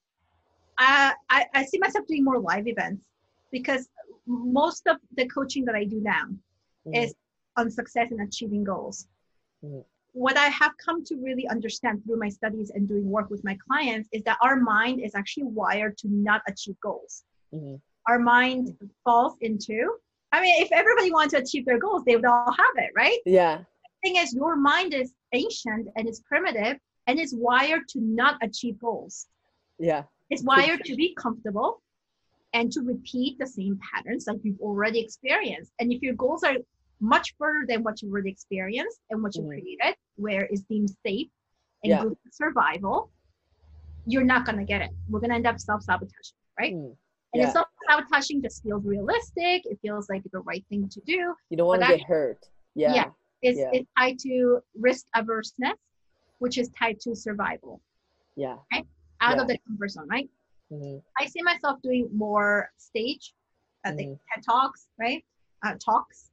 I, 0.78 1.14
I, 1.30 1.46
I 1.56 1.66
see 1.66 1.80
myself 1.80 2.06
doing 2.06 2.24
more 2.24 2.40
live 2.40 2.68
events 2.68 3.02
because 3.52 3.90
most 4.28 4.86
of 4.86 4.98
the 5.16 5.28
coaching 5.28 5.66
that 5.66 5.74
I 5.74 5.84
do 5.86 6.00
now 6.00 6.26
Mhm. 6.86 7.06
is 7.06 7.16
on 7.58 7.72
success 7.72 8.12
and 8.12 8.22
achieving 8.22 8.64
goals. 8.64 9.08
Mhm. 9.66 9.84
What 10.18 10.36
I 10.36 10.48
have 10.48 10.72
come 10.84 11.04
to 11.06 11.16
really 11.18 11.48
understand 11.48 12.04
through 12.04 12.18
my 12.18 12.30
studies 12.30 12.72
and 12.74 12.88
doing 12.88 13.08
work 13.08 13.30
with 13.30 13.44
my 13.44 13.56
clients 13.68 14.10
is 14.12 14.24
that 14.24 14.40
our 14.42 14.56
mind 14.56 15.00
is 15.00 15.14
actually 15.14 15.44
wired 15.44 15.96
to 16.00 16.08
not 16.08 16.42
achieve 16.48 16.80
goals. 16.80 17.24
Mhm. 17.54 17.80
Our 18.08 18.18
mind 18.18 18.76
falls 19.04 19.36
into, 19.42 19.78
I 20.32 20.42
mean, 20.42 20.56
if 20.64 20.72
everybody 20.72 21.12
wanted 21.12 21.32
to 21.36 21.38
achieve 21.44 21.66
their 21.66 21.78
goals, 21.78 22.02
they 22.04 22.16
would 22.16 22.26
all 22.26 22.52
have 22.52 22.76
it, 22.78 22.92
right? 22.96 23.20
Yeah, 23.28 23.64
thing 24.02 24.16
is, 24.16 24.34
your 24.34 24.56
mind 24.56 24.96
is 24.96 25.14
ancient 25.34 25.88
and 25.96 26.08
it's 26.08 26.22
primitive 26.22 26.80
and 27.06 27.20
it's 27.20 27.36
wired 27.36 27.88
to 27.90 28.00
not 28.00 28.40
achieve 28.42 28.80
goals. 28.80 29.28
yeah, 29.78 30.04
It's 30.32 30.44
wired 30.44 30.84
to 30.86 30.96
be 30.96 31.14
comfortable 31.14 31.84
and 32.54 32.72
to 32.72 32.82
repeat 32.82 33.38
the 33.38 33.46
same 33.46 33.80
patterns 33.94 34.26
that 34.26 34.44
you've 34.44 34.60
already 34.62 35.00
experienced. 35.00 35.74
And 35.80 35.94
if 35.94 36.02
your 36.02 36.16
goals 36.16 36.44
are 36.44 36.58
much 37.00 37.36
further 37.38 37.66
than 37.68 37.84
what 37.84 38.02
you've 38.02 38.12
already 38.12 38.32
experienced 38.32 39.00
and 39.12 39.22
what 39.22 39.36
you've 39.36 39.46
Mhm. 39.46 39.60
created, 39.62 39.96
where 40.18 40.46
is 40.48 40.64
deemed 40.64 40.90
safe 41.06 41.30
and 41.84 41.92
Yeah. 41.92 42.04
good 42.04 42.18
for 42.24 42.30
survival, 42.32 43.12
you're 44.06 44.24
not 44.24 44.46
to 44.58 44.64
get 44.66 44.82
it. 44.82 44.92
We're 45.10 45.20
to 45.32 45.36
end 45.36 45.48
up 45.48 45.60
self 45.60 45.84
sabotaging, 45.84 46.36
right? 46.60 46.74
Mm. 46.74 46.98
And 47.34 47.42
Yeah. 47.44 47.52
self 47.52 47.68
sabotaging 47.90 48.42
just 48.42 48.64
feels 48.64 48.84
realistic. 48.86 49.66
It 49.66 49.80
feels 49.82 50.10
like 50.10 50.24
the 50.32 50.40
right 50.40 50.66
thing 50.70 50.90
to 50.90 51.02
do. 51.02 51.36
You 51.50 51.58
don't 51.58 51.68
want 51.68 51.82
to 51.82 51.88
get 51.88 52.02
hurt. 52.06 52.50
Yeah, 52.76 52.94
Yeah. 52.94 53.10
It's, 53.42 53.60
Yeah. 53.60 53.70
it's 53.74 53.90
tied 53.98 54.18
to 54.20 54.60
risk 54.76 55.06
averseness, 55.16 55.78
which 56.40 56.58
is 56.58 56.70
tied 56.70 57.00
to 57.02 57.16
survival. 57.16 57.82
yeah, 58.36 58.58
Right? 58.72 58.86
out 59.22 59.38
Yeah. 59.38 59.42
of 59.42 59.48
the 59.48 59.58
comfort 59.68 59.90
zone, 59.90 60.08
right? 60.10 60.30
Mhm. 60.72 61.02
I 61.20 61.26
see 61.26 61.42
myself 61.42 61.82
doing 61.82 62.08
more 62.16 62.72
stage, 62.78 63.34
uh, 63.84 63.92
the 63.94 64.06
Mhm. 64.06 64.20
TED 64.36 64.44
talks, 64.44 64.88
right? 65.00 65.26
Uh, 65.64 65.76
talks, 65.84 66.30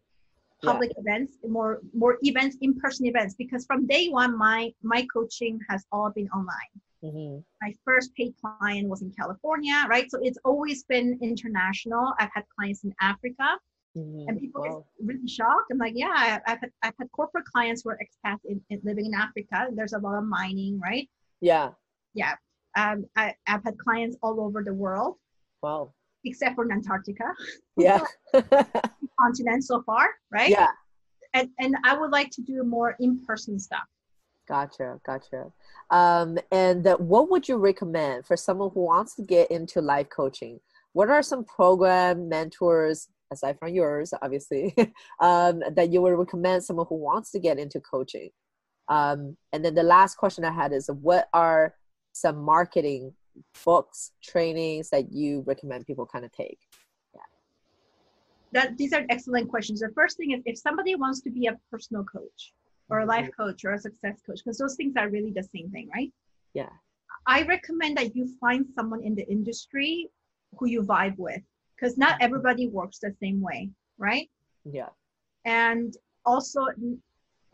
Yeah. 0.65 0.73
public 0.73 0.93
events, 0.97 1.33
more 1.49 1.81
more 1.93 2.19
events, 2.23 2.57
in 2.61 2.75
person 2.81 3.07
events. 3.07 3.35
Because 3.35 3.65
from 3.67 3.87
day 3.87 4.09
one, 4.09 4.37
my 4.37 4.73
my 4.83 5.07
coaching 5.13 5.59
has 5.69 5.85
all 5.93 6.11
been 6.11 6.29
online. 6.31 6.75
Mhm. 7.03 7.45
My 7.61 7.73
first 7.85 8.15
paid 8.15 8.35
client 8.41 8.89
was 8.89 9.03
in 9.03 9.11
California, 9.13 9.77
right? 9.89 10.11
So 10.11 10.19
it's 10.23 10.39
always 10.45 10.85
been 10.85 11.19
international. 11.21 12.15
I've 12.19 12.31
had 12.35 12.45
clients 12.57 12.83
in 12.85 12.95
Africa, 13.01 13.49
Mhm. 13.97 14.25
and 14.29 14.41
people 14.41 14.63
Wow. 14.63 14.87
get 14.99 15.07
really 15.09 15.29
shocked. 15.29 15.69
I'm 15.71 15.79
like, 15.79 15.95
yeah, 15.97 16.15
I- 16.17 16.43
I've 16.51 16.61
had, 16.61 16.73
I've 16.83 16.97
had 16.99 17.09
corporate 17.13 17.45
clients 17.45 17.83
who 17.83 17.91
are 17.91 17.99
expats 18.05 18.41
in, 18.47 18.65
in 18.71 18.81
living 18.85 19.07
in 19.07 19.15
Africa. 19.15 19.69
There's 19.77 19.93
a 19.93 19.99
lot 19.99 20.17
of 20.19 20.25
mining, 20.25 20.81
right? 20.81 21.07
Yeah, 21.41 21.75
yeah. 22.15 22.35
Um, 22.77 23.05
I, 23.15 23.35
I've 23.47 23.63
had 23.63 23.77
clients 23.79 24.17
all 24.23 24.41
over 24.41 24.63
the 24.65 24.75
world, 24.75 25.19
Wow. 25.63 25.95
Except 26.25 26.55
for 26.55 26.71
Antarctica, 26.71 27.33
Yeah. 27.77 28.01
continent 29.21 29.65
so 29.65 29.83
far, 29.83 30.09
right? 30.33 30.51
yeah. 30.51 30.69
And, 31.35 31.51
and 31.59 31.77
I 31.85 31.97
would 31.99 32.11
like 32.13 32.31
to 32.33 32.43
do 32.43 32.63
more 32.63 32.97
in-person 33.01 33.59
stuff. 33.59 33.83
Gotcha, 34.47 35.01
gotcha. 35.07 35.53
Um, 35.91 36.39
and 36.53 36.87
what 36.99 37.31
would 37.31 37.49
you 37.49 37.57
recommend 37.57 38.27
for 38.27 38.37
someone 38.37 38.71
who 38.75 38.85
wants 38.85 39.15
to 39.17 39.23
get 39.23 39.51
into 39.51 39.81
life 39.81 40.09
coaching? 40.15 40.61
What 40.93 41.09
are 41.11 41.23
some 41.23 41.45
program 41.45 42.29
mentors, 42.29 43.09
aside 43.33 43.59
from 43.59 43.75
yours, 43.75 44.13
obviously, 44.23 44.75
um, 45.21 45.63
that 45.75 45.91
you 45.93 46.03
would 46.03 46.11
recommend 46.17 46.63
someone 46.63 46.87
who 46.89 46.97
wants 46.97 47.31
to 47.33 47.39
get 47.41 47.59
into 47.59 47.81
coaching? 47.81 48.31
Um, 48.89 49.37
and 49.53 49.65
then 49.65 49.75
the 49.75 49.83
last 49.83 50.17
question 50.17 50.45
I 50.45 50.53
had 50.53 50.73
is, 50.73 50.89
what 50.89 51.29
are 51.33 51.75
some 52.13 52.37
marketing 52.37 53.15
books, 53.65 54.13
trainings 54.23 54.91
that 54.91 55.13
you 55.13 55.43
recommend 55.47 55.87
people 55.87 56.07
kind 56.07 56.25
of 56.25 56.33
take? 56.33 56.59
Yeah. 57.15 57.21
That 58.53 58.77
these 58.77 58.93
are 58.93 59.05
excellent 59.09 59.49
questions. 59.49 59.81
The 59.81 59.91
first 59.95 60.17
thing 60.17 60.33
is 60.33 60.43
if 60.45 60.59
somebody 60.59 60.95
wants 60.95 61.21
to 61.23 61.31
be 61.31 61.47
a 61.47 61.59
personal 61.71 62.05
coach 62.05 62.53
or 62.89 63.01
a 63.01 63.07
life 63.07 63.27
mm-hmm. 63.27 63.43
coach 63.43 63.65
or 63.65 63.73
a 63.73 63.79
success 63.79 64.21
coach, 64.27 64.41
because 64.45 64.59
those 64.59 64.77
things 64.77 64.95
are 64.97 65.09
really 65.09 65.33
the 65.33 65.43
same 65.43 65.71
thing, 65.71 65.89
right? 65.95 66.13
Yeah. 66.53 66.71
I 67.27 67.43
recommend 67.43 67.97
that 67.97 68.15
you 68.15 68.29
find 68.39 68.67
someone 68.75 69.03
in 69.03 69.15
the 69.15 69.27
industry 69.31 70.09
who 70.59 70.69
you 70.69 70.83
vibe 70.83 71.17
with, 71.17 71.43
because 71.75 71.97
not 71.97 72.19
everybody 72.21 72.69
works 72.69 72.99
the 72.99 73.15
same 73.21 73.41
way, 73.41 73.71
right? 73.99 74.29
Yeah. 74.65 74.89
and 75.45 75.97
also 76.25 76.67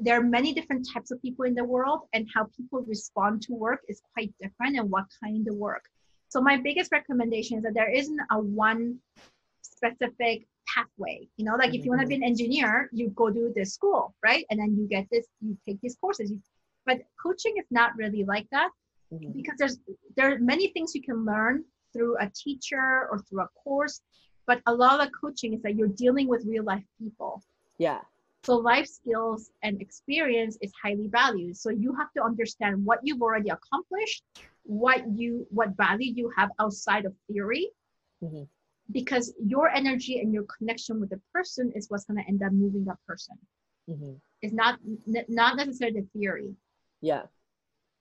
there 0.00 0.18
are 0.18 0.22
many 0.22 0.52
different 0.52 0.86
types 0.92 1.10
of 1.10 1.20
people 1.22 1.44
in 1.44 1.54
the 1.54 1.64
world 1.64 2.00
and 2.14 2.26
how 2.34 2.46
people 2.56 2.80
respond 2.82 3.42
to 3.42 3.52
work 3.52 3.80
is 3.88 4.00
quite 4.14 4.32
different 4.40 4.76
and 4.78 4.90
what 4.90 5.04
kind 5.22 5.46
of 5.46 5.54
work. 5.54 5.84
So 6.28 6.40
my 6.40 6.56
biggest 6.56 6.90
recommendation 6.92 7.58
is 7.58 7.64
that 7.64 7.74
there 7.74 7.90
isn't 7.90 8.20
a 8.30 8.38
one 8.38 8.98
specific 9.62 10.46
pathway. 10.74 11.28
You 11.36 11.44
know 11.44 11.56
like 11.56 11.74
if 11.74 11.84
you 11.84 11.90
want 11.90 12.02
to 12.02 12.06
be 12.06 12.14
an 12.14 12.22
engineer 12.22 12.88
you 12.92 13.08
go 13.10 13.30
to 13.30 13.52
this 13.54 13.74
school 13.74 14.14
right? 14.22 14.44
And 14.50 14.58
then 14.60 14.76
you 14.76 14.86
get 14.88 15.06
this 15.10 15.26
you 15.40 15.56
take 15.66 15.80
these 15.80 15.96
courses. 16.00 16.32
But 16.86 17.02
coaching 17.22 17.54
is 17.58 17.66
not 17.70 17.96
really 17.96 18.24
like 18.24 18.48
that 18.52 18.70
Mhm. 19.12 19.34
because 19.34 19.56
there's 19.58 19.78
there 20.16 20.32
are 20.32 20.38
many 20.38 20.68
things 20.68 20.94
you 20.94 21.02
can 21.02 21.24
learn 21.24 21.64
through 21.92 22.16
a 22.18 22.30
teacher 22.42 23.08
or 23.10 23.18
through 23.18 23.42
a 23.42 23.48
course 23.64 24.00
but 24.46 24.62
a 24.66 24.74
lot 24.74 25.04
of 25.04 25.12
coaching 25.20 25.54
is 25.54 25.62
that 25.62 25.76
you're 25.76 25.94
dealing 26.04 26.26
with 26.26 26.44
real 26.44 26.64
life 26.64 26.84
people. 26.98 27.42
Yeah. 27.78 28.00
So 28.42 28.56
life 28.56 28.86
skills 28.86 29.50
and 29.62 29.80
experience 29.80 30.56
is 30.62 30.72
highly 30.82 31.08
valued. 31.08 31.56
So 31.56 31.70
you 31.70 31.94
have 31.94 32.12
to 32.16 32.22
understand 32.22 32.84
what 32.84 33.00
you've 33.02 33.22
already 33.22 33.50
accomplished, 33.50 34.22
what 34.64 35.02
you 35.18 35.46
what 35.50 35.76
value 35.76 36.12
you 36.12 36.30
have 36.36 36.50
outside 36.58 37.04
of 37.04 37.14
theory, 37.28 37.70
Mhm. 38.22 38.48
because 38.92 39.34
your 39.44 39.68
energy 39.68 40.20
and 40.20 40.32
your 40.32 40.44
connection 40.44 41.00
with 41.00 41.10
the 41.10 41.20
person 41.32 41.70
is 41.72 41.88
what's 41.90 42.04
going 42.04 42.20
to 42.22 42.28
end 42.28 42.42
up 42.42 42.52
moving 42.52 42.84
that 42.84 42.98
person. 43.06 43.36
hmm 43.86 44.14
It's 44.42 44.54
not 44.54 44.80
n- 44.86 45.26
not 45.28 45.56
necessarily 45.56 46.00
the 46.00 46.06
theory. 46.18 46.56
Yeah. 47.02 47.26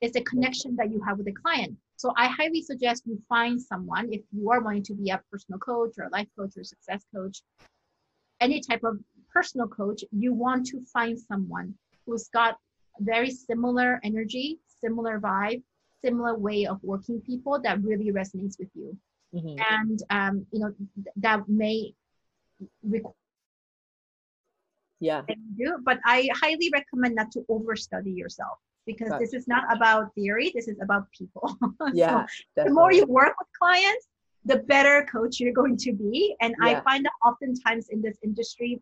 It's 0.01 0.13
the 0.13 0.23
connection 0.23 0.75
that 0.77 0.89
you 0.91 1.01
have 1.01 1.17
with 1.17 1.25
the 1.25 1.33
client. 1.33 1.77
So 1.97 2.13
I 2.15 2.27
highly 2.27 2.61
suggest 2.61 3.05
you 3.05 3.21
find 3.27 3.61
someone 3.61 4.13
if 4.13 4.21
you 4.31 4.49
are 4.51 4.61
wanting 4.61 4.83
to 4.83 4.93
be 4.93 5.09
a 5.09 5.21
personal 5.29 5.59
coach 5.59 5.97
or 5.97 6.05
a 6.05 6.09
life 6.09 6.29
coach 6.37 6.55
or 6.55 6.61
a 6.61 6.65
success 6.65 7.03
coach, 7.13 7.41
any 8.39 8.61
type 8.61 8.83
of 8.85 9.03
personal 9.33 9.67
coach, 9.67 10.03
you 10.11 10.33
want 10.33 10.65
to 10.67 10.81
find 10.93 11.17
someone 11.19 11.73
who's 12.05 12.27
got 12.29 12.57
very 12.99 13.29
similar 13.31 13.99
energy, 14.03 14.59
similar 14.81 15.19
vibe, 15.19 15.61
similar 16.03 16.37
way 16.37 16.65
of 16.65 16.81
working 16.83 17.21
people 17.21 17.59
that 17.61 17.81
really 17.83 18.11
resonates 18.11 18.57
with 18.59 18.69
you. 18.73 18.97
hmm 19.33 19.55
And 19.71 20.01
um, 20.09 20.45
you 20.51 20.59
know, 20.59 20.71
th- 20.71 21.13
that 21.17 21.47
may 21.47 21.93
require 22.83 23.13
Yeah. 24.99 25.23
you, 25.55 25.77
but 25.83 25.99
I 26.05 26.27
highly 26.41 26.69
recommend 26.73 27.15
not 27.15 27.31
to 27.31 27.41
overstudy 27.49 28.15
yourself 28.15 28.57
because 28.85 29.11
this 29.19 29.33
is 29.33 29.47
not 29.47 29.63
about 29.75 30.13
theory, 30.15 30.51
this 30.55 30.67
is 30.67 30.79
about 30.81 31.03
people. 31.11 31.55
So 31.79 31.93
Yeah. 31.93 32.25
the 32.55 32.71
more 32.71 32.91
you 32.91 33.05
work 33.05 33.33
with 33.39 33.47
clients, 33.57 34.07
the 34.45 34.57
better 34.57 35.05
coach 35.11 35.39
you're 35.39 35.53
going 35.53 35.77
to 35.77 35.93
be. 35.93 36.35
And 36.41 36.55
Yeah. 36.61 36.79
I 36.79 36.81
find 36.81 37.05
that 37.05 37.17
oftentimes 37.25 37.89
in 37.89 38.01
this 38.01 38.17
industry, 38.23 38.81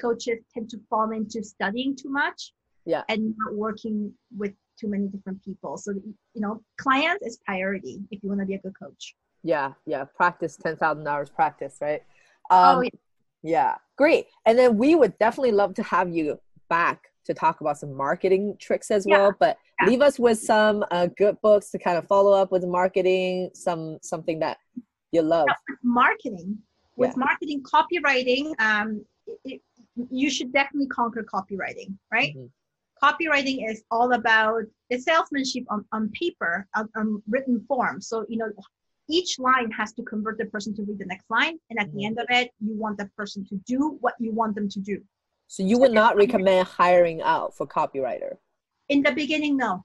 coaches 0.00 0.38
tend 0.52 0.68
to 0.70 0.78
fall 0.90 1.10
into 1.10 1.42
studying 1.42 1.96
too 1.96 2.10
much 2.10 2.52
Yeah. 2.84 3.02
and 3.08 3.34
not 3.38 3.54
working 3.54 4.12
with 4.36 4.52
too 4.78 4.88
many 4.88 5.06
different 5.08 5.42
people. 5.44 5.76
So, 5.76 5.92
you 5.92 6.40
know, 6.40 6.60
clients 6.78 7.24
is 7.26 7.38
priority 7.46 8.00
if 8.10 8.22
you 8.22 8.28
want 8.28 8.40
to 8.40 8.46
be 8.46 8.54
a 8.54 8.58
good 8.58 8.76
coach. 8.78 9.14
yeah 9.46 9.72
yeah 9.86 10.04
practice 10.20 10.56
10,000 10.56 11.06
hours 11.06 11.28
practice 11.30 11.76
right 11.86 12.02
Oh, 12.50 12.78
um, 12.78 12.82
yeah. 12.82 12.90
yeah 13.42 13.74
great 13.96 14.24
and 14.46 14.58
then 14.58 14.70
we 14.82 14.94
would 14.94 15.14
definitely 15.18 15.52
love 15.52 15.72
to 15.74 15.82
have 15.82 16.08
you 16.16 16.38
back 16.70 16.98
to 17.26 17.32
talk 17.34 17.60
about 17.62 17.76
some 17.82 17.92
marketing 18.06 18.56
tricks 18.66 18.90
as 18.90 19.02
Yeah, 19.06 19.12
well 19.18 19.36
but 19.38 19.58
yeah. 19.80 19.88
leave 19.88 20.00
us 20.08 20.18
with 20.18 20.38
some 20.38 20.76
uh, 20.90 21.08
good 21.22 21.36
books 21.42 21.66
to 21.72 21.78
kind 21.78 21.96
of 22.00 22.04
follow 22.06 22.32
up 22.42 22.50
with 22.54 22.64
marketing 22.80 23.50
some 23.66 23.98
something 24.02 24.38
that 24.40 24.56
you 25.12 25.20
love 25.22 25.46
Now, 25.46 25.56
with 25.68 25.78
marketing, 26.02 26.50
with 26.96 27.10
Yeah. 27.14 27.24
marketing, 27.26 27.62
copywriting, 27.74 28.44
um, 28.68 28.88
you 30.10 30.30
should 30.30 30.52
definitely 30.52 30.88
conquer 30.88 31.22
copywriting, 31.24 31.96
right? 32.12 32.34
Mhm. 32.36 32.50
copywriting 33.02 33.68
is 33.70 33.84
all 33.90 34.12
about 34.14 34.62
the 34.88 34.98
salesmanship 34.98 35.64
on, 35.68 35.84
on 35.92 36.08
paper 36.10 36.66
on, 36.74 36.88
on 36.96 37.22
written 37.28 37.60
form. 37.68 38.00
So 38.00 38.24
you 38.28 38.38
know 38.38 38.50
each 39.08 39.38
line 39.38 39.70
has 39.72 39.92
to 39.94 40.02
convert 40.02 40.38
the 40.38 40.46
person 40.46 40.74
to 40.76 40.82
read 40.84 40.98
the 40.98 41.04
next 41.04 41.28
line. 41.28 41.58
And 41.68 41.78
at 41.78 41.92
the 41.92 41.98
Mhm. 41.98 42.06
end 42.06 42.18
of 42.20 42.26
it 42.30 42.50
you 42.60 42.74
want 42.74 42.96
the 42.96 43.06
person 43.16 43.44
to 43.50 43.56
do 43.66 43.98
what 44.00 44.14
you 44.18 44.32
want 44.32 44.54
them 44.54 44.68
to 44.70 44.80
do. 44.80 45.04
So 45.48 45.62
you 45.62 45.76
would 45.80 45.92
not 45.92 46.16
recommend 46.16 46.66
hiring 46.66 47.20
out 47.20 47.54
for 47.54 47.66
copywriter? 47.66 48.38
In 48.88 49.02
the 49.02 49.12
beginning 49.12 49.56
no. 49.56 49.84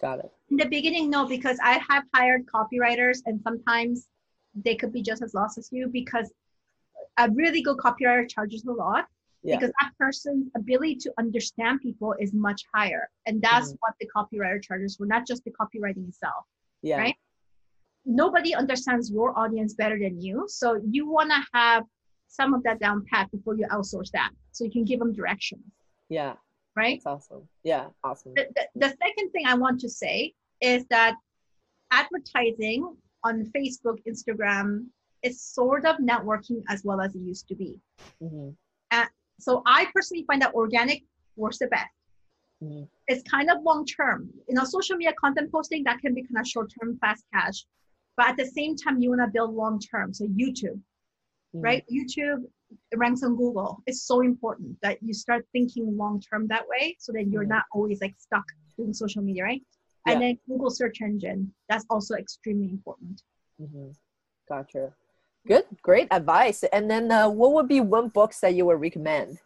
Got 0.00 0.18
it. 0.24 0.30
In 0.50 0.56
the 0.58 0.66
beginning 0.66 1.08
no 1.08 1.24
because 1.26 1.58
i 1.62 1.74
have 1.88 2.04
hired 2.12 2.44
copywriters 2.46 3.22
and 3.26 3.40
sometimes 3.40 4.08
they 4.54 4.74
could 4.74 4.92
be 4.92 5.02
just 5.02 5.22
as 5.22 5.32
lost 5.32 5.56
as 5.56 5.72
you 5.72 5.88
because 5.88 6.30
a 7.16 7.30
really 7.30 7.62
good 7.62 7.78
copywriter 7.78 8.28
charges 8.28 8.64
a 8.66 8.72
lot 8.72 9.06
Yeah. 9.42 9.56
because 9.56 9.72
that 9.80 9.92
person's 9.98 10.48
ability 10.54 10.96
to 10.96 11.12
understand 11.18 11.80
people 11.80 12.14
is 12.20 12.32
much 12.34 12.62
higher. 12.74 13.08
And 13.26 13.40
that's 13.40 13.72
Mhm. 13.72 13.78
what 13.80 13.94
the 14.00 14.08
copywriter 14.14 14.62
charges 14.62 14.96
for 14.96 15.06
not 15.06 15.26
just 15.26 15.44
the 15.44 15.50
copywriting 15.52 16.06
itself 16.08 16.44
yeah. 16.82 16.98
Right? 16.98 17.16
nobody 18.04 18.54
understands 18.54 19.10
your 19.10 19.38
audience 19.38 19.74
better 19.74 19.98
than 19.98 20.20
you. 20.20 20.44
So 20.48 20.80
you 20.90 21.08
want 21.08 21.30
to 21.30 21.42
have 21.52 21.84
some 22.28 22.54
of 22.54 22.62
that 22.64 22.80
down 22.80 23.04
pat 23.10 23.30
before 23.30 23.54
you 23.56 23.66
outsource 23.68 24.10
that 24.12 24.30
so 24.52 24.64
you 24.64 24.70
can 24.70 24.84
give 24.84 24.98
them 24.98 25.12
directions 25.12 25.64
yeah. 26.08 26.34
Right? 26.76 27.00
That's 27.04 27.06
awesome. 27.06 27.48
Yeah 27.62 27.88
awesome. 28.04 28.34
The, 28.34 28.46
the, 28.54 28.68
the 28.76 28.88
second 28.88 29.30
thing 29.30 29.46
I 29.46 29.54
want 29.54 29.80
to 29.80 29.88
say 29.88 30.34
is 30.60 30.84
that 30.86 31.16
advertising 31.90 32.96
on 33.24 33.44
Facebook, 33.54 33.98
Instagram 34.06 34.86
is 35.22 35.40
sort 35.40 35.84
of 35.84 35.96
networking 35.96 36.62
as 36.68 36.84
well 36.84 37.00
as 37.00 37.14
it 37.14 37.20
used 37.20 37.48
to 37.48 37.54
be. 37.54 37.80
hmm 38.20 38.50
So 39.40 39.62
I 39.66 39.86
personally 39.94 40.24
find 40.26 40.40
that 40.42 40.54
organic 40.54 41.02
works 41.36 41.58
the 41.58 41.66
best. 41.68 41.88
Mhm. 42.62 42.88
It's 43.08 43.22
kind 43.28 43.50
of 43.50 43.62
long 43.62 43.84
term. 43.86 44.30
You 44.48 44.54
know, 44.54 44.64
social 44.64 44.96
media 44.96 45.14
content 45.18 45.50
posting 45.50 45.82
that 45.84 45.98
can 46.00 46.14
be 46.14 46.22
kind 46.22 46.38
of 46.38 46.46
short 46.46 46.70
term, 46.78 46.98
fast 46.98 47.24
cash. 47.32 47.66
But 48.16 48.28
at 48.28 48.36
the 48.36 48.46
same 48.46 48.76
time, 48.76 49.00
you 49.00 49.08
want 49.10 49.22
to 49.22 49.28
build 49.28 49.54
long 49.54 49.80
term. 49.80 50.12
So 50.12 50.26
YouTube, 50.26 50.80
Mhm. 51.54 51.62
right? 51.62 51.84
YouTube 51.90 52.44
ranks 52.94 53.22
on 53.22 53.34
Google. 53.36 53.82
It's 53.86 54.02
so 54.02 54.20
important 54.20 54.78
that 54.82 55.02
you 55.02 55.12
start 55.14 55.46
thinking 55.52 55.96
long 55.96 56.20
term 56.20 56.46
that 56.48 56.68
way 56.68 56.96
so 56.98 57.12
that 57.12 57.24
you're 57.28 57.44
Mhm. 57.44 57.48
not 57.56 57.64
always 57.72 58.00
like 58.00 58.14
stuck 58.18 58.44
doing 58.76 58.92
social 58.92 59.22
media, 59.22 59.44
right? 59.44 59.62
Yeah. 60.06 60.12
And 60.12 60.22
then 60.22 60.38
Google 60.48 60.70
search 60.70 61.00
engine, 61.00 61.52
that's 61.68 61.86
also 61.90 62.14
extremely 62.14 62.68
important. 62.70 63.22
hmm 63.58 63.90
Gotcha. 64.48 64.94
Good, 65.46 65.64
great 65.82 66.08
advice. 66.10 66.62
And 66.64 66.90
then, 66.90 67.10
uh, 67.10 67.28
what 67.28 67.52
would 67.52 67.68
be 67.68 67.80
one 67.80 68.08
books 68.08 68.40
that 68.40 68.54
you 68.54 68.66
would 68.66 68.80
recommend? 68.80 69.38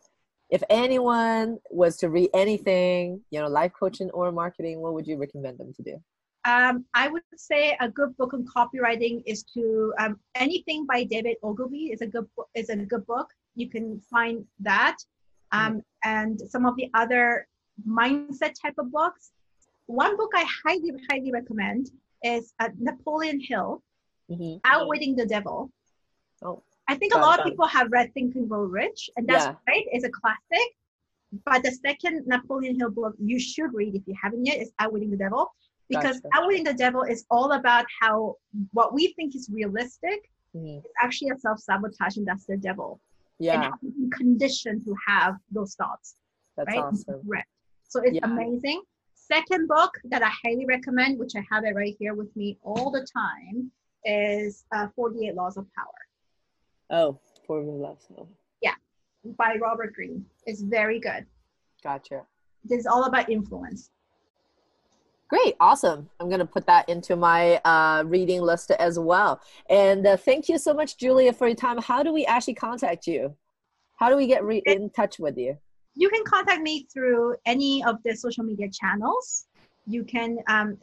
If 0.50 0.62
anyone 0.68 1.58
was 1.70 1.96
to 1.98 2.10
read 2.10 2.30
anything, 2.34 3.22
you 3.30 3.40
know, 3.40 3.48
life 3.48 3.72
coaching 3.78 4.10
or 4.10 4.30
marketing, 4.32 4.80
what 4.80 4.92
would 4.94 5.06
you 5.06 5.16
recommend 5.16 5.58
them 5.58 5.72
to 5.74 5.82
do? 5.82 6.02
Um, 6.44 6.84
I 6.92 7.08
would 7.08 7.22
say 7.36 7.76
a 7.80 7.88
good 7.88 8.16
book 8.18 8.34
on 8.34 8.44
copywriting 8.44 9.22
is 9.24 9.44
to 9.54 9.94
um, 9.98 10.20
anything 10.34 10.84
by 10.84 11.04
David 11.04 11.36
Ogilvy 11.42 11.90
is 11.92 12.02
a 12.02 12.06
good 12.06 12.26
book. 12.36 12.48
Is 12.54 12.68
a 12.68 12.76
good 12.76 13.06
book. 13.06 13.28
You 13.54 13.70
can 13.70 14.00
find 14.10 14.44
that, 14.60 14.96
um, 15.52 15.82
and 16.04 16.38
some 16.50 16.66
of 16.66 16.76
the 16.76 16.90
other 16.94 17.46
mindset 17.88 18.52
type 18.60 18.74
of 18.78 18.92
books. 18.92 19.30
One 19.86 20.16
book 20.16 20.32
I 20.34 20.44
highly 20.64 20.92
highly 21.08 21.30
recommend 21.32 21.90
is 22.22 22.52
uh, 22.58 22.68
Napoleon 22.78 23.40
Hill, 23.40 23.82
Mhm. 24.30 24.60
Outwitting 24.64 25.16
the 25.16 25.26
Devil. 25.26 25.70
Oh, 26.42 26.62
I 26.88 26.94
think 26.96 27.14
a 27.14 27.18
lot 27.18 27.38
of 27.40 27.46
people 27.46 27.66
have 27.66 27.90
read 27.90 28.12
Think 28.14 28.34
and 28.36 28.48
Grow 28.48 28.64
Rich, 28.64 29.10
and 29.16 29.26
that's 29.26 29.44
Yeah. 29.46 29.54
right. 29.66 29.86
It's 29.92 30.04
a 30.04 30.10
classic. 30.10 30.76
But 31.44 31.62
the 31.62 31.72
second 31.72 32.26
Napoleon 32.26 32.78
Hill 32.78 32.90
book 32.90 33.14
you 33.18 33.40
should 33.40 33.72
read 33.74 33.94
if 33.94 34.02
you 34.06 34.14
haven't 34.22 34.44
yet 34.44 34.58
is 34.60 34.72
Outwitting 34.78 35.10
the 35.10 35.16
Devil, 35.16 35.52
because 35.88 36.20
Gotcha. 36.20 36.36
Outwitting 36.36 36.64
the 36.64 36.74
Devil 36.74 37.02
is 37.02 37.24
all 37.30 37.52
about 37.52 37.86
how 38.00 38.36
what 38.72 38.92
we 38.94 39.12
think 39.14 39.34
is 39.34 39.48
realistic 39.50 40.30
Mhm. 40.54 40.84
is 40.84 40.92
actually 41.00 41.30
a 41.30 41.38
self 41.38 41.58
sabotage, 41.58 42.16
and 42.16 42.26
that's 42.26 42.46
the 42.46 42.56
devil, 42.56 43.00
and 43.40 43.46
Yeah, 43.46 43.70
how 43.70 43.78
we 43.82 44.08
can 44.10 44.38
to 44.38 44.96
have 45.06 45.38
those 45.50 45.74
thoughts, 45.74 46.16
that's 46.56 46.68
right? 46.68 46.84
awesome. 46.84 47.20
Right. 47.24 47.44
So 47.88 48.00
it's 48.00 48.14
Yeah. 48.14 48.26
amazing. 48.26 48.82
Second 49.14 49.66
book 49.68 49.98
that 50.04 50.22
I 50.22 50.28
highly 50.44 50.66
recommend, 50.66 51.18
which 51.18 51.34
I 51.34 51.44
have 51.50 51.64
it 51.64 51.74
right 51.74 51.96
here 51.98 52.14
with 52.14 52.34
me 52.36 52.58
all 52.62 52.90
the 52.90 53.04
time, 53.06 53.72
is 54.04 54.64
uh, 54.72 54.88
48 54.94 55.34
Laws 55.34 55.56
of 55.56 55.66
Power. 55.72 56.03
Oh, 56.90 57.18
formula. 57.46 57.96
So, 58.06 58.28
Yeah, 58.62 58.74
by 59.38 59.56
Robert 59.60 59.94
Greene. 59.94 60.24
It's 60.46 60.60
very 60.62 61.00
good. 61.00 61.26
gotcha. 61.82 62.22
This 62.64 62.80
is 62.80 62.86
all 62.86 63.04
about 63.04 63.28
influence. 63.28 63.90
Great, 65.28 65.54
awesome. 65.60 66.08
I'm 66.20 66.28
gonna 66.30 66.46
put 66.46 66.66
that 66.66 66.88
into 66.88 67.16
my 67.16 67.56
uh, 67.64 68.04
reading 68.06 68.40
list 68.42 68.70
as 68.72 68.98
well. 68.98 69.40
And 69.68 70.06
uh, 70.06 70.16
thank 70.16 70.48
you 70.48 70.58
so 70.58 70.72
much, 70.72 70.96
Julia, 70.96 71.32
for 71.32 71.46
your 71.46 71.56
time. 71.56 71.78
How 71.78 72.02
do 72.02 72.12
we 72.12 72.24
actually 72.26 72.54
contact 72.54 73.06
you? 73.06 73.34
How 73.96 74.08
do 74.10 74.16
we 74.16 74.26
get 74.26 74.44
re- 74.44 74.62
in 74.66 74.90
touch 74.90 75.18
with 75.18 75.36
you? 75.36 75.56
You 75.94 76.08
can 76.10 76.24
contact 76.24 76.62
me 76.62 76.86
through 76.92 77.36
any 77.46 77.82
of 77.84 78.02
the 78.04 78.14
social 78.16 78.44
media 78.44 78.68
channels. 78.70 79.46
You 79.86 80.04
can 80.04 80.38
um, 80.48 80.76